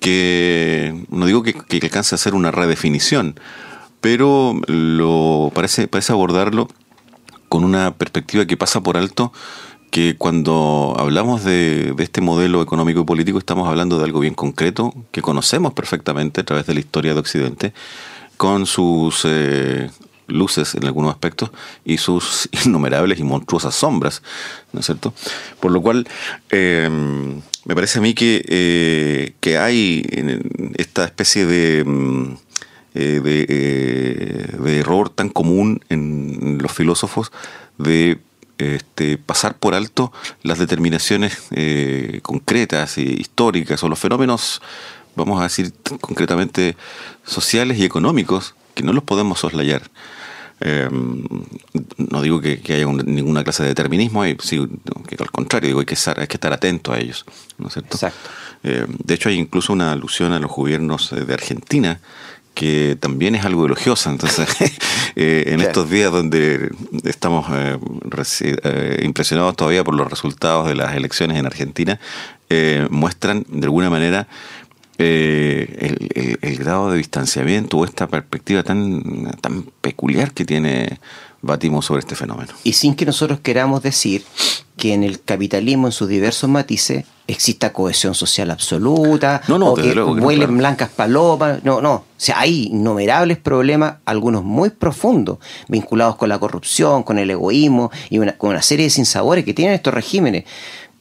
que 0.00 1.04
no 1.10 1.26
digo 1.26 1.42
que, 1.42 1.52
que 1.52 1.80
alcance 1.82 2.14
a 2.14 2.18
ser 2.18 2.34
una 2.34 2.50
redefinición, 2.50 3.38
pero 4.00 4.54
lo 4.66 5.50
parece, 5.54 5.88
parece 5.88 6.12
abordarlo 6.12 6.68
con 7.48 7.64
una 7.64 7.94
perspectiva 7.94 8.46
que 8.46 8.56
pasa 8.56 8.82
por 8.82 8.96
alto 8.96 9.32
que 9.94 10.16
cuando 10.16 10.96
hablamos 10.98 11.44
de, 11.44 11.94
este 11.98 12.20
modelo 12.20 12.60
económico 12.62 13.02
y 13.02 13.04
político 13.04 13.38
estamos 13.38 13.68
hablando 13.68 13.96
de 13.96 14.04
algo 14.04 14.18
bien 14.18 14.34
concreto, 14.34 14.92
que 15.12 15.22
conocemos 15.22 15.72
perfectamente 15.72 16.40
a 16.40 16.44
través 16.44 16.66
de 16.66 16.74
la 16.74 16.80
historia 16.80 17.14
de 17.14 17.20
Occidente, 17.20 17.72
con 18.36 18.66
sus 18.66 19.22
eh, 19.24 19.88
luces 20.26 20.74
en 20.74 20.84
algunos 20.84 21.12
aspectos 21.12 21.52
y 21.84 21.98
sus 21.98 22.48
innumerables 22.66 23.20
y 23.20 23.22
monstruosas 23.22 23.76
sombras, 23.76 24.24
¿no 24.72 24.80
es 24.80 24.86
cierto? 24.86 25.14
Por 25.60 25.70
lo 25.70 25.80
cual, 25.80 26.08
em, 26.50 27.40
me 27.64 27.74
parece 27.76 28.00
a 28.00 28.02
mí 28.02 28.14
que, 28.14 28.44
eh, 28.48 29.34
que 29.38 29.58
hay 29.58 30.04
esta 30.76 31.04
especie 31.04 31.46
de... 31.46 31.84
Mm, 31.84 32.36
eh, 32.96 33.20
de, 33.24 34.56
de, 34.56 34.78
error 34.78 35.10
tan 35.10 35.28
común 35.28 35.80
en 35.88 36.58
los 36.62 36.70
filósofos 36.70 37.32
de 37.76 38.18
este, 38.58 39.18
pasar 39.18 39.56
por 39.56 39.74
alto 39.74 40.12
las 40.42 40.58
determinaciones 40.58 41.48
eh, 41.50 42.20
concretas 42.22 42.98
e 42.98 43.02
históricas 43.02 43.82
o 43.82 43.88
los 43.88 43.98
fenómenos, 43.98 44.62
vamos 45.16 45.40
a 45.40 45.44
decir 45.44 45.72
concretamente, 46.00 46.76
sociales 47.24 47.78
y 47.78 47.84
económicos, 47.84 48.54
que 48.74 48.82
no 48.82 48.92
los 48.92 49.04
podemos 49.04 49.40
soslayar. 49.40 49.82
Eh, 50.60 50.88
no 51.98 52.22
digo 52.22 52.40
que, 52.40 52.60
haya 52.68 52.86
ninguna 52.86 53.42
clase 53.42 53.64
de 53.64 53.70
determinismo, 53.70 54.22
hay, 54.22 54.36
que 54.36 55.16
al 55.18 55.30
contrario, 55.30 55.68
digo 55.68 55.80
hay 55.80 55.86
que 55.86 55.94
estar, 55.94 56.20
hay 56.20 56.26
que 56.26 56.36
estar 56.36 56.52
atento 56.52 56.92
a 56.92 56.98
ellos. 56.98 57.24
¿no 57.58 57.68
es 57.68 57.74
cierto? 57.74 57.96
Exacto. 57.96 58.30
Eh, 58.62 58.86
de 58.88 59.14
hecho, 59.14 59.28
hay 59.28 59.36
incluso 59.36 59.72
una 59.72 59.92
alusión 59.92 60.32
a 60.32 60.38
los 60.38 60.50
gobiernos 60.50 61.10
de 61.10 61.34
Argentina 61.34 62.00
que 62.54 62.96
también 62.98 63.34
es 63.34 63.44
algo 63.44 63.66
elogiosa. 63.66 64.10
Entonces, 64.10 64.48
eh, 65.16 65.44
en 65.48 65.60
estos 65.60 65.90
días 65.90 66.10
donde 66.12 66.70
estamos 67.04 67.46
impresionados 69.02 69.56
todavía 69.56 69.84
por 69.84 69.94
los 69.94 70.08
resultados 70.08 70.68
de 70.68 70.74
las 70.74 70.94
elecciones 70.94 71.38
en 71.38 71.46
Argentina, 71.46 72.00
muestran 72.90 73.44
de 73.48 73.64
alguna 73.64 73.90
manera 73.90 74.28
eh, 74.96 76.38
el, 76.40 76.56
grado 76.56 76.92
de 76.92 76.98
distanciamiento 76.98 77.78
o 77.78 77.84
esta 77.84 78.06
perspectiva 78.06 78.62
tan, 78.62 79.32
tan 79.40 79.64
peculiar 79.80 80.32
que 80.32 80.44
tiene 80.44 81.00
Batimo 81.44 81.82
sobre 81.82 82.00
este 82.00 82.14
fenómeno. 82.14 82.52
Y 82.64 82.72
sin 82.72 82.94
que 82.94 83.04
nosotros 83.04 83.40
queramos 83.40 83.82
decir 83.82 84.24
que 84.76 84.94
en 84.94 85.04
el 85.04 85.22
capitalismo, 85.22 85.86
en 85.86 85.92
sus 85.92 86.08
diversos 86.08 86.48
matices, 86.48 87.04
exista 87.26 87.72
cohesión 87.72 88.14
social 88.14 88.50
absoluta, 88.50 89.42
no, 89.48 89.58
no, 89.58 89.72
o 89.72 89.74
que 89.74 89.94
vuelen 89.94 90.56
blancas 90.58 90.90
palomas. 90.90 91.62
No, 91.64 91.80
no. 91.80 91.92
O 91.94 92.04
sea, 92.16 92.40
hay 92.40 92.68
innumerables 92.68 93.38
problemas, 93.38 93.96
algunos 94.04 94.42
muy 94.42 94.70
profundos, 94.70 95.38
vinculados 95.68 96.16
con 96.16 96.28
la 96.28 96.38
corrupción, 96.38 97.02
con 97.02 97.18
el 97.18 97.30
egoísmo 97.30 97.90
y 98.10 98.18
con 98.18 98.50
una 98.50 98.62
serie 98.62 98.86
de 98.86 98.90
sinsabores 98.90 99.44
que 99.44 99.54
tienen 99.54 99.74
estos 99.74 99.94
regímenes. 99.94 100.44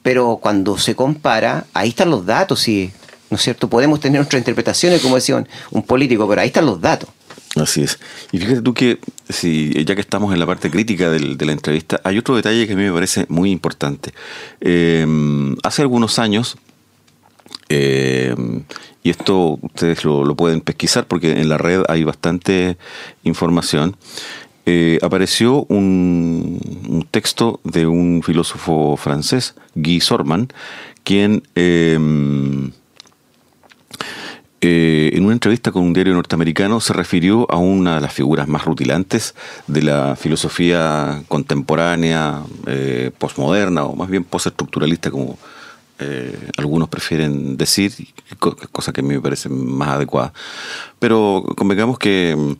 Pero 0.01 0.39
cuando 0.41 0.77
se 0.77 0.95
compara, 0.95 1.65
ahí 1.73 1.89
están 1.89 2.09
los 2.09 2.25
datos 2.25 2.67
y 2.67 2.91
¿no 3.33 3.37
es 3.37 3.41
cierto? 3.41 3.67
Podemos 3.67 3.99
tener 3.99 4.19
nuestras 4.19 4.39
interpretaciones, 4.39 5.01
como 5.01 5.15
decía 5.15 5.43
un, 5.71 5.83
político, 5.83 6.27
pero 6.27 6.41
ahí 6.41 6.47
están 6.47 6.67
los 6.67 6.79
datos. 6.79 7.09
Así 7.56 7.84
es. 7.84 7.99
Y 8.32 8.39
fíjate 8.39 8.62
tú 8.62 8.74
que, 8.74 8.99
si, 9.30 9.86
ya 9.86 9.93
que 9.93 10.01
estamos 10.01 10.34
en 10.34 10.39
la 10.39 10.45
parte 10.47 10.72
crítica 10.72 11.12
de 11.12 11.45
la 11.45 11.51
entrevista, 11.51 12.01
hay 12.04 12.18
otro 12.18 12.36
detalle 12.36 12.66
que 12.66 12.74
a 12.74 12.76
mí 12.76 12.84
me 12.84 12.91
parece 12.91 13.26
muy 13.30 13.51
importante. 13.51 14.14
Eh, 14.60 15.06
hace 15.62 15.84
algunos 15.84 16.18
años, 16.18 16.58
eh, 17.70 18.36
y 19.04 19.10
esto 19.10 19.60
ustedes 19.62 20.04
lo, 20.04 20.36
pueden 20.36 20.62
pesquisar 20.62 21.08
porque 21.08 21.32
en 21.39 21.49
la 21.49 21.58
red 21.58 21.84
hay 21.89 22.04
bastante 22.04 22.78
información, 23.24 23.97
eh, 24.66 24.97
apareció 25.01 25.66
un, 25.66 26.60
un, 26.89 27.08
texto 27.12 27.60
de 27.64 27.86
un 27.86 28.24
filósofo 28.24 28.97
francés, 28.97 29.56
Guy 29.76 29.99
Sorman, 29.99 30.47
quien 31.04 31.43
eh, 34.66 35.11
en 35.18 35.26
una 35.26 35.34
entrevista 35.34 35.74
con 35.74 35.84
un 35.84 35.91
diario 35.91 36.14
norteamericano 36.14 36.80
se 36.80 36.93
refirió 36.93 37.45
a 37.51 37.57
una 37.57 37.95
de 37.95 38.01
las 38.01 38.14
figuras 38.14 38.47
más 38.47 38.64
rutilantes 38.64 39.36
de 39.68 39.82
la 39.82 40.16
filosofía 40.16 41.22
contemporánea, 41.28 42.43
eh, 42.68 43.11
postmoderna 43.18 43.84
o 43.84 43.93
más 43.93 44.09
bien 44.09 44.24
postestructuralista, 44.24 45.11
como 45.11 45.38
eh, 46.04 46.49
algunos 46.58 46.89
prefieren 46.89 47.58
decir, 47.58 47.93
cosa 48.72 48.91
que 48.91 49.01
a 49.01 49.04
mí 49.04 49.14
me 49.14 49.22
parece 49.22 49.49
más 49.49 49.89
adecuada. 49.89 50.34
Pero 50.99 51.43
convengamos 51.58 51.99
que 51.99 52.34
mm, 52.38 52.51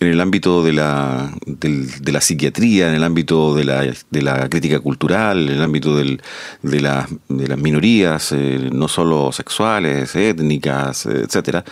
en 0.00 0.08
el 0.08 0.20
ámbito 0.20 0.64
de 0.64 0.72
la, 0.72 1.32
de 1.46 2.12
la 2.12 2.20
psiquiatría, 2.20 2.88
en 2.88 2.94
el 2.94 3.04
ámbito 3.04 3.54
de 3.54 3.64
la, 3.64 3.82
de 3.82 4.22
la 4.22 4.48
crítica 4.48 4.80
cultural, 4.80 5.48
en 5.48 5.54
el 5.54 5.62
ámbito 5.62 5.96
del, 5.96 6.20
de, 6.62 6.80
la, 6.80 7.08
de 7.28 7.46
las 7.46 7.58
minorías, 7.58 8.32
eh, 8.32 8.70
no 8.72 8.88
solo 8.88 9.30
sexuales, 9.30 10.16
étnicas, 10.16 11.06
etcétera, 11.06 11.64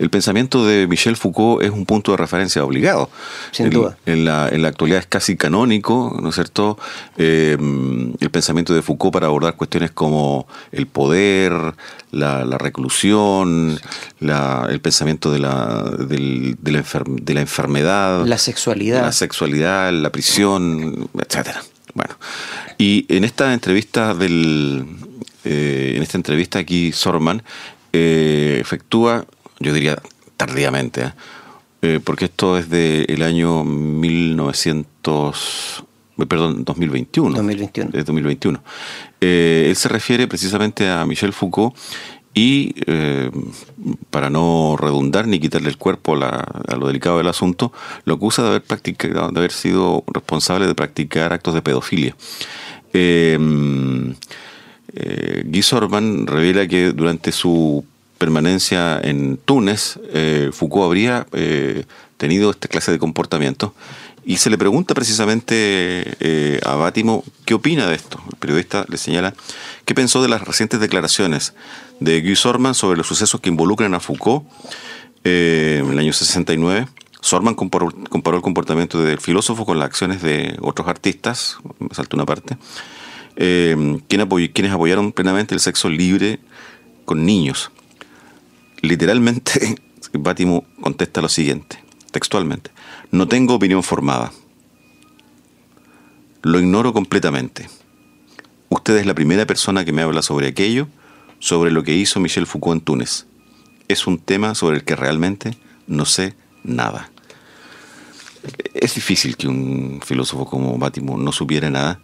el 0.00 0.10
pensamiento 0.10 0.66
de 0.66 0.88
Michel 0.88 1.16
Foucault 1.16 1.62
es 1.62 1.70
un 1.70 1.86
punto 1.86 2.10
de 2.10 2.16
referencia 2.16 2.64
obligado. 2.64 3.08
Sin 3.52 3.70
duda. 3.70 3.96
En 4.06 4.24
la, 4.24 4.48
en 4.48 4.62
la 4.62 4.68
actualidad 4.68 4.98
es 4.98 5.06
casi 5.06 5.36
canónico, 5.36 6.18
¿no 6.20 6.30
es 6.30 6.34
cierto?, 6.34 6.78
eh, 7.16 7.56
el 8.20 8.30
pensamiento 8.30 8.74
de 8.74 8.82
Foucault 8.82 9.12
para 9.12 9.26
abordar 9.26 9.54
cuestiones 9.54 9.92
como 9.92 10.48
el 10.76 10.86
poder, 10.86 11.74
la, 12.10 12.44
reclusión, 12.58 13.80
el 14.20 14.80
pensamiento 14.80 15.32
de 15.32 15.38
la, 15.38 15.82
de, 15.82 16.56
la 16.62 16.84
de 17.06 17.34
la 17.34 17.40
enfermedad, 17.40 18.26
la 18.26 18.38
sexualidad, 18.38 19.02
la 19.02 19.12
sexualidad, 19.12 19.92
la 19.92 20.10
prisión, 20.10 21.08
etcétera. 21.18 21.62
Bueno, 21.94 22.16
y 22.78 23.06
en 23.08 23.24
esta 23.24 23.52
entrevista 23.54 24.14
del, 24.14 24.86
eh, 25.44 25.94
en 25.96 26.02
esta 26.02 26.18
entrevista 26.18 26.58
aquí 26.58 26.92
Sorman 26.92 27.42
eh, 27.92 28.58
efectúa, 28.60 29.24
yo 29.58 29.72
diría 29.72 29.96
tardíamente, 30.36 31.14
¿eh? 31.80 32.00
porque 32.04 32.26
esto 32.26 32.58
es 32.58 32.68
del 32.68 33.22
año 33.22 33.64
1900 33.64 35.84
perdón, 36.24 36.64
2021. 36.64 37.36
2021. 37.36 37.90
Es 37.92 38.06
2021. 38.06 38.62
Eh, 39.20 39.66
él 39.68 39.76
se 39.76 39.88
refiere 39.88 40.26
precisamente 40.26 40.88
a 40.88 41.04
Michel 41.04 41.34
Foucault 41.34 41.76
y, 42.32 42.74
eh, 42.86 43.30
para 44.10 44.30
no 44.30 44.76
redundar 44.78 45.26
ni 45.26 45.38
quitarle 45.38 45.68
el 45.68 45.76
cuerpo 45.76 46.16
a 46.16 46.76
lo 46.76 46.86
delicado 46.86 47.18
del 47.18 47.28
asunto, 47.28 47.72
lo 48.04 48.14
acusa 48.14 48.42
de 48.42 48.48
haber, 48.48 48.62
practicado, 48.62 49.30
de 49.30 49.38
haber 49.38 49.52
sido 49.52 50.04
responsable 50.12 50.66
de 50.66 50.74
practicar 50.74 51.32
actos 51.32 51.54
de 51.54 51.62
pedofilia. 51.62 52.16
Eh, 52.92 53.38
Guy 55.44 55.62
Sorban 55.62 56.26
revela 56.26 56.66
que 56.66 56.92
durante 56.92 57.32
su 57.32 57.84
permanencia 58.16 58.98
en 59.02 59.36
Túnez, 59.36 59.98
Foucault 60.52 60.86
habría 60.86 61.26
tenido 62.16 62.50
esta 62.50 62.68
clase 62.68 62.92
de 62.92 62.98
comportamiento 62.98 63.74
y 64.26 64.38
se 64.38 64.50
le 64.50 64.58
pregunta 64.58 64.92
precisamente 64.92 65.54
eh, 66.18 66.60
a 66.64 66.74
Bátimo 66.74 67.22
qué 67.44 67.54
opina 67.54 67.86
de 67.86 67.94
esto. 67.94 68.20
El 68.28 68.36
periodista 68.36 68.84
le 68.88 68.98
señala 68.98 69.34
qué 69.84 69.94
pensó 69.94 70.20
de 70.20 70.28
las 70.28 70.42
recientes 70.42 70.80
declaraciones 70.80 71.54
de 72.00 72.20
Guy 72.20 72.34
Sorman 72.34 72.74
sobre 72.74 72.98
los 72.98 73.06
sucesos 73.06 73.40
que 73.40 73.50
involucran 73.50 73.94
a 73.94 74.00
Foucault 74.00 74.44
eh, 75.22 75.80
en 75.80 75.92
el 75.92 75.98
año 76.00 76.12
69. 76.12 76.88
Sorman 77.20 77.54
comparó, 77.54 77.88
el 77.88 78.42
comportamiento 78.42 79.00
del 79.00 79.20
filósofo 79.20 79.64
con 79.64 79.78
las 79.78 79.86
acciones 79.86 80.22
de 80.22 80.56
otros 80.60 80.88
artistas, 80.88 81.58
me 81.78 81.94
saltó 81.94 82.16
una 82.16 82.26
parte, 82.26 82.56
eh, 83.36 84.00
quienes 84.08 84.72
apoyaron 84.72 85.12
plenamente 85.12 85.54
el 85.54 85.60
sexo 85.60 85.88
libre 85.88 86.40
con 87.04 87.24
niños. 87.24 87.70
Literalmente, 88.82 89.76
Bátimo 90.12 90.66
contesta 90.80 91.22
lo 91.22 91.28
siguiente, 91.28 91.78
textualmente. 92.10 92.72
No 93.16 93.26
tengo 93.26 93.54
opinión 93.54 93.82
formada. 93.82 94.30
Lo 96.42 96.60
ignoro 96.60 96.92
completamente. 96.92 97.66
Usted 98.68 98.98
es 98.98 99.06
la 99.06 99.14
primera 99.14 99.46
persona 99.46 99.86
que 99.86 99.92
me 99.92 100.02
habla 100.02 100.20
sobre 100.20 100.48
aquello, 100.48 100.86
sobre 101.38 101.70
lo 101.70 101.82
que 101.82 101.94
hizo 101.94 102.20
Michel 102.20 102.46
Foucault 102.46 102.80
en 102.80 102.84
Túnez. 102.84 103.24
Es 103.88 104.06
un 104.06 104.18
tema 104.18 104.54
sobre 104.54 104.76
el 104.76 104.84
que 104.84 104.96
realmente 104.96 105.56
no 105.86 106.04
sé 106.04 106.34
nada. 106.62 107.10
Es 108.74 108.96
difícil 108.96 109.38
que 109.38 109.48
un 109.48 110.02
filósofo 110.04 110.44
como 110.44 110.76
Bátimo 110.76 111.16
no 111.16 111.32
supiera 111.32 111.70
nada. 111.70 112.00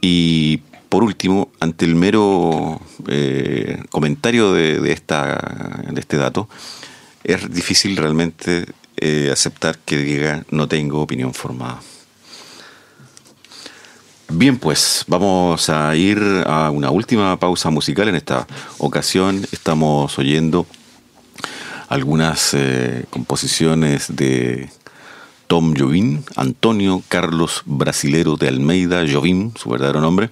Y 0.00 0.62
por 0.88 1.04
último, 1.04 1.52
ante 1.60 1.84
el 1.84 1.96
mero 1.96 2.80
eh, 3.08 3.82
comentario 3.90 4.54
de, 4.54 4.90
esta, 4.90 5.84
de 5.86 6.00
este 6.00 6.16
dato, 6.16 6.48
es 7.24 7.52
difícil 7.52 7.98
realmente 7.98 8.64
eh, 8.96 9.30
aceptar 9.32 9.78
que 9.78 9.96
diga 9.98 10.44
no 10.50 10.68
tengo 10.68 11.00
opinión 11.00 11.34
formada. 11.34 11.80
Bien, 14.28 14.58
pues 14.58 15.04
vamos 15.06 15.68
a 15.68 15.94
ir 15.94 16.18
a 16.46 16.70
una 16.70 16.90
última 16.90 17.38
pausa 17.38 17.70
musical. 17.70 18.08
En 18.08 18.16
esta 18.16 18.46
ocasión 18.78 19.46
estamos 19.52 20.18
oyendo 20.18 20.66
algunas 21.88 22.54
eh, 22.54 23.04
composiciones 23.10 24.16
de 24.16 24.70
Tom 25.46 25.74
Jobim, 25.76 26.22
Antonio 26.36 27.02
Carlos 27.06 27.62
Brasilero 27.66 28.36
de 28.36 28.48
Almeida 28.48 29.04
Jobim, 29.08 29.52
su 29.56 29.68
verdadero 29.68 30.00
nombre, 30.00 30.30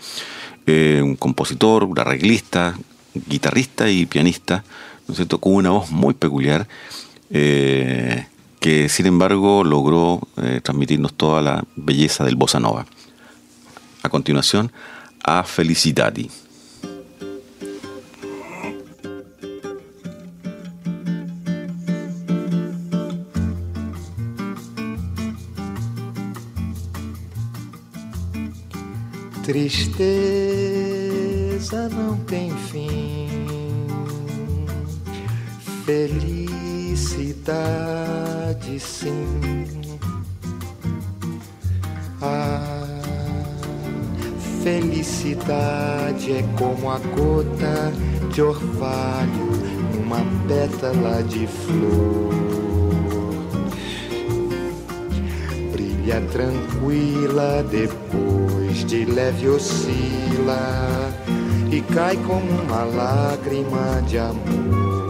eh, 0.67 1.01
un 1.03 1.15
compositor, 1.17 1.85
un 1.85 1.99
arreglista, 1.99 2.77
guitarrista 3.15 3.91
y 3.91 4.07
pianista, 4.07 4.65
¿no 5.07 5.13
es 5.13 5.17
cierto? 5.17 5.39
con 5.39 5.55
una 5.55 5.71
voz 5.71 5.91
muy 5.91 6.15
peculiar 6.15 6.67
que 8.63 8.89
sin 8.89 9.07
embargo 9.07 9.65
logró 9.65 10.21
eh, 10.37 10.61
transmitirnos 10.63 11.15
toda 11.15 11.43
la 11.43 11.65
belleza 11.75 12.25
del 12.25 12.37
bossa 12.37 12.61
nova. 12.61 12.87
A 14.05 14.09
continuación, 14.09 14.71
a 15.25 15.43
Felicitati. 15.43 16.31
tristeza 29.45 30.39
não 31.91 32.17
tem 32.25 32.51
fim. 32.71 33.03
Felicidade 37.23 38.81
sim. 38.81 40.01
A 42.21 42.61
felicidade 44.65 46.33
é 46.33 46.45
como 46.59 46.91
a 46.91 46.99
gota 46.99 47.93
de 48.33 48.43
orvalho 48.43 49.53
numa 49.95 50.19
pétala 50.49 51.23
de 51.23 51.47
flor. 51.47 52.35
Brilha 55.71 56.21
tranquila 56.33 57.65
depois 57.71 58.85
de 58.85 59.05
leve 59.05 59.49
oscila 59.49 61.13
e 61.71 61.81
cai 61.95 62.17
como 62.17 62.51
uma 62.63 62.83
lágrima 62.83 64.03
de 64.09 64.19
amor. 64.19 65.02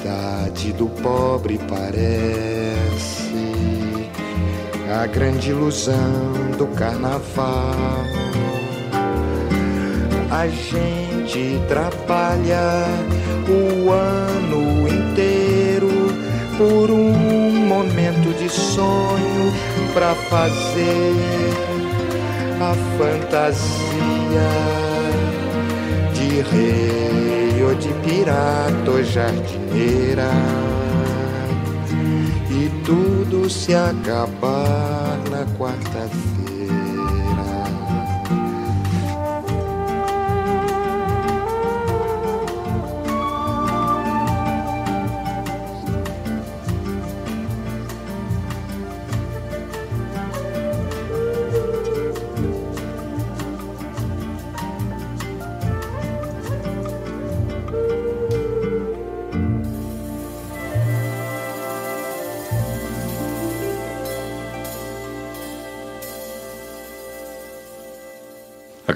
Felicidade 0.00 0.72
do 0.72 0.86
pobre 0.86 1.58
parece 1.68 3.30
a 4.90 5.06
grande 5.06 5.50
ilusão 5.50 6.32
do 6.58 6.66
carnaval. 6.68 8.04
A 10.30 10.48
gente 10.48 11.60
trabalha 11.68 12.86
o 13.48 13.90
ano 13.90 14.88
inteiro 14.88 15.90
por 16.56 16.90
um 16.90 17.12
momento 17.66 18.36
de 18.38 18.48
sonho 18.48 19.52
para 19.92 20.14
fazer 20.14 21.14
a 22.60 22.74
fantasia 22.98 24.50
de 26.14 26.40
rei 26.42 27.29
de 27.74 27.92
pirata 28.04 28.90
ou 28.90 29.02
jardineira 29.04 30.30
e 32.50 32.68
tudo 32.84 33.48
se 33.48 33.74
acabar 33.74 35.18
na 35.30 35.44
quarta-feira. 35.56 36.39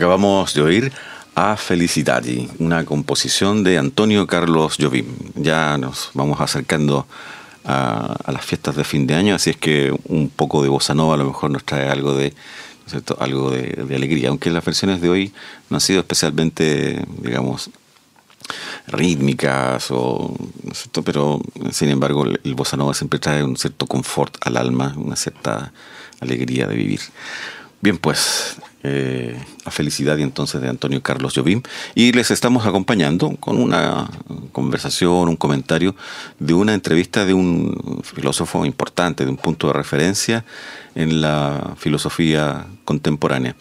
Acabamos 0.05 0.53
de 0.53 0.61
oír 0.61 0.93
a 1.35 1.57
Felicitati, 1.57 2.47
una 2.59 2.85
composición 2.85 3.65
de 3.65 3.79
Antonio 3.79 4.27
Carlos 4.27 4.77
Jobim. 4.79 5.07
Ya 5.35 5.79
nos 5.79 6.11
vamos 6.13 6.43
acercando 6.43 7.07
a, 7.65 8.15
las 8.31 8.45
fiestas 8.45 8.77
de 8.77 8.85
fin 8.85 9.07
de 9.07 9.15
año, 9.15 9.35
así 9.35 9.49
es 9.49 9.57
que 9.57 9.99
un 10.05 10.29
poco 10.29 10.63
de 10.63 10.69
bossa 10.69 10.93
nova 10.93 11.15
a 11.15 11.17
lo 11.17 11.25
mejor 11.25 11.51
nos 11.51 11.65
trae 11.65 11.89
algo 11.89 12.13
de 12.15 12.35
algo 13.19 13.51
de, 13.51 13.95
alegría, 13.97 14.29
aunque 14.29 14.51
las 14.51 14.63
versiones 14.63 15.01
de 15.01 15.09
hoy 15.09 15.33
no 15.71 15.79
han 15.79 15.81
sido 15.81 16.01
especialmente, 16.01 17.03
digamos, 17.23 17.71
rítmicas 18.87 19.87
o 19.91 20.37
pero 21.03 21.41
sin 21.73 21.89
embargo 21.89 22.27
el, 22.27 22.43
el 22.45 22.55
bossa 22.55 22.77
nova 22.77 22.93
siempre 22.93 23.19
trae 23.21 23.43
un 23.43 23.57
cierto 23.57 23.87
confort 23.87 24.37
al 24.43 24.59
alma, 24.59 24.93
una 24.99 25.17
cierta 25.17 25.73
alegría 26.21 26.67
de 26.67 26.77
vivir. 26.77 27.01
Bien, 27.85 27.99
pues 27.99 28.57
eh, 28.83 29.39
a 29.67 29.71
felicidad 29.71 30.17
y 30.17 30.23
entonces 30.23 30.59
de 30.63 30.71
Antonio 30.71 31.03
Carlos 31.03 31.35
Jobim 31.37 31.61
y 31.95 32.13
les 32.13 32.31
estamos 32.31 32.65
acompañando 32.65 33.37
con 33.37 33.61
una 33.61 34.09
conversación, 34.53 35.29
un 35.29 35.37
comentario 35.37 35.95
de 36.39 36.55
una 36.55 36.73
entrevista 36.73 37.27
de 37.27 37.35
un 37.35 38.01
filósofo 38.03 38.65
importante, 38.65 39.27
de 39.27 39.31
un 39.31 39.37
punto 39.37 39.67
de 39.67 39.75
referencia 39.75 40.47
en 40.95 41.21
la 41.21 41.75
filosofía 41.77 42.65
contemporánea. 42.87 43.55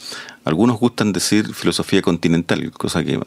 Algunos 0.46 0.80
gustan 0.80 1.12
decir 1.12 1.54
filosofía 1.54 2.02
continental, 2.02 2.72
cosa 2.72 3.04
que 3.04 3.20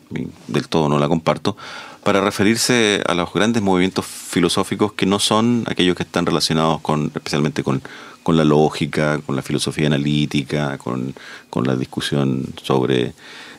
del 0.49 0.69
todo 0.69 0.89
no 0.89 0.99
la 0.99 1.09
comparto, 1.09 1.59
para 2.05 2.23
referirse 2.23 3.03
a 3.07 3.13
los 3.13 3.35
grandes 3.35 3.63
movimientos 3.63 4.07
filosóficos 4.07 4.95
que 4.95 5.05
no 5.05 5.19
son 5.19 5.65
aquellos 5.67 5.95
que 5.95 6.05
están 6.05 6.25
relacionados 6.25 6.81
con 6.81 7.13
especialmente 7.15 7.63
con 7.63 7.83
con 8.27 8.37
la 8.37 8.43
lógica, 8.43 9.21
con 9.25 9.37
la 9.37 9.43
filosofía 9.43 9.87
analítica, 9.87 10.79
con, 10.79 11.15
con 11.49 11.65
la 11.65 11.77
discusión 11.77 12.45
sobre 12.61 13.13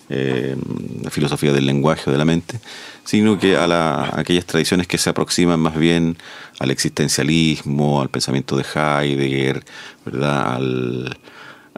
eh, 0.09 0.57
la 1.01 1.09
filosofía 1.09 1.53
del 1.53 1.65
lenguaje 1.65 2.09
o 2.09 2.11
de 2.11 2.18
la 2.18 2.26
mente, 2.26 2.59
sino 3.05 3.39
que 3.39 3.55
a, 3.55 3.65
la, 3.65 4.11
aquellas 4.13 4.45
tradiciones 4.45 4.86
que 4.86 4.97
se 4.97 5.09
aproximan 5.09 5.57
más 5.57 5.78
bien 5.78 6.18
al 6.59 6.70
existencialismo, 6.72 8.01
al 8.01 8.09
pensamiento 8.09 8.57
de 8.57 8.65
Heidegger, 8.76 9.63
¿verdad? 10.05 10.59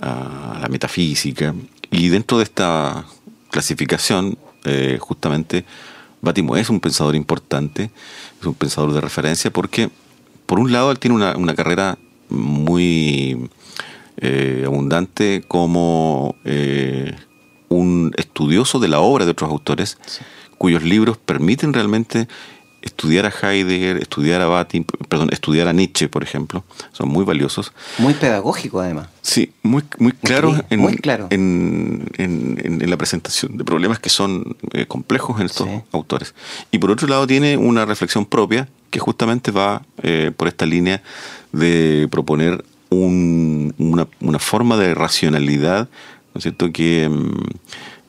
A 0.01 0.57
la 0.59 0.67
metafísica. 0.67 1.53
Y 1.91 2.07
dentro 2.07 2.39
de 2.39 2.45
esta 2.45 3.05
clasificación, 3.51 4.35
eh, 4.65 4.97
justamente, 4.99 5.63
Bátimo 6.21 6.57
es 6.57 6.71
un 6.71 6.79
pensador 6.79 7.15
importante, 7.15 7.91
es 8.41 8.47
un 8.47 8.55
pensador 8.55 8.93
de 8.93 9.01
referencia, 9.01 9.53
porque 9.53 9.91
por 10.47 10.57
un 10.57 10.71
lado 10.71 10.89
él 10.89 10.97
tiene 10.97 11.15
una, 11.15 11.37
una 11.37 11.53
carrera 11.53 11.99
muy 12.29 13.49
eh, 14.17 14.63
abundante 14.65 15.43
como 15.47 16.35
eh, 16.45 17.15
un 17.69 18.11
estudioso 18.17 18.79
de 18.79 18.87
la 18.87 18.99
obra 18.99 19.25
de 19.25 19.31
otros 19.31 19.49
autores, 19.49 19.97
sí. 20.05 20.21
cuyos 20.57 20.83
libros 20.83 21.17
permiten 21.17 21.73
realmente 21.73 22.27
estudiar 22.81 23.25
a 23.25 23.29
Heidegger, 23.29 23.97
estudiar 23.97 24.41
a 24.41 24.47
Batin, 24.47 24.85
perdón, 25.07 25.29
estudiar 25.31 25.67
a 25.67 25.73
Nietzsche, 25.73 26.07
por 26.07 26.23
ejemplo, 26.23 26.63
son 26.91 27.09
muy 27.09 27.25
valiosos. 27.25 27.73
Muy 27.97 28.13
pedagógico, 28.13 28.79
además. 28.79 29.09
Sí, 29.21 29.51
muy, 29.63 29.83
muy 29.97 30.11
claro, 30.13 30.51
muy, 30.51 30.61
en, 30.69 30.79
muy 30.79 30.95
claro. 30.97 31.27
En, 31.29 32.09
en, 32.17 32.79
en, 32.81 32.89
la 32.89 32.97
presentación 32.97 33.57
de 33.57 33.63
problemas 33.63 33.99
que 33.99 34.09
son 34.09 34.57
eh, 34.73 34.85
complejos 34.85 35.39
en 35.39 35.45
estos 35.45 35.67
sí. 35.67 35.81
autores. 35.91 36.33
Y 36.71 36.79
por 36.79 36.91
otro 36.91 37.07
lado 37.07 37.27
tiene 37.27 37.57
una 37.57 37.85
reflexión 37.85 38.25
propia 38.25 38.67
que 38.89 38.99
justamente 38.99 39.51
va 39.51 39.83
eh, 40.01 40.31
por 40.35 40.47
esta 40.47 40.65
línea 40.65 41.03
de 41.51 42.07
proponer 42.11 42.63
un, 42.89 43.73
una, 44.19 44.39
forma 44.39 44.77
de 44.77 44.93
racionalidad, 44.93 45.89
¿no 46.33 46.39
es 46.39 46.43
cierto?, 46.43 46.71
que 46.71 47.09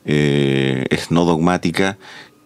eh, 0.05 0.85
es 0.89 1.11
no 1.11 1.25
dogmática, 1.25 1.97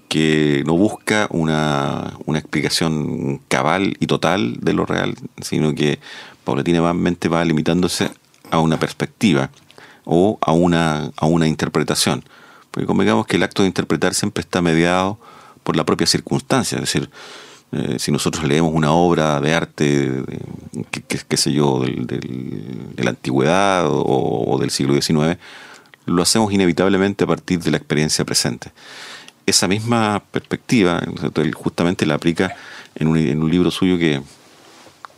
que 0.09 0.63
no 0.65 0.77
busca 0.77 1.27
una, 1.31 2.13
una, 2.25 2.39
explicación 2.39 3.41
cabal 3.47 3.95
y 3.99 4.07
total 4.07 4.57
de 4.61 4.73
lo 4.73 4.85
real, 4.85 5.15
sino 5.41 5.73
que 5.73 5.99
paulatinamente 6.43 7.27
va 7.27 7.43
limitándose 7.43 8.11
a 8.51 8.59
una 8.59 8.77
perspectiva 8.77 9.49
o 10.05 10.37
a 10.41 10.51
una, 10.53 11.11
a 11.17 11.25
una 11.25 11.47
interpretación. 11.47 12.23
Porque 12.71 12.85
convengamos 12.85 13.25
que 13.25 13.37
el 13.37 13.43
acto 13.43 13.63
de 13.63 13.67
interpretar 13.67 14.13
siempre 14.13 14.41
está 14.41 14.61
mediado 14.61 15.19
por 15.63 15.75
la 15.75 15.85
propia 15.85 16.07
circunstancia, 16.07 16.75
es 16.75 16.81
decir, 16.81 17.09
eh, 17.75 17.99
si 17.99 18.09
nosotros 18.09 18.45
leemos 18.45 18.73
una 18.73 18.93
obra 18.93 19.41
de 19.41 19.53
arte, 19.53 20.23
qué, 21.27 21.37
sé 21.37 21.51
yo, 21.51 21.81
del, 21.81 22.07
del, 22.07 22.95
de 22.95 23.03
la 23.03 23.09
antigüedad 23.09 23.85
o, 23.87 24.45
o, 24.47 24.57
del 24.57 24.69
siglo 24.69 24.93
XIX, 24.93 25.37
lo 26.05 26.21
hacemos 26.21 26.53
inevitablemente 26.53 27.25
a 27.25 27.27
partir 27.27 27.59
de 27.59 27.71
la 27.71 27.77
experiencia 27.77 28.23
presente. 28.23 28.71
Esa 29.45 29.67
misma 29.67 30.23
perspectiva, 30.31 31.01
él 31.35 31.53
justamente 31.53 32.05
la 32.05 32.13
aplica 32.13 32.55
en 32.95 33.09
un, 33.09 33.17
en 33.17 33.43
un 33.43 33.51
libro 33.51 33.69
suyo 33.71 33.97
que, 33.97 34.21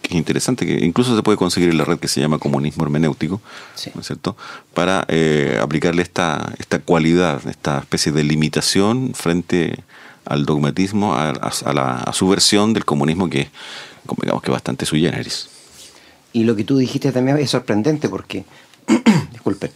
que, 0.01 0.10
es 0.10 0.16
interesante, 0.16 0.66
que 0.66 0.84
incluso 0.84 1.16
se 1.16 1.22
puede 1.22 1.38
conseguir 1.38 1.70
en 1.70 1.78
la 1.78 1.86
red 1.86 1.99
que 1.99 2.08
se 2.08 2.22
llama 2.22 2.39
Comunismo 2.39 2.86
Hermenéutico, 2.86 3.39
sí. 3.76 3.91
¿no 3.93 4.01
es 4.01 4.08
cierto? 4.08 4.36
Para 4.74 5.05
eh, 5.10 5.60
aplicarle 5.62 6.01
esta, 6.01 6.53
esta 6.58 6.80
cualidad, 6.80 7.47
esta 7.47 7.78
especie 7.78 8.12
de 8.12 8.24
limitación 8.24 9.14
frente 9.14 9.84
al 10.28 10.46
dogmatismo, 10.46 11.16
a, 11.16 11.34
la, 11.74 12.12
su 12.14 12.28
versión 12.28 12.74
del 12.74 12.86
comunismo 12.86 13.30
que, 13.30 13.50
digamos 14.22 14.42
que 14.42 14.52
bastante 14.52 14.86
sui. 14.86 15.10
Y 16.34 16.44
lo 16.44 16.56
que 16.56 16.64
tú 16.64 16.78
dijiste 16.78 17.12
también 17.12 17.38
es 17.38 17.50
sorprendente 17.50 18.10
porque, 18.10 18.46
disculpen, 19.32 19.72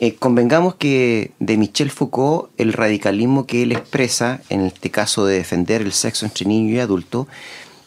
eh, 0.00 0.14
convengamos 0.14 0.76
que 0.76 1.32
de 1.40 1.56
Michel 1.56 1.90
Foucault 1.90 2.50
el 2.56 2.72
radicalismo 2.72 3.46
que 3.46 3.64
él 3.64 3.72
expresa, 3.72 4.40
en 4.48 4.62
este 4.62 4.90
caso 4.90 5.26
de 5.26 5.36
defender 5.36 5.82
el 5.82 5.92
sexo 5.92 6.24
entre 6.24 6.46
niño 6.46 6.74
y 6.74 6.78
adulto, 6.78 7.26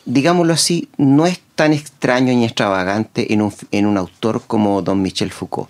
digámoslo 0.05 0.53
así, 0.53 0.89
no 0.97 1.25
es 1.25 1.39
tan 1.55 1.73
extraño 1.73 2.33
ni 2.33 2.43
extravagante 2.43 3.33
en 3.33 3.41
un, 3.41 3.53
en 3.71 3.85
un 3.85 3.97
autor 3.97 4.43
como 4.45 4.81
don 4.81 5.01
Michel 5.01 5.31
Foucault, 5.31 5.69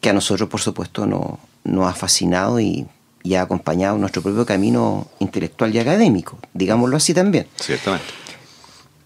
que 0.00 0.10
a 0.10 0.12
nosotros, 0.12 0.50
por 0.50 0.60
supuesto, 0.60 1.06
no, 1.06 1.38
nos 1.64 1.86
ha 1.86 1.94
fascinado 1.94 2.60
y, 2.60 2.86
y 3.24 3.34
ha 3.34 3.42
acompañado 3.42 3.98
nuestro 3.98 4.22
propio 4.22 4.46
camino 4.46 5.08
intelectual 5.18 5.74
y 5.74 5.80
académico, 5.80 6.38
digámoslo 6.52 6.96
así 6.98 7.12
también. 7.14 7.48
Ciertamente. 7.58 8.04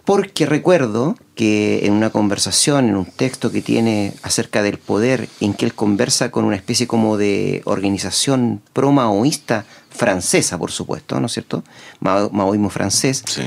Porque 0.05 0.45
recuerdo 0.47 1.17
que 1.35 1.87
en 1.87 1.93
una 1.93 2.11
conversación, 2.11 2.89
en 2.89 2.97
un 2.97 3.05
texto 3.05 3.53
que 3.53 3.61
tiene 3.63 4.15
acerca 4.23 4.63
del 4.63 4.79
poder, 4.79 5.29
en 5.41 5.53
que 5.55 5.67
él 5.67 5.75
conversa 5.75 6.31
con 6.31 6.45
una 6.45 6.57
especie 6.57 6.87
como 6.87 7.17
de 7.19 7.61
organización 7.65 8.61
pro-maoísta 8.73 9.67
francesa, 9.91 10.59
por 10.59 10.71
supuesto, 10.73 11.21
¿no 11.21 11.27
es 11.27 11.33
cierto? 11.33 11.63
Mao- 12.01 12.31
maoísmo 12.33 12.71
francés, 12.71 13.23
Sí. 13.29 13.43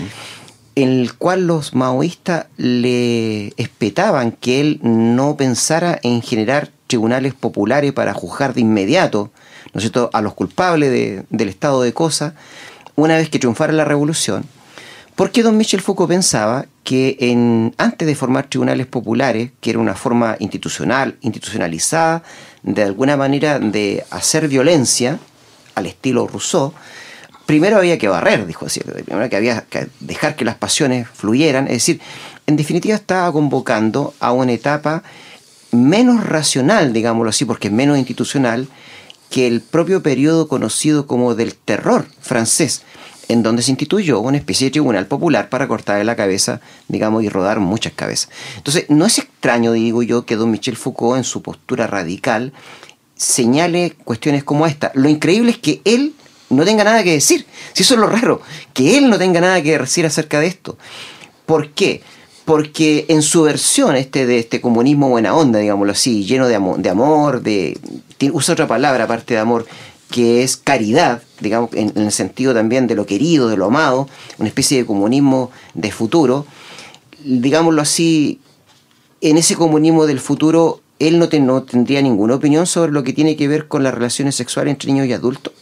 en 0.76 0.90
el 0.90 1.16
cual 1.16 1.48
los 1.48 1.74
maoístas 1.74 2.46
le 2.58 3.48
espetaban 3.58 4.32
que 4.32 4.62
él 4.62 4.80
no 4.84 5.36
pensara 5.36 6.00
en 6.04 6.22
generar 6.22 6.70
tribunales 6.88 7.34
populares 7.34 7.92
para 7.92 8.14
juzgar 8.14 8.54
de 8.54 8.62
inmediato, 8.62 9.32
¿no 9.74 9.80
es 9.80 9.84
cierto?, 9.84 10.10
a 10.14 10.22
los 10.22 10.34
culpables 10.34 10.92
de- 10.92 11.24
del 11.30 11.50
estado 11.50 11.82
de 11.82 11.94
cosas, 11.94 12.34
una 12.96 13.18
vez 13.18 13.30
que 13.30 13.40
triunfara 13.40 13.74
la 13.74 13.86
revolución, 13.86 14.44
porque 15.16 15.44
don 15.44 15.58
Michel 15.58 15.82
Foucault 15.82 16.10
pensaba 16.10 16.66
que 16.84 17.18
en, 17.20 17.74
antes 17.78 18.08
de 18.08 18.16
formar 18.16 18.48
tribunales 18.48 18.88
populares, 18.88 19.52
que 19.62 19.70
era 19.70 19.80
una 19.80 19.94
forma 19.96 20.36
institucional, 20.40 21.18
institucionalizada, 21.22 22.24
de 22.64 22.84
alguna 22.84 23.18
manera 23.18 23.60
de 23.60 24.04
hacer 24.10 24.48
violencia, 24.48 25.20
al 25.76 25.86
estilo 25.86 26.28
Rousseau, 26.28 26.74
primero 27.46 27.78
había 27.78 27.98
que 27.98 28.08
barrer, 28.08 28.46
dijo 28.46 28.66
así, 28.66 28.80
primero 28.82 29.30
que 29.30 29.36
había 29.36 29.62
que 29.70 29.88
dejar 30.00 30.36
que 30.36 30.46
las 30.46 30.56
pasiones 30.56 31.08
fluyeran, 31.14 31.66
es 31.68 31.74
decir, 31.74 32.02
en 32.48 32.56
definitiva 32.56 32.96
estaba 32.96 33.32
convocando 33.32 34.14
a 34.20 34.32
una 34.32 34.52
etapa 34.54 35.04
menos 35.72 36.24
racional, 36.26 36.94
digámoslo 36.94 37.30
así, 37.30 37.46
porque 37.46 37.68
es 37.68 37.74
menos 37.74 37.98
institucional, 37.98 38.68
que 39.32 39.48
el 39.48 39.62
propio 39.62 40.04
periodo 40.04 40.48
conocido 40.48 41.08
como 41.08 41.34
del 41.34 41.56
terror 41.56 42.06
francés, 42.20 42.84
en 43.30 43.44
donde 43.44 43.64
se 43.64 43.72
instituyó 43.72 44.20
una 44.20 44.38
especie 44.38 44.66
de 44.66 44.72
tribunal 44.72 45.08
popular 45.08 45.48
para 45.48 45.70
cortarle 45.70 46.04
la 46.04 46.18
cabeza, 46.18 46.60
digamos, 46.90 47.24
y 47.24 47.30
rodar 47.30 47.62
muchas 47.62 47.94
cabezas. 47.94 48.30
Entonces, 48.58 48.86
no 48.90 49.06
es 49.06 49.18
extraño, 49.18 49.72
digo 49.72 50.04
yo, 50.04 50.26
que 50.26 50.36
don 50.36 50.52
Michel 50.52 50.76
Foucault, 50.76 51.18
en 51.18 51.24
su 51.24 51.42
postura 51.42 51.88
radical, 51.88 52.52
señale 53.16 53.96
cuestiones 54.04 54.44
como 54.44 54.68
esta. 54.68 54.92
Lo 54.96 55.08
increíble 55.08 55.52
es 55.52 55.60
que 55.60 55.82
él 55.86 56.14
no 56.50 56.66
tenga 56.66 56.84
nada 56.84 57.02
que 57.02 57.14
decir. 57.14 57.46
Si 57.72 57.84
eso 57.84 57.94
es 57.94 58.02
lo 58.02 58.08
raro, 58.08 58.42
que 58.74 58.98
él 58.98 59.10
no 59.10 59.18
tenga 59.18 59.40
nada 59.40 59.62
que 59.64 59.78
decir 59.78 60.06
acerca 60.06 60.42
de 60.42 60.48
esto. 60.48 60.78
¿Por 61.46 61.70
qué? 61.70 62.02
Porque 62.46 63.06
en 63.08 63.22
su 63.22 63.44
versión 63.44 63.96
este 63.96 64.26
de 64.26 64.40
este 64.40 64.62
comunismo 64.62 65.10
buena 65.10 65.36
onda, 65.36 65.60
digámoslo 65.60 65.92
así, 65.92 66.26
lleno 66.26 66.48
de 66.48 66.56
amor, 66.56 66.80
de, 66.80 66.90
amor, 66.90 67.42
de 67.42 67.78
usa 68.34 68.54
otra 68.54 68.68
palabra 68.68 69.04
aparte 69.04 69.36
de 69.36 69.40
amor, 69.40 69.66
que 70.10 70.44
es 70.44 70.58
caridad, 70.58 71.24
digamos, 71.40 71.72
en, 71.74 71.94
el 71.96 72.12
sentido 72.12 72.54
también 72.54 72.88
de 72.88 72.96
lo 72.96 73.06
querido, 73.06 73.48
de 73.48 73.58
lo 73.58 73.66
amado, 73.66 74.10
una 74.38 74.48
especie 74.48 74.78
de 74.78 74.86
comunismo 74.86 75.52
de 75.74 75.92
futuro, 75.92 76.46
digámoslo 77.24 77.82
así, 77.82 78.40
en 79.22 79.38
ese 79.38 79.56
comunismo 79.56 80.06
del 80.06 80.20
futuro, 80.20 80.82
él 81.00 81.18
no, 81.18 81.30
no 81.40 81.64
tendría 81.64 82.02
ninguna 82.02 82.36
opinión 82.36 82.68
sobre 82.68 82.92
lo 82.92 83.04
que 83.04 83.14
tiene 83.14 83.36
que 83.36 83.48
ver 83.48 83.68
con 83.68 83.84
las 83.84 83.94
relaciones 83.94 84.36
sexuales 84.36 84.72
entre 84.72 84.92
niños 84.92 85.08
y 85.08 85.14
adultos. 85.14 85.54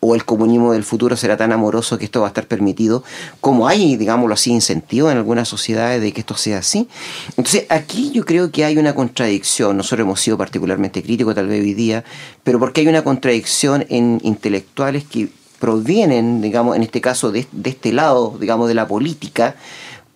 O 0.00 0.14
el 0.14 0.24
comunismo 0.24 0.72
del 0.72 0.84
futuro 0.84 1.16
será 1.16 1.36
tan 1.36 1.52
amoroso 1.52 1.98
que 1.98 2.04
esto 2.04 2.20
va 2.20 2.26
a 2.26 2.28
estar 2.28 2.46
permitido, 2.46 3.02
como 3.40 3.66
hay, 3.66 3.96
digámoslo 3.96 4.34
así, 4.34 4.52
incentivo 4.52 5.10
en 5.10 5.16
algunas 5.16 5.48
sociedades 5.48 6.00
de 6.00 6.12
que 6.12 6.20
esto 6.20 6.36
sea 6.36 6.58
así. 6.58 6.88
Entonces, 7.30 7.66
aquí 7.68 8.12
yo 8.12 8.24
creo 8.24 8.52
que 8.52 8.64
hay 8.64 8.78
una 8.78 8.94
contradicción. 8.94 9.76
Nosotros 9.76 10.04
hemos 10.04 10.20
sido 10.20 10.38
particularmente 10.38 11.02
críticos, 11.02 11.34
tal 11.34 11.48
vez 11.48 11.62
hoy 11.62 11.74
día, 11.74 12.04
pero 12.44 12.58
porque 12.60 12.82
hay 12.82 12.88
una 12.88 13.02
contradicción 13.02 13.86
en 13.88 14.20
intelectuales 14.22 15.04
que 15.04 15.30
provienen, 15.58 16.40
digamos, 16.40 16.76
en 16.76 16.82
este 16.82 17.00
caso, 17.00 17.32
de, 17.32 17.46
de 17.50 17.70
este 17.70 17.92
lado, 17.92 18.36
digamos, 18.38 18.68
de 18.68 18.74
la 18.74 18.86
política, 18.86 19.56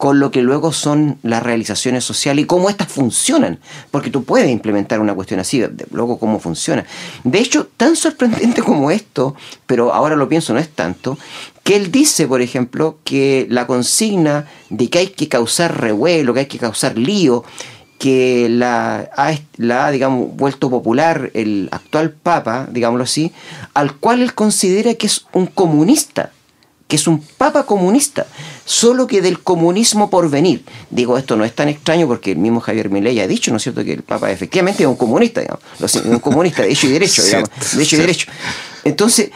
con 0.02 0.18
lo 0.18 0.32
que 0.32 0.42
luego 0.42 0.72
son 0.72 1.18
las 1.22 1.44
realizaciones 1.44 2.02
sociales 2.02 2.42
y 2.42 2.46
cómo 2.48 2.68
éstas 2.68 2.88
funcionan. 2.88 3.60
Porque 3.92 4.10
tú 4.10 4.24
puedes 4.24 4.50
implementar 4.50 4.98
una 4.98 5.14
cuestión 5.14 5.38
así, 5.38 5.62
luego 5.92 6.18
cómo 6.18 6.40
funciona. 6.40 6.84
De 7.22 7.38
hecho, 7.38 7.68
tan 7.76 7.94
sorprendente 7.94 8.62
como 8.64 8.90
esto, 8.90 9.36
pero 9.64 9.94
ahora 9.94 10.16
lo 10.16 10.28
pienso, 10.28 10.54
no 10.54 10.58
es 10.58 10.70
tanto, 10.70 11.18
que 11.62 11.76
él 11.76 11.92
dice, 11.92 12.26
por 12.26 12.42
ejemplo, 12.42 12.98
que 13.04 13.46
la 13.48 13.68
consigna 13.68 14.48
de 14.70 14.90
que 14.90 14.98
hay 14.98 15.06
que 15.06 15.28
causar 15.28 15.80
revuelo, 15.80 16.34
que 16.34 16.40
hay 16.40 16.46
que 16.46 16.58
causar 16.58 16.98
lío, 16.98 17.44
que 18.00 18.48
la 18.50 19.08
ha, 19.16 19.34
la 19.56 19.86
ha, 19.86 19.90
digamos, 19.92 20.34
vuelto 20.34 20.68
popular 20.68 21.30
el 21.34 21.68
actual 21.70 22.10
Papa, 22.10 22.66
digámoslo 22.72 23.04
así, 23.04 23.30
al 23.72 23.94
cual 23.94 24.20
él 24.20 24.34
considera 24.34 24.94
que 24.94 25.06
es 25.06 25.26
un 25.32 25.46
comunista 25.46 26.32
que 26.92 26.96
es 26.96 27.06
un 27.06 27.20
papa 27.38 27.64
comunista, 27.64 28.26
solo 28.66 29.06
que 29.06 29.22
del 29.22 29.40
comunismo 29.40 30.10
por 30.10 30.28
venir. 30.28 30.62
Digo, 30.90 31.16
esto 31.16 31.38
no 31.38 31.44
es 31.46 31.54
tan 31.54 31.70
extraño 31.70 32.06
porque 32.06 32.32
el 32.32 32.36
mismo 32.36 32.60
Javier 32.60 32.90
Milei 32.90 33.18
ha 33.20 33.26
dicho, 33.26 33.50
¿no 33.50 33.56
es 33.56 33.62
cierto?, 33.62 33.82
que 33.82 33.94
el 33.94 34.02
papa 34.02 34.30
efectivamente 34.30 34.82
es 34.82 34.86
un 34.90 34.96
comunista, 34.96 35.40
digamos, 35.40 35.62
un 36.04 36.18
comunista 36.18 36.60
de 36.60 36.70
hecho 36.70 36.88
y 36.88 36.90
derecho, 36.90 37.22
digamos, 37.24 37.48
de 37.74 37.82
hecho 37.82 37.96
y 37.96 37.98
derecho. 37.98 38.30
Entonces, 38.84 39.30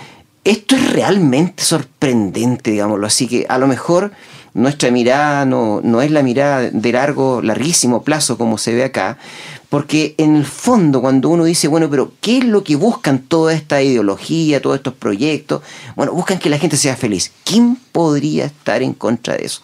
esto 0.45 0.77
es 0.77 0.93
realmente 0.93 1.63
sorprendente, 1.63 2.73
digámoslo 2.73 3.07
así, 3.07 3.27
que 3.27 3.47
a 3.49 3.57
lo 3.57 3.69
mejor 3.69 4.13
nuestra 4.53 4.91
mirada 4.91 5.47
no, 5.47 5.81
no 5.83 6.03
es 6.03 6.11
la 6.11 6.23
mirada 6.23 6.69
de 6.71 6.93
largo, 6.93 7.41
larguísimo 7.41 8.03
plazo 8.03 8.37
como 8.37 8.59
se 8.59 8.75
ve 8.75 8.85
acá, 8.85 9.17
porque 9.69 10.14
en 10.19 10.37
el 10.37 10.45
fondo 10.45 11.01
cuando 11.01 11.29
uno 11.29 11.45
dice, 11.45 11.69
bueno, 11.69 11.91
pero 11.91 12.12
¿qué 12.21 12.39
es 12.39 12.45
lo 12.45 12.62
que 12.62 12.77
buscan 12.77 13.19
toda 13.21 13.53
esta 13.53 13.83
ideología, 13.83 14.62
todos 14.62 14.77
estos 14.77 14.95
proyectos? 14.95 15.62
Bueno, 15.97 16.12
buscan 16.12 16.39
que 16.39 16.51
la 16.51 16.59
gente 16.59 16.77
sea 16.77 16.97
feliz. 16.97 17.33
¿Quién 17.45 17.77
podría 17.93 18.47
estar 18.47 18.83
en 18.83 18.93
contra 18.93 19.37
de 19.37 19.47
eso? 19.47 19.61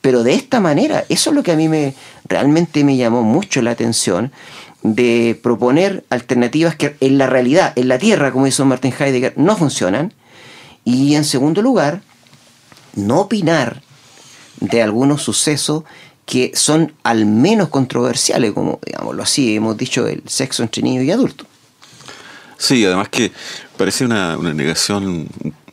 Pero 0.00 0.22
de 0.22 0.34
esta 0.34 0.60
manera, 0.60 1.04
eso 1.08 1.30
es 1.30 1.36
lo 1.36 1.42
que 1.42 1.52
a 1.52 1.56
mí 1.56 1.68
me 1.68 1.94
realmente 2.26 2.84
me 2.84 2.96
llamó 2.96 3.22
mucho 3.22 3.60
la 3.60 3.72
atención 3.72 4.32
de 4.82 5.38
proponer 5.42 6.04
alternativas 6.08 6.76
que 6.76 6.96
en 7.00 7.18
la 7.18 7.26
realidad, 7.26 7.72
en 7.76 7.88
la 7.88 7.98
Tierra, 7.98 8.32
como 8.32 8.46
dice 8.46 8.64
Martin 8.64 8.94
Heidegger, 8.98 9.34
no 9.36 9.56
funcionan. 9.56 10.14
Y 10.84 11.16
en 11.16 11.24
segundo 11.24 11.60
lugar, 11.60 12.02
no 12.94 13.20
opinar 13.20 13.82
de 14.60 14.82
algunos 14.82 15.22
sucesos 15.22 15.84
que 16.30 16.52
son 16.54 16.92
al 17.02 17.26
menos 17.26 17.70
controversiales, 17.70 18.52
como 18.52 18.78
digámoslo 18.86 19.20
así, 19.20 19.56
hemos 19.56 19.76
dicho 19.76 20.06
el 20.06 20.22
sexo 20.26 20.62
entre 20.62 20.80
niños 20.80 21.02
y 21.02 21.10
adultos. 21.10 21.44
Sí, 22.56 22.84
además 22.86 23.08
que 23.08 23.32
parece 23.76 24.04
una, 24.04 24.36
negación, 24.36 25.26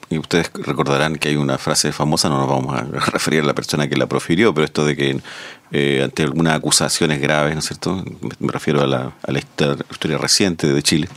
y 0.09 0.17
ustedes 0.17 0.49
recordarán 0.55 1.17
que 1.17 1.29
hay 1.29 1.35
una 1.35 1.59
frase 1.59 1.91
famosa, 1.91 2.27
no 2.27 2.39
nos 2.39 2.49
vamos 2.49 2.75
a 2.75 2.81
referir 3.11 3.43
a 3.43 3.45
la 3.45 3.53
persona 3.53 3.87
que 3.87 3.97
la 3.97 4.07
profirió, 4.07 4.51
pero 4.51 4.65
esto 4.65 4.83
de 4.83 4.95
que 4.95 5.21
eh, 5.71 6.01
ante 6.03 6.23
algunas 6.23 6.55
acusaciones 6.55 7.21
graves, 7.21 7.53
¿no 7.53 7.59
es 7.59 7.65
cierto? 7.65 8.03
Me 8.39 8.51
refiero 8.51 8.81
a 8.81 8.87
la, 8.87 9.13
historia 9.91 10.17
reciente 10.17 10.65
de 10.65 10.81
Chile. 10.81 11.07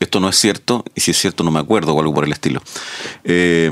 Esto 0.00 0.18
no 0.18 0.28
es 0.30 0.36
cierto, 0.36 0.84
y 0.94 1.02
si 1.02 1.10
es 1.10 1.18
cierto 1.18 1.44
no 1.44 1.50
me 1.50 1.60
acuerdo 1.60 1.94
o 1.94 2.00
algo 2.00 2.14
por 2.14 2.24
el 2.24 2.32
estilo. 2.32 2.62
Eh, 3.24 3.70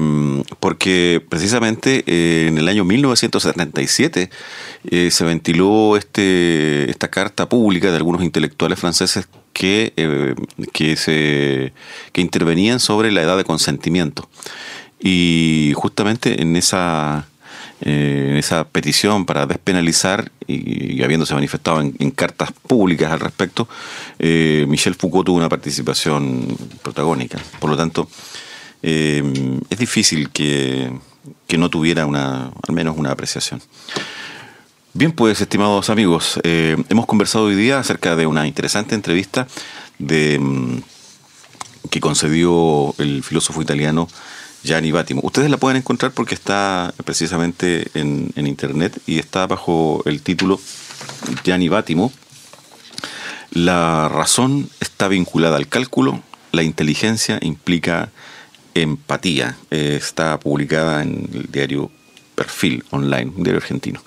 porque 0.61 1.24
precisamente 1.26 2.05
eh, 2.07 2.49
en 2.49 2.59
el 2.59 2.68
año 2.68 2.85
1977 2.85 4.31
eh, 4.85 5.11
se 5.11 5.24
ventiló 5.24 5.97
este, 5.97 6.91
esta 6.91 7.09
carta 7.09 7.49
pública 7.49 7.91
de 7.91 7.97
algunos 7.97 8.22
intelectuales 8.22 8.79
franceses 8.79 9.29
que, 9.53 9.93
eh, 9.97 10.35
que, 10.72 10.97
se, 10.97 11.72
que 12.12 12.20
intervenían 12.20 12.79
sobre 12.79 13.11
la 13.11 13.22
edad 13.22 13.37
de 13.37 13.45
consentimiento. 13.45 14.29
Y 15.01 15.72
justamente 15.76 16.43
en 16.43 16.57
esa, 16.57 17.26
eh, 17.81 18.37
esa 18.39 18.64
petición 18.64 19.24
para 19.24 19.47
despenalizar 19.47 20.31
y, 20.47 21.03
habiéndose 21.03 21.35
manifestado 21.35 21.81
en, 21.81 22.11
cartas 22.11 22.51
públicas 22.53 23.12
al 23.12 23.20
respecto, 23.20 23.68
eh, 24.18 24.64
Michel 24.68 24.95
Foucault 24.95 25.26
tuvo 25.26 25.37
una 25.37 25.49
participación 25.49 26.57
protagónica. 26.83 27.39
Por 27.61 27.70
lo 27.70 27.76
tanto, 27.76 28.09
eh, 28.83 29.22
es 29.70 29.79
difícil 29.79 30.31
que, 30.31 30.91
que, 31.47 31.59
no 31.59 31.68
tuviera 31.68 32.07
una, 32.07 32.51
al 32.66 32.74
menos 32.74 32.97
una 32.97 33.11
apreciación. 33.11 33.61
Bien, 34.95 35.12
pues, 35.12 35.41
estimados 35.41 35.91
amigos, 35.91 36.41
eh, 36.43 36.76
hemos 36.89 37.07
conversado 37.07 37.45
hoy 37.45 37.55
día 37.55 37.79
acerca 37.79 38.16
de 38.16 38.26
una 38.26 38.47
interesante 38.47 38.95
entrevista 38.95 39.47
de, 39.99 40.41
que 41.91 42.01
concedió 42.01 42.95
el 42.99 43.22
filósofo 43.22 43.62
italiano 43.62 44.09
Gianni 44.63 44.91
Vattimo. 44.91 45.21
Ustedes 45.25 45.51
la 45.51 45.57
pueden 45.57 45.77
encontrar 45.77 46.13
porque 46.13 46.35
está 46.35 46.93
precisamente 47.05 47.89
en, 47.95 48.33
internet 48.37 49.01
y 49.07 49.19
está 49.19 49.47
bajo 49.47 50.03
el 50.05 50.23
título 50.23 50.61
Gianni 51.45 51.69
Vattimo. 51.69 52.13
La 53.51 54.09
razón 54.09 54.69
está 54.81 55.09
vinculada 55.09 55.57
al 55.57 55.69
cálculo, 55.69 56.23
la 56.53 56.63
inteligencia 56.63 57.39
implica 57.41 58.11
empatía. 58.75 59.57
Eh, 59.71 59.97
está 59.97 60.39
publicada 60.39 61.03
en 61.03 61.29
el 61.33 61.51
diario 61.51 61.91
perfil 62.35 62.85
online, 62.91 63.33
un 63.37 63.43
diario 63.43 63.61
argentino. 63.61 64.03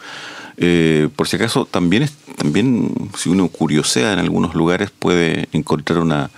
Eh, 0.57 1.09
por 1.15 1.27
si 1.27 1.37
acaso, 1.37 1.65
también, 1.65 2.07
también 2.37 2.93
si 3.17 3.29
uno 3.29 3.47
curiosea 3.47 4.13
en 4.13 4.19
algunos 4.19 4.53
lugares 4.53 4.91
puede 4.91 5.47
encontrar 5.53 5.99
una, 5.99 6.29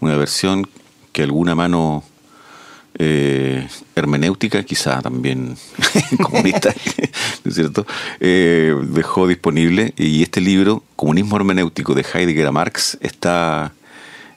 una 0.00 0.16
versión 0.16 0.68
que 1.12 1.22
alguna 1.22 1.54
mano 1.54 2.04
eh, 2.98 3.66
hermenéutica, 3.94 4.62
quizá 4.64 5.00
también 5.00 5.56
comunista, 6.22 6.74
¿no 7.44 7.48
es 7.48 7.54
cierto?, 7.54 7.86
eh, 8.20 8.74
dejó 8.88 9.26
disponible. 9.26 9.94
Y 9.96 10.22
este 10.22 10.40
libro, 10.40 10.82
Comunismo 10.96 11.36
Hermenéutico 11.36 11.94
de 11.94 12.04
Heidegger 12.12 12.46
a 12.46 12.52
Marx, 12.52 12.98
está, 13.00 13.72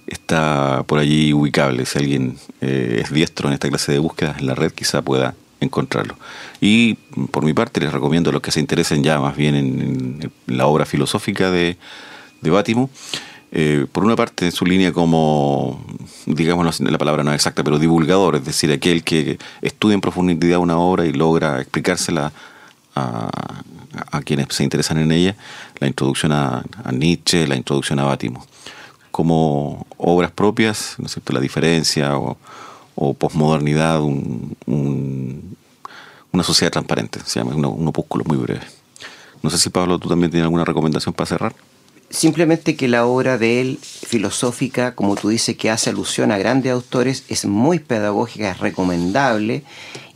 está 0.07 0.83
por 0.87 0.99
allí 0.99 1.33
ubicable. 1.33 1.85
Si 1.85 1.99
alguien 1.99 2.37
eh, 2.61 3.01
es 3.03 3.11
diestro 3.11 3.49
en 3.49 3.53
esta 3.53 3.69
clase 3.69 3.91
de 3.91 3.99
búsquedas 3.99 4.39
en 4.39 4.47
la 4.47 4.55
red, 4.55 4.71
quizá 4.71 5.01
pueda 5.01 5.35
encontrarlo. 5.59 6.15
Y 6.61 6.95
por 7.31 7.43
mi 7.43 7.53
parte 7.53 7.81
les 7.81 7.91
recomiendo 7.91 8.29
a 8.29 8.33
los 8.33 8.41
que 8.41 8.51
se 8.51 8.59
interesen 8.59 9.03
ya 9.03 9.19
más 9.19 9.35
bien 9.35 9.55
en, 9.55 10.31
la 10.47 10.67
obra 10.67 10.85
filosófica 10.85 11.51
de, 11.51 11.77
de 12.41 12.49
Bátimo, 12.49 12.89
eh, 13.51 13.85
por 13.91 14.03
una 14.03 14.15
parte 14.15 14.45
en 14.45 14.51
su 14.51 14.65
línea 14.65 14.91
como, 14.91 15.83
digamos, 16.25 16.79
la 16.81 16.97
palabra 16.97 17.23
no 17.23 17.31
es 17.31 17.35
exacta, 17.35 17.63
pero 17.63 17.79
divulgador, 17.79 18.35
es 18.35 18.45
decir, 18.45 18.71
aquel 18.71 19.03
que 19.03 19.37
estudia 19.61 19.93
en 19.93 20.01
profundidad 20.01 20.59
una 20.59 20.77
obra 20.77 21.05
y 21.05 21.13
logra 21.13 21.61
explicársela 21.61 22.33
a, 22.95 23.29
quienes 24.25 24.47
se 24.49 24.63
interesan 24.63 24.97
en 24.97 25.11
ella, 25.11 25.35
la 25.79 25.87
introducción 25.87 26.31
a, 26.31 26.63
Nietzsche, 26.91 27.47
la 27.47 27.55
introducción 27.55 27.99
a 27.99 28.05
Bátimo. 28.05 28.45
Como 29.11 29.85
obras 29.97 30.31
propias, 30.31 30.95
¿no 30.97 31.05
es 31.05 31.13
cierto? 31.13 31.33
La 31.33 31.39
diferencia 31.39 32.17
o, 32.17 32.37
o 32.95 33.13
posmodernidad, 33.13 34.01
una 34.01 35.43
sociedad 36.43 36.71
transparente, 36.71 37.19
se 37.25 37.39
llama, 37.39 37.55
un, 37.55 37.65
un 37.65 37.87
opúsculo 37.87 38.25
muy 38.25 38.37
breve. 38.37 38.65
No 39.41 39.49
sé 39.49 39.57
si 39.57 39.69
Pablo, 39.69 39.99
tú 39.99 40.09
también 40.09 40.31
tienes 40.31 40.45
alguna 40.45 40.65
recomendación 40.65 41.13
para 41.13 41.27
cerrar. 41.27 41.55
Simplemente 42.15 42.77
que 42.77 42.87
la 42.87 43.05
obra 43.05 43.37
de 43.37 43.59
él, 43.59 43.77
filosófica, 43.81 44.95
como 44.95 45.17
tú 45.17 45.27
dices, 45.27 45.57
que 45.57 45.69
hace 45.69 45.89
alusión 45.89 46.31
a 46.31 46.37
grandes 46.37 46.71
autores, 46.71 47.25
es 47.27 47.43
muy 47.43 47.79
pedagógica, 47.79 48.51
es 48.51 48.59
recomendable 48.59 49.63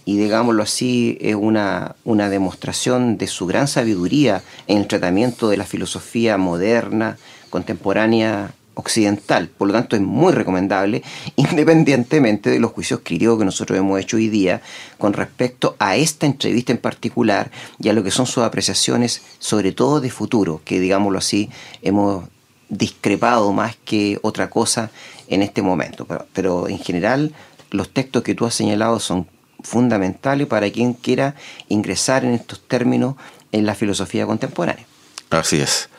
y 0.05 0.15
digámoslo 0.15 0.63
así, 0.63 1.17
es 1.19 1.35
una, 1.35 1.97
una 2.05 2.29
demostración 2.29 3.17
de 3.17 3.27
su 3.27 3.47
gran 3.47 3.67
sabiduría 3.67 4.43
en 4.67 4.77
el 4.77 4.87
tratamiento 4.87 5.49
de 5.49 5.57
la 5.57 5.65
filosofía 5.65 6.37
moderna, 6.37 7.17
contemporánea 7.49 8.53
occidental. 8.79 9.49
Por 9.49 9.67
lo 9.67 9.73
tanto, 9.73 9.95
es 9.95 10.01
muy 10.01 10.33
recomendable, 10.33 11.03
independientemente 11.35 12.49
de 12.49 12.59
los 12.59 12.71
juicios 12.71 13.01
críticos 13.03 13.37
que 13.39 13.45
nosotros 13.45 13.77
hemos 13.77 13.99
hecho 13.99 14.17
hoy 14.17 14.29
día 14.29 14.61
con 14.97 15.13
respecto 15.13 15.75
a 15.79 15.95
esta 15.95 16.25
entrevista 16.25 16.71
en 16.71 16.79
particular 16.79 17.51
y 17.79 17.89
a 17.89 17.93
lo 17.93 18.03
que 18.03 18.11
son 18.11 18.25
sus 18.25 18.43
apreciaciones, 18.43 19.21
sobre 19.39 19.71
todo 19.71 20.01
de 20.01 20.09
futuro, 20.09 20.61
que 20.65 20.79
digámoslo 20.79 21.19
así, 21.19 21.49
hemos 21.81 22.25
discrepado 22.69 23.51
más 23.51 23.75
que 23.83 24.19
otra 24.21 24.49
cosa 24.49 24.91
en 25.27 25.41
este 25.41 25.61
momento. 25.61 26.05
Pero, 26.05 26.27
pero 26.33 26.67
en 26.67 26.79
general, 26.79 27.33
los 27.71 27.89
textos 27.89 28.23
que 28.23 28.35
tú 28.35 28.45
has 28.45 28.53
señalado 28.53 28.99
son 28.99 29.27
fundamentales 29.61 30.47
para 30.47 30.69
quien 30.71 30.93
quiera 30.93 31.35
ingresar 31.67 32.23
en 32.23 32.31
estos 32.31 32.65
términos 32.67 33.15
en 33.51 33.65
la 33.65 33.75
filosofía 33.75 34.25
contemporánea. 34.25 34.85
Así 35.31 35.59
es 35.59 35.89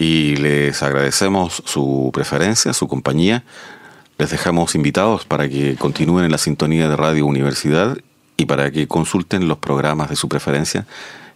y 0.00 0.34
les 0.36 0.82
agradecemos 0.82 1.62
su 1.66 2.10
preferencia, 2.14 2.72
su 2.72 2.88
compañía. 2.88 3.44
Les 4.16 4.30
dejamos 4.30 4.74
invitados 4.74 5.26
para 5.26 5.46
que 5.46 5.76
continúen 5.76 6.24
en 6.24 6.32
la 6.32 6.38
sintonía 6.38 6.88
de 6.88 6.96
Radio 6.96 7.26
Universidad 7.26 7.98
y 8.38 8.46
para 8.46 8.70
que 8.70 8.88
consulten 8.88 9.46
los 9.46 9.58
programas 9.58 10.08
de 10.08 10.16
su 10.16 10.26
preferencia 10.26 10.86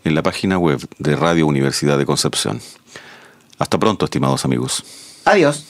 en 0.03 0.15
la 0.15 0.23
página 0.23 0.57
web 0.57 0.81
de 0.99 1.15
Radio 1.15 1.47
Universidad 1.47 1.99
de 1.99 2.07
Concepción. 2.07 2.63
Hasta 3.59 3.79
pronto, 3.79 4.07
estimados 4.07 4.47
amigos. 4.47 4.83
Adiós. 5.27 5.67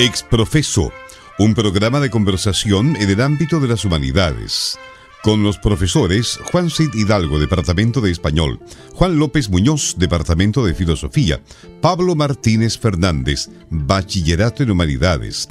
Exprofeso 0.00 0.92
un 1.38 1.54
programa 1.54 2.00
de 2.00 2.08
conversación 2.08 2.96
en 2.96 3.10
el 3.10 3.20
ámbito 3.20 3.60
de 3.60 3.68
las 3.68 3.84
humanidades, 3.84 4.78
con 5.22 5.42
los 5.42 5.58
profesores 5.58 6.38
Juan 6.50 6.70
Cid 6.70 6.94
Hidalgo, 6.94 7.38
Departamento 7.38 8.00
de 8.00 8.10
Español, 8.10 8.58
Juan 8.94 9.18
López 9.18 9.50
Muñoz, 9.50 9.96
Departamento 9.98 10.64
de 10.64 10.72
Filosofía, 10.72 11.42
Pablo 11.82 12.14
Martínez 12.14 12.78
Fernández, 12.78 13.50
Bachillerato 13.68 14.62
en 14.62 14.70
Humanidades. 14.70 15.48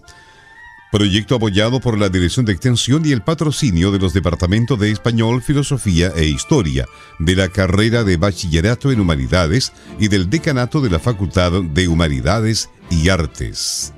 Proyecto 0.91 1.35
apoyado 1.35 1.79
por 1.79 1.99
la 1.99 2.09
Dirección 2.09 2.45
de 2.45 2.53
Extensión 2.53 3.05
y 3.05 3.11
el 3.11 3.21
patrocinio 3.21 3.91
de 3.91 3.99
los 3.99 4.13
Departamentos 4.13 4.79
de 4.79 4.91
Español, 4.91 5.43
Filosofía 5.43 6.11
e 6.15 6.25
Historia, 6.25 6.85
de 7.19 7.35
la 7.35 7.49
carrera 7.49 8.03
de 8.03 8.17
Bachillerato 8.17 8.91
en 8.91 9.01
Humanidades 9.01 9.71
y 9.99 10.07
del 10.07 10.29
Decanato 10.29 10.81
de 10.81 10.89
la 10.89 10.99
Facultad 10.99 11.51
de 11.61 11.87
Humanidades 11.87 12.69
y 12.89 13.09
Artes. 13.09 13.93